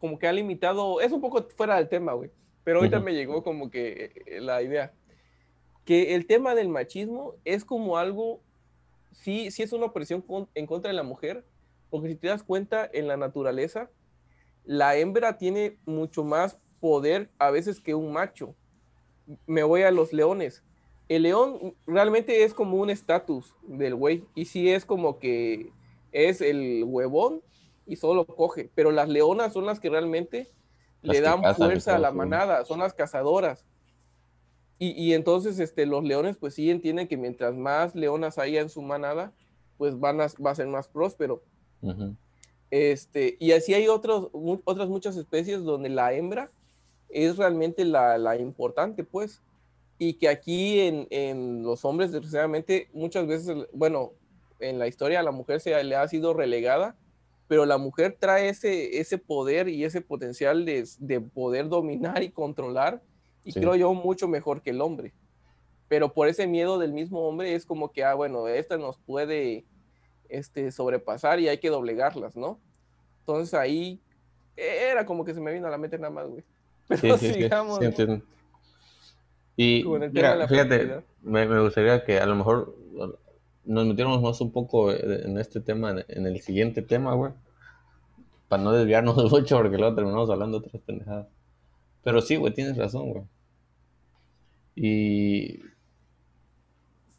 como 0.00 0.18
que 0.18 0.26
ha 0.26 0.32
limitado. 0.32 1.00
Es 1.00 1.12
un 1.12 1.20
poco 1.20 1.46
fuera 1.56 1.76
del 1.76 1.88
tema, 1.88 2.14
güey. 2.14 2.30
Pero 2.64 2.78
ahorita 2.78 3.00
me 3.00 3.14
llegó 3.14 3.42
como 3.42 3.70
que 3.70 4.22
eh, 4.26 4.40
la 4.40 4.62
idea. 4.62 4.92
Que 5.84 6.14
el 6.14 6.26
tema 6.26 6.54
del 6.54 6.68
machismo 6.68 7.34
es 7.44 7.64
como 7.64 7.98
algo. 7.98 8.40
Sí, 9.12 9.50
sí 9.50 9.62
es 9.62 9.72
una 9.72 9.86
opresión 9.86 10.24
en 10.54 10.66
contra 10.66 10.90
de 10.90 10.96
la 10.96 11.02
mujer. 11.02 11.44
Porque 11.90 12.08
si 12.08 12.16
te 12.16 12.28
das 12.28 12.42
cuenta, 12.42 12.88
en 12.92 13.08
la 13.08 13.16
naturaleza, 13.16 13.90
la 14.64 14.96
hembra 14.96 15.38
tiene 15.38 15.78
mucho 15.84 16.24
más 16.24 16.58
poder 16.80 17.30
a 17.38 17.50
veces 17.50 17.80
que 17.80 17.94
un 17.94 18.12
macho. 18.12 18.54
Me 19.46 19.62
voy 19.62 19.82
a 19.82 19.90
los 19.90 20.12
leones. 20.12 20.64
El 21.08 21.22
león 21.22 21.74
realmente 21.86 22.44
es 22.44 22.54
como 22.54 22.76
un 22.76 22.88
estatus 22.88 23.54
del 23.62 23.96
güey. 23.96 24.24
Y 24.34 24.44
sí 24.44 24.70
es 24.70 24.84
como 24.84 25.18
que 25.18 25.72
es 26.12 26.40
el 26.40 26.84
huevón 26.86 27.42
y 27.90 27.96
solo 27.96 28.24
coge. 28.24 28.70
Pero 28.74 28.92
las 28.92 29.08
leonas 29.08 29.52
son 29.52 29.66
las 29.66 29.80
que 29.80 29.90
realmente 29.90 30.48
le 31.02 31.20
dan 31.20 31.42
fuerza 31.56 31.96
a 31.96 31.98
la 31.98 32.12
manada, 32.12 32.64
son 32.64 32.78
las 32.78 32.94
cazadoras. 32.94 33.66
Y, 34.78 35.12
entonces 35.12 35.58
este, 35.58 35.84
los 35.84 36.04
leones 36.04 36.38
pues 36.38 36.54
sí 36.54 36.70
entienden 36.70 37.06
que 37.06 37.18
mientras 37.18 37.54
más 37.54 37.94
leonas 37.94 38.38
haya 38.38 38.62
en 38.62 38.70
su 38.70 38.80
manada, 38.80 39.34
pues 39.76 40.00
van 40.00 40.22
a, 40.22 40.28
va 40.44 40.52
a 40.52 40.54
ser 40.54 40.68
más 40.68 40.88
próspero. 40.88 41.42
este, 42.70 43.36
y 43.38 43.52
así 43.52 43.74
hay 43.74 43.88
otros, 43.88 44.30
otras 44.64 44.88
muchas 44.88 45.16
especies 45.18 45.64
donde 45.64 45.90
la 45.90 46.14
hembra 46.14 46.50
es 47.10 47.36
realmente 47.36 47.84
la, 47.84 48.36
importante, 48.38 49.04
pues. 49.04 49.42
Y 49.98 50.14
que 50.14 50.28
aquí 50.28 50.80
en, 50.80 51.62
los 51.62 51.84
hombres, 51.84 52.12
desgraciadamente, 52.12 52.88
muchas 52.94 53.26
veces, 53.26 53.66
bueno, 53.74 54.12
en 54.60 54.78
la 54.78 54.86
historia 54.86 55.20
a 55.20 55.24
la 55.24 55.30
mujer 55.30 55.60
se 55.60 55.84
le 55.84 55.96
ha 55.96 56.08
sido 56.08 56.32
relegada, 56.32 56.96
pero 57.50 57.66
la 57.66 57.78
mujer 57.78 58.16
trae 58.16 58.48
ese, 58.48 59.00
ese 59.00 59.18
poder 59.18 59.68
y 59.68 59.82
ese 59.82 60.00
potencial 60.00 60.64
de, 60.64 61.20
poder 61.34 61.68
dominar 61.68 62.22
y 62.22 62.30
controlar, 62.30 63.02
y 63.44 63.52
creo 63.52 63.74
yo 63.74 63.92
mucho 63.92 64.28
mejor 64.28 64.62
que 64.62 64.70
el 64.70 64.80
hombre. 64.80 65.12
Pero 65.88 66.14
por 66.14 66.28
ese 66.28 66.46
miedo 66.46 66.78
del 66.78 66.92
mismo 66.92 67.26
hombre 67.26 67.56
es 67.56 67.66
como 67.66 67.90
que, 67.90 68.04
ah, 68.04 68.14
bueno, 68.14 68.46
esta 68.46 68.78
nos 68.78 68.98
puede 68.98 69.64
este, 70.28 70.70
sobrepasar 70.70 71.40
y 71.40 71.48
hay 71.48 71.58
que 71.58 71.70
doblegarlas, 71.70 72.36
¿no? 72.36 72.60
Entonces 73.18 73.52
ahí 73.54 74.00
era 74.54 75.04
como 75.04 75.24
que 75.24 75.34
se 75.34 75.40
me 75.40 75.52
vino 75.52 75.66
a 75.66 75.70
la 75.70 75.78
mente 75.78 75.98
nada 75.98 76.12
más, 76.12 76.28
güey 76.28 76.44
sí, 77.00 77.10
sí, 77.18 77.32
sigamos. 77.32 77.80
y 79.56 79.82
fíjate, 79.82 81.02
me, 81.20 81.60
gustaría 81.62 82.04
que 82.04 82.20
a 82.20 82.26
lo 82.26 82.36
mejor 82.36 82.76
nos 83.64 83.86
metiéramos 83.86 84.22
más 84.22 84.40
un 84.40 84.52
poco 84.52 84.92
en 84.92 85.38
este 85.38 85.60
tema, 85.60 85.94
en 86.08 86.26
el 86.26 86.40
siguiente 86.40 86.82
tema, 86.82 87.14
güey. 87.14 87.32
Para 88.48 88.62
no 88.62 88.72
desviarnos 88.72 89.16
mucho, 89.30 89.58
porque 89.58 89.78
luego 89.78 89.94
terminamos 89.94 90.30
hablando 90.30 90.60
de 90.60 90.66
otras 90.66 90.82
pendejadas. 90.82 91.28
Pero 92.02 92.20
sí, 92.22 92.36
güey, 92.36 92.52
tienes 92.52 92.76
razón, 92.76 93.10
güey. 93.10 93.24
Y 94.74 95.60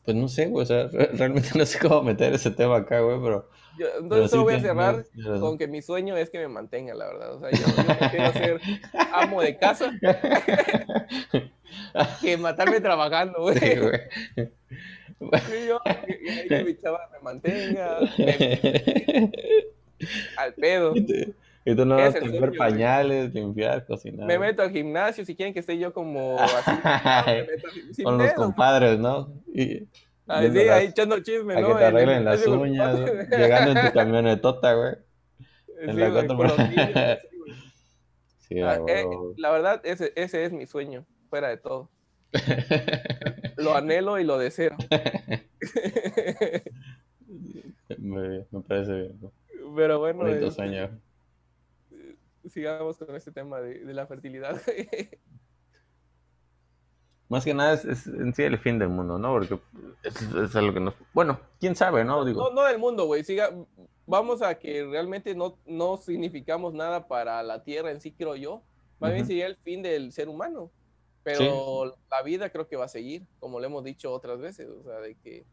pues 0.03 0.17
no 0.17 0.27
sé, 0.27 0.47
güey, 0.47 0.63
o 0.63 0.65
sea, 0.65 0.87
realmente 1.13 1.51
no 1.55 1.65
sé 1.65 1.79
cómo 1.79 2.03
meter 2.03 2.33
ese 2.33 2.51
tema 2.51 2.75
acá, 2.77 2.99
güey, 3.01 3.19
pero... 3.21 3.49
Yo, 3.77 3.87
entonces 3.99 4.37
voy 4.37 4.55
a 4.55 4.59
cerrar 4.59 5.05
con 5.39 5.57
que 5.57 5.67
mi 5.67 5.81
sueño 5.81 6.17
es 6.17 6.29
que 6.29 6.39
me 6.39 6.49
mantenga, 6.49 6.93
la 6.93 7.05
verdad. 7.05 7.35
O 7.35 7.39
sea, 7.39 7.51
yo, 7.51 7.65
yo 7.65 8.09
quiero 8.11 8.33
ser 8.33 8.59
amo 9.13 9.41
de 9.41 9.57
casa 9.57 9.93
que 12.21 12.37
matarme 12.37 12.81
trabajando, 12.81 13.41
güey. 13.41 13.57
Sí, 13.57 13.77
güey. 13.77 14.01
Sí, 15.49 15.67
yo, 15.67 15.79
que 16.47 16.63
mi 16.65 16.77
chava 16.77 17.09
me 17.11 17.19
mantenga. 17.19 17.99
al 20.37 20.53
pedo. 20.55 20.93
Y 21.63 21.75
tú 21.75 21.85
no 21.85 21.95
vas 21.95 22.15
a 22.15 22.19
tener 22.19 22.57
pañales, 22.57 23.33
limpiar, 23.33 23.85
cocinar. 23.85 24.25
Me 24.25 24.39
meto 24.39 24.63
al 24.63 24.71
gimnasio 24.71 25.23
si 25.25 25.35
quieren 25.35 25.53
que 25.53 25.59
esté 25.59 25.77
yo 25.77 25.93
como 25.93 26.39
así. 26.39 28.03
Con 28.03 28.17
los 28.17 28.33
compadres, 28.33 28.97
¿no? 28.97 29.31
Y, 29.53 29.87
ahí, 30.27 30.51
sí, 30.51 30.59
ahí 30.59 30.87
echando 30.87 31.19
chisme, 31.19 31.55
a 31.55 31.61
¿no? 31.61 31.67
que 31.67 31.73
te 31.75 31.85
arreglen 31.85 32.25
las 32.25 32.47
uñas, 32.47 32.99
llegando 33.29 33.79
en 33.79 33.87
tu 33.87 33.93
camionetota, 33.93 34.73
güey. 34.73 34.93
En 35.81 35.99
la 35.99 36.09
güey, 36.09 36.49
sí, 38.37 38.59
ah, 38.61 38.79
eh, 38.87 39.05
la 39.37 39.49
verdad, 39.49 39.81
ese, 39.83 40.13
ese 40.15 40.45
es 40.45 40.51
mi 40.51 40.67
sueño, 40.67 41.05
fuera 41.29 41.49
de 41.49 41.57
todo. 41.57 41.89
lo 43.57 43.75
anhelo 43.75 44.19
y 44.19 44.23
lo 44.23 44.37
deseo. 44.37 44.75
me, 47.97 48.45
me 48.51 48.61
parece 48.61 48.93
bien. 48.93 49.19
Pero 49.75 49.99
bueno. 49.99 50.27
Este, 50.27 50.51
sueño 50.51 50.89
sigamos 52.49 52.97
con 52.97 53.15
este 53.15 53.31
tema 53.31 53.61
de, 53.61 53.93
la 53.93 54.05
fertilidad. 54.07 54.61
Más 57.29 57.45
que 57.45 57.53
nada 57.53 57.75
es, 57.75 58.07
en 58.07 58.33
sí 58.33 58.43
el 58.43 58.57
fin 58.57 58.77
del 58.77 58.89
mundo, 58.89 59.17
¿no? 59.17 59.31
Porque 59.31 59.57
es, 60.03 60.55
algo 60.55 60.73
que 60.73 60.81
nos... 60.81 60.93
Bueno, 61.13 61.39
quién 61.59 61.77
sabe, 61.77 62.03
¿no? 62.03 62.25
Digo... 62.25 62.41
No, 62.43 62.51
no 62.51 62.63
del 62.65 62.77
mundo, 62.77 63.05
güey. 63.05 63.23
Siga... 63.23 63.51
Vamos 64.05 64.41
a 64.41 64.55
que 64.55 64.83
realmente 64.83 65.33
no, 65.33 65.57
no 65.65 65.95
significamos 65.95 66.73
nada 66.73 67.07
para 67.07 67.41
la 67.43 67.63
Tierra 67.63 67.91
en 67.91 68.01
sí, 68.01 68.11
creo 68.11 68.35
yo. 68.35 68.61
Más 68.99 69.13
bien 69.13 69.25
sería 69.25 69.47
el 69.47 69.55
fin 69.55 69.81
del 69.81 70.11
ser 70.11 70.27
humano. 70.27 70.69
Pero 71.23 71.95
la 72.09 72.21
vida 72.23 72.49
creo 72.49 72.67
que 72.67 72.75
va 72.75 72.85
a 72.85 72.89
seguir, 72.89 73.27
como 73.39 73.59
le 73.59 73.67
hemos 73.67 73.83
dicho 73.83 74.11
otras 74.11 74.39
veces. 74.39 74.69
O 74.69 74.83
sea, 74.83 74.99
de 74.99 75.15
que 75.15 75.45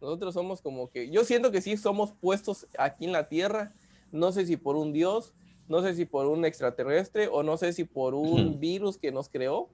nosotros 0.00 0.34
somos 0.34 0.62
como 0.62 0.90
que... 0.90 1.10
Yo 1.10 1.24
siento 1.24 1.52
que 1.52 1.60
sí 1.60 1.76
somos 1.76 2.12
puestos 2.12 2.66
aquí 2.78 3.04
en 3.04 3.12
la 3.12 3.28
Tierra. 3.28 3.74
No 4.10 4.32
sé 4.32 4.46
si 4.46 4.56
por 4.56 4.76
un 4.76 4.92
Dios, 4.92 5.34
no 5.68 5.82
sé 5.82 5.94
si 5.94 6.04
por 6.04 6.26
un 6.26 6.44
extraterrestre 6.44 7.28
o 7.28 7.42
no 7.42 7.56
sé 7.56 7.72
si 7.72 7.84
por 7.84 8.14
un 8.14 8.58
virus 8.58 8.98
que 8.98 9.12
nos 9.12 9.28
creó, 9.28 9.70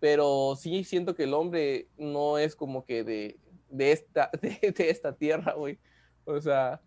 pero 0.00 0.56
sí 0.56 0.84
siento 0.84 1.14
que 1.14 1.24
el 1.24 1.34
hombre 1.34 1.88
no 1.96 2.38
es 2.38 2.56
como 2.56 2.84
que 2.84 3.04
de, 3.04 3.38
esta, 3.78 4.30
de, 4.40 4.74
esta 4.78 5.14
tierra, 5.14 5.54
güey. 5.54 5.78
O 6.24 6.40
sea, 6.40 6.80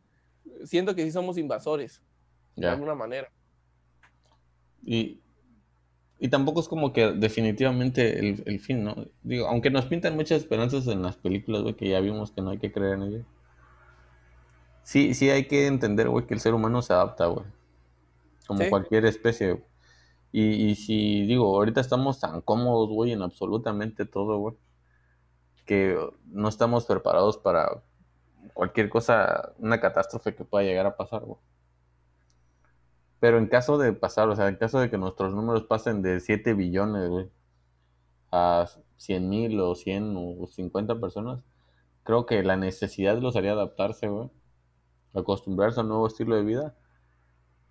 siento 0.63 0.95
que 0.95 1.03
sí 1.03 1.11
somos 1.11 1.38
invasores, 1.38 2.01
de 2.55 2.67
alguna 2.67 2.95
manera. 2.95 3.32
Y, 4.84 5.21
y 6.18 6.30
tampoco 6.30 6.61
es 6.61 6.68
como 6.68 6.93
que 6.93 7.11
definitivamente 7.11 8.20
el, 8.20 8.43
el, 8.45 8.59
fin, 8.59 8.84
¿no? 8.84 8.95
Digo, 9.24 9.47
aunque 9.47 9.70
nos 9.70 9.86
pintan 9.86 10.16
muchas 10.16 10.39
esperanzas 10.39 10.88
en 10.88 11.01
las 11.01 11.18
películas, 11.18 11.61
güey, 11.63 11.76
que 11.76 11.89
ya 11.89 11.99
vimos 11.99 12.32
que 12.32 12.41
no 12.41 12.51
hay 12.51 12.57
que 12.57 12.72
creer 12.72 12.93
en 12.93 13.03
ellas. 13.03 13.26
Sí, 14.84 15.13
sí 15.13 15.30
hay 15.30 15.47
que 15.47 15.68
entender, 15.68 16.07
güey, 16.09 16.26
que 16.26 16.34
el 16.34 16.39
ser 16.39 16.53
humano 16.53 16.82
se 16.82 16.93
adapta, 16.93 17.26
güey. 17.26 17.45
Como 18.47 18.70
cualquier 18.70 19.05
especie, 19.05 19.63
Y, 20.32 20.70
y 20.70 20.76
si, 20.76 21.26
digo, 21.26 21.47
ahorita 21.55 21.82
estamos 21.82 22.20
tan 22.20 22.41
cómodos, 22.41 22.89
güey, 22.89 23.11
en 23.11 23.22
absolutamente 23.22 24.05
todo, 24.05 24.38
güey, 24.38 24.55
que 25.66 25.97
no 26.28 26.47
estamos 26.47 26.86
preparados 26.86 27.38
para 27.38 27.84
cualquier 28.53 28.89
cosa, 28.89 29.53
una 29.57 29.82
catástrofe 29.82 30.36
que 30.36 30.45
pueda 30.45 30.63
llegar 30.63 30.86
a 30.86 30.95
pasar, 30.95 31.24
güey. 31.24 31.39
Pero 33.26 33.39
en 33.39 33.47
caso 33.47 33.80
de 33.80 33.91
pasar, 33.91 34.30
o 34.30 34.36
sea, 34.36 34.47
en 34.49 34.55
caso 34.55 34.80
de 34.80 34.91
que 34.91 34.99
nuestros 34.99 35.34
números 35.34 35.63
pasen 35.63 36.03
de 36.03 36.19
7 36.19 36.53
billones, 36.53 37.09
güey, 37.09 37.28
a 38.32 38.69
100 38.97 39.28
mil 39.28 39.59
o 39.61 39.73
100 39.73 40.13
o 40.15 40.45
50 40.45 40.99
personas, 40.99 41.39
creo 42.03 42.28
que 42.28 42.43
la 42.43 42.55
necesidad 42.55 43.17
los 43.17 43.36
haría 43.36 43.53
adaptarse, 43.53 44.09
güey, 44.09 44.30
acostumbrarse 45.15 45.80
a 45.80 45.82
un 45.82 45.89
nuevo 45.89 46.05
estilo 46.05 46.36
de 46.36 46.43
vida 46.43 46.76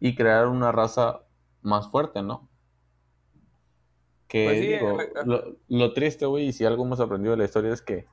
y 0.00 0.16
crear 0.16 0.48
una 0.48 0.72
raza 0.72 1.20
más 1.62 1.88
fuerte, 1.88 2.20
¿no? 2.20 2.48
Que 4.26 4.44
pues 4.46 4.60
digo, 4.60 5.00
eh, 5.02 5.12
lo, 5.24 5.56
lo, 5.68 5.92
triste, 5.92 6.26
güey, 6.26 6.46
y 6.48 6.52
si 6.52 6.64
algo 6.64 6.84
hemos 6.84 6.98
aprendido 6.98 7.30
de 7.30 7.38
la 7.38 7.44
historia 7.44 7.72
es 7.72 7.80
que, 7.80 8.08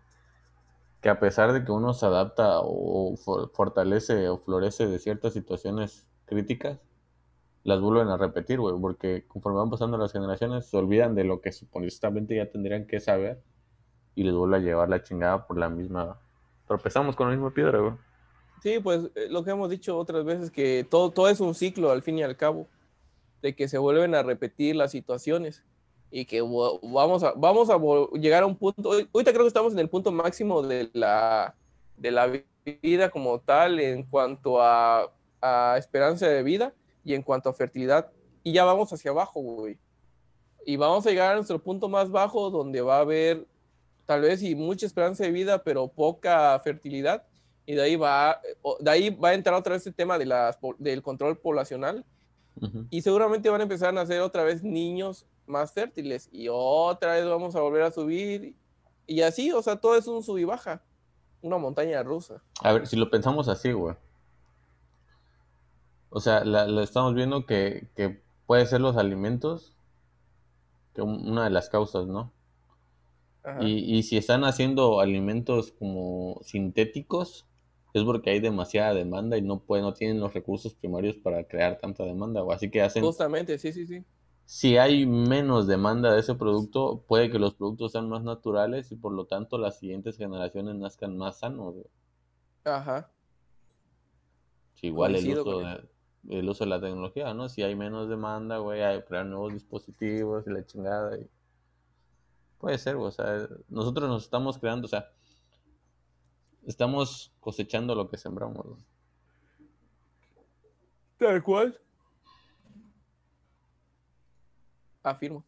que 1.01 1.09
a 1.09 1.19
pesar 1.19 1.53
de 1.53 1.65
que 1.65 1.71
uno 1.71 1.95
se 1.95 2.05
adapta 2.05 2.59
o 2.61 3.15
fortalece 3.51 4.29
o 4.29 4.37
florece 4.37 4.85
de 4.85 4.99
ciertas 4.99 5.33
situaciones 5.33 6.07
críticas, 6.27 6.77
las 7.63 7.79
vuelven 7.79 8.07
a 8.07 8.17
repetir, 8.17 8.59
güey, 8.59 8.75
porque 8.79 9.25
conforme 9.27 9.59
van 9.59 9.69
pasando 9.69 9.97
las 9.97 10.11
generaciones 10.11 10.65
se 10.65 10.77
olvidan 10.77 11.15
de 11.15 11.23
lo 11.23 11.41
que 11.41 11.51
supuestamente 11.51 12.35
ya 12.35 12.49
tendrían 12.49 12.87
que 12.87 12.99
saber 12.99 13.41
y 14.15 14.23
les 14.23 14.33
vuelve 14.33 14.57
a 14.57 14.59
llevar 14.59 14.89
la 14.89 15.03
chingada 15.03 15.45
por 15.45 15.57
la 15.57 15.69
misma... 15.69 16.19
Tropezamos 16.67 17.15
con 17.15 17.27
la 17.27 17.35
misma 17.35 17.53
piedra, 17.53 17.79
güey. 17.79 17.93
Sí, 18.61 18.79
pues 18.79 19.09
eh, 19.15 19.27
lo 19.29 19.43
que 19.43 19.51
hemos 19.51 19.69
dicho 19.69 19.97
otras 19.97 20.23
veces, 20.23 20.51
que 20.51 20.85
todo, 20.89 21.11
todo 21.11 21.29
es 21.29 21.39
un 21.39 21.53
ciclo 21.53 21.91
al 21.91 22.01
fin 22.01 22.17
y 22.17 22.23
al 22.23 22.37
cabo, 22.37 22.67
de 23.41 23.55
que 23.55 23.67
se 23.67 23.77
vuelven 23.77 24.15
a 24.15 24.23
repetir 24.23 24.75
las 24.75 24.91
situaciones 24.91 25.63
y 26.11 26.25
que 26.25 26.41
vamos 26.41 27.23
a, 27.23 27.33
vamos 27.35 27.69
a 27.69 27.77
llegar 28.17 28.43
a 28.43 28.45
un 28.45 28.55
punto, 28.55 28.91
ahorita 28.91 29.31
creo 29.31 29.43
que 29.43 29.47
estamos 29.47 29.73
en 29.73 29.79
el 29.79 29.89
punto 29.89 30.11
máximo 30.11 30.61
de 30.61 30.89
la, 30.93 31.55
de 31.97 32.11
la 32.11 32.31
vida 32.81 33.09
como 33.09 33.39
tal 33.39 33.79
en 33.79 34.03
cuanto 34.03 34.61
a, 34.61 35.11
a 35.41 35.75
esperanza 35.77 36.27
de 36.27 36.43
vida, 36.43 36.73
y 37.03 37.13
en 37.13 37.21
cuanto 37.21 37.49
a 37.49 37.53
fertilidad, 37.53 38.11
y 38.43 38.53
ya 38.53 38.65
vamos 38.65 38.91
hacia 38.91 39.11
abajo, 39.11 39.41
güey. 39.41 39.77
Y 40.65 40.75
vamos 40.77 41.05
a 41.05 41.09
llegar 41.09 41.31
a 41.31 41.35
nuestro 41.35 41.61
punto 41.61 41.89
más 41.89 42.09
bajo 42.09 42.49
donde 42.49 42.81
va 42.81 42.97
a 42.97 43.01
haber 43.01 43.47
tal 44.05 44.21
vez 44.21 44.43
y 44.43 44.55
mucha 44.55 44.85
esperanza 44.85 45.23
de 45.23 45.31
vida, 45.31 45.63
pero 45.63 45.87
poca 45.87 46.59
fertilidad. 46.63 47.23
Y 47.65 47.75
de 47.75 47.81
ahí 47.81 47.95
va, 47.95 48.41
de 48.79 48.91
ahí 48.91 49.09
va 49.09 49.29
a 49.29 49.33
entrar 49.33 49.55
otra 49.55 49.73
vez 49.73 49.85
el 49.87 49.93
tema 49.93 50.17
de 50.17 50.25
las, 50.25 50.57
del 50.77 51.01
control 51.01 51.37
poblacional. 51.37 52.05
Y 52.89 53.01
seguramente 53.01 53.49
van 53.49 53.61
a 53.61 53.63
empezar 53.63 53.89
a 53.89 53.93
nacer 53.93 54.21
otra 54.21 54.43
vez 54.43 54.61
niños 54.61 55.25
más 55.47 55.71
fértiles. 55.71 56.29
Y 56.31 56.47
otra 56.51 57.13
vez 57.13 57.25
vamos 57.25 57.55
a 57.55 57.61
volver 57.61 57.83
a 57.83 57.91
subir. 57.91 58.55
Y 59.07 59.21
así, 59.21 59.51
o 59.51 59.61
sea, 59.61 59.77
todo 59.77 59.95
es 59.95 60.05
un 60.07 60.21
sub 60.21 60.37
y 60.37 60.43
baja. 60.43 60.81
Una 61.41 61.57
montaña 61.57 62.03
rusa. 62.03 62.43
A 62.61 62.73
ver, 62.73 62.87
si 62.87 62.95
lo 62.95 63.09
pensamos 63.09 63.47
así, 63.47 63.71
güey. 63.71 63.95
O 66.11 66.19
sea, 66.19 66.43
la, 66.43 66.65
estamos 66.83 67.15
viendo 67.15 67.45
que, 67.45 67.89
que, 67.95 68.21
puede 68.45 68.65
ser 68.65 68.81
los 68.81 68.97
alimentos, 68.97 69.73
que 70.93 71.01
una 71.01 71.45
de 71.45 71.49
las 71.49 71.69
causas, 71.69 72.05
¿no? 72.05 72.33
Y, 73.61 73.97
y, 73.97 74.03
si 74.03 74.17
están 74.17 74.43
haciendo 74.43 74.99
alimentos 74.99 75.71
como 75.71 76.39
sintéticos, 76.43 77.47
es 77.93 78.03
porque 78.03 78.29
hay 78.29 78.39
demasiada 78.39 78.93
demanda 78.93 79.37
y 79.37 79.41
no 79.41 79.59
pueden, 79.59 79.85
no 79.85 79.93
tienen 79.93 80.19
los 80.19 80.33
recursos 80.33 80.73
primarios 80.75 81.15
para 81.15 81.45
crear 81.45 81.79
tanta 81.79 82.03
demanda. 82.03 82.43
O 82.43 82.51
así 82.51 82.69
que 82.69 82.81
hacen. 82.81 83.03
Justamente, 83.03 83.57
sí, 83.57 83.73
sí, 83.73 83.87
sí. 83.87 84.03
Si 84.45 84.77
hay 84.77 85.05
menos 85.05 85.65
demanda 85.65 86.13
de 86.13 86.19
ese 86.19 86.35
producto, 86.35 87.05
puede 87.07 87.31
que 87.31 87.39
los 87.39 87.53
productos 87.53 87.93
sean 87.93 88.09
más 88.09 88.21
naturales 88.21 88.91
y 88.91 88.97
por 88.97 89.13
lo 89.13 89.25
tanto 89.25 89.57
las 89.57 89.79
siguientes 89.79 90.17
generaciones 90.17 90.75
nazcan 90.75 91.17
más 91.17 91.39
sanos. 91.39 91.75
Ajá. 92.65 93.09
igual 94.81 95.15
el 95.15 95.39
uso 95.39 95.59
de, 95.59 95.87
el 96.29 96.47
uso 96.47 96.63
de 96.63 96.69
la 96.69 96.81
tecnología, 96.81 97.33
¿no? 97.33 97.49
Si 97.49 97.63
hay 97.63 97.75
menos 97.75 98.09
demanda, 98.09 98.57
güey, 98.57 98.81
hay 98.81 99.01
crear 99.03 99.25
nuevos 99.25 99.53
dispositivos 99.53 100.45
y 100.47 100.51
la 100.51 100.65
chingada. 100.65 101.17
Y... 101.17 101.27
Puede 102.59 102.77
ser, 102.77 102.95
güey, 102.95 103.07
o 103.07 103.11
sea, 103.11 103.47
nosotros 103.69 104.09
nos 104.09 104.23
estamos 104.23 104.57
creando, 104.57 104.85
o 104.85 104.89
sea, 104.89 105.11
estamos 106.65 107.33
cosechando 107.39 107.95
lo 107.95 108.09
que 108.09 108.17
sembramos. 108.17 108.65
Güey. 108.65 108.79
Tal 111.17 111.43
cual. 111.43 111.79
Afirmo. 115.03 115.43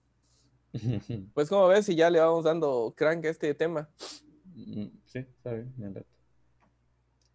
pues 1.34 1.50
como 1.50 1.68
ves, 1.68 1.86
si 1.86 1.96
ya 1.96 2.10
le 2.10 2.20
vamos 2.20 2.46
dando 2.46 2.94
crank 2.98 3.26
a 3.26 3.30
este 3.30 3.54
tema. 3.54 3.88
Mm, 4.56 4.86
sí, 5.06 5.20
está 5.20 5.52
bien, 5.52 6.04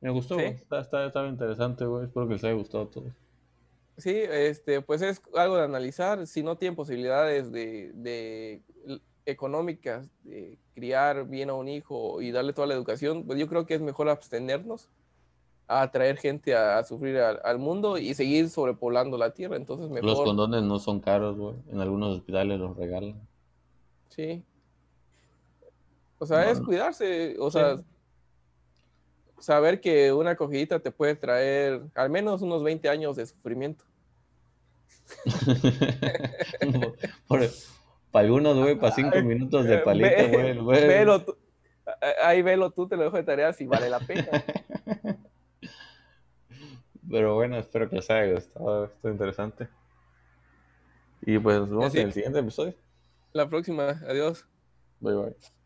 me 0.01 0.11
gustó, 0.11 0.37
güey. 0.37 0.49
Está, 0.49 0.81
está, 0.81 1.07
estaba 1.07 1.29
interesante, 1.29 1.85
güey. 1.85 2.05
Espero 2.05 2.29
que 2.29 2.35
les 2.35 2.45
haya 2.45 2.55
gustado 2.55 2.85
a 2.85 2.91
todos. 2.91 3.13
Sí, 3.99 4.15
este, 4.15 4.81
pues 4.81 5.03
es 5.03 5.21
algo 5.35 5.57
de 5.57 5.65
analizar. 5.65 6.25
Si 6.29 6.43
no 6.45 6.57
tienen 6.57 6.77
posibilidades 6.77 7.51
de, 7.51 8.63
económicas 9.27 10.09
de 10.23 10.57
criar 10.75 11.27
bien 11.27 11.51
a 11.51 11.55
un 11.55 11.69
hijo 11.69 12.23
y 12.23 12.31
darle 12.31 12.53
toda 12.53 12.69
la 12.69 12.75
educación, 12.75 13.25
pues 13.27 13.39
yo 13.39 13.49
creo 13.49 13.67
que 13.67 13.75
es 13.75 13.81
mejor 13.81 14.09
abstenernos 14.09 14.89
a 15.67 15.91
traer 15.91 16.17
gente 16.17 16.55
a, 16.55 16.83
sufrir 16.85 17.19
al, 17.19 17.59
mundo 17.59 17.99
y 17.99 18.15
seguir 18.15 18.49
sobrepoblando 18.49 19.19
la 19.19 19.35
tierra. 19.35 19.57
Entonces 19.57 19.91
mejor... 19.91 20.11
Los 20.11 20.23
condones 20.23 20.63
no 20.63 20.79
son 20.79 21.01
caros, 21.01 21.37
güey. 21.37 21.57
En 21.71 21.81
algunos 21.81 22.17
hospitales 22.17 22.59
los 22.59 22.77
regalan. 22.77 23.21
Sí. 24.11 24.45
O 26.21 26.25
sea, 26.25 26.51
es 26.51 26.61
cuidarse. 26.61 27.37
O 27.39 27.51
sea, 27.51 27.83
saber 29.41 29.81
que 29.81 30.13
una 30.13 30.31
acogidita 30.31 30.81
te 30.81 30.91
puede 30.91 31.15
traer 31.15 31.83
al 31.95 32.11
menos 32.11 32.43
unos 32.43 32.63
20 32.63 32.89
años 32.89 33.17
de 33.17 33.27
sufrimiento. 33.27 33.85
para 37.29 37.49
algunos, 38.13 38.59
güey, 38.59 38.75
para 38.75 38.95
cinco 38.95 39.23
minutos 39.23 39.65
de 39.65 39.79
palito, 39.79 40.29
güey. 40.63 40.85
ahí 42.23 42.43
velo 42.43 42.71
tú, 42.71 42.87
te 42.87 42.97
lo 42.97 43.05
dejo 43.05 43.17
de 43.17 43.23
tarea 43.23 43.53
si 43.53 43.67
vale 43.67 43.89
la 43.89 44.01
pena. 44.01 44.29
Pero 47.11 47.35
bueno, 47.37 47.57
espero 47.57 47.89
que 47.89 47.97
les 47.97 48.11
haya 48.11 48.35
gustado. 48.35 48.85
Esto 48.85 49.09
interesante. 49.09 49.69
Y 51.23 51.39
pues 51.39 51.61
nos 51.61 51.71
vemos 51.71 51.95
en 51.95 52.07
el 52.07 52.13
siguiente 52.13 52.39
episodio. 52.41 52.75
La 53.33 53.49
próxima. 53.49 54.01
Adiós. 54.07 54.47
Bye 55.01 55.15
bye. 55.15 55.58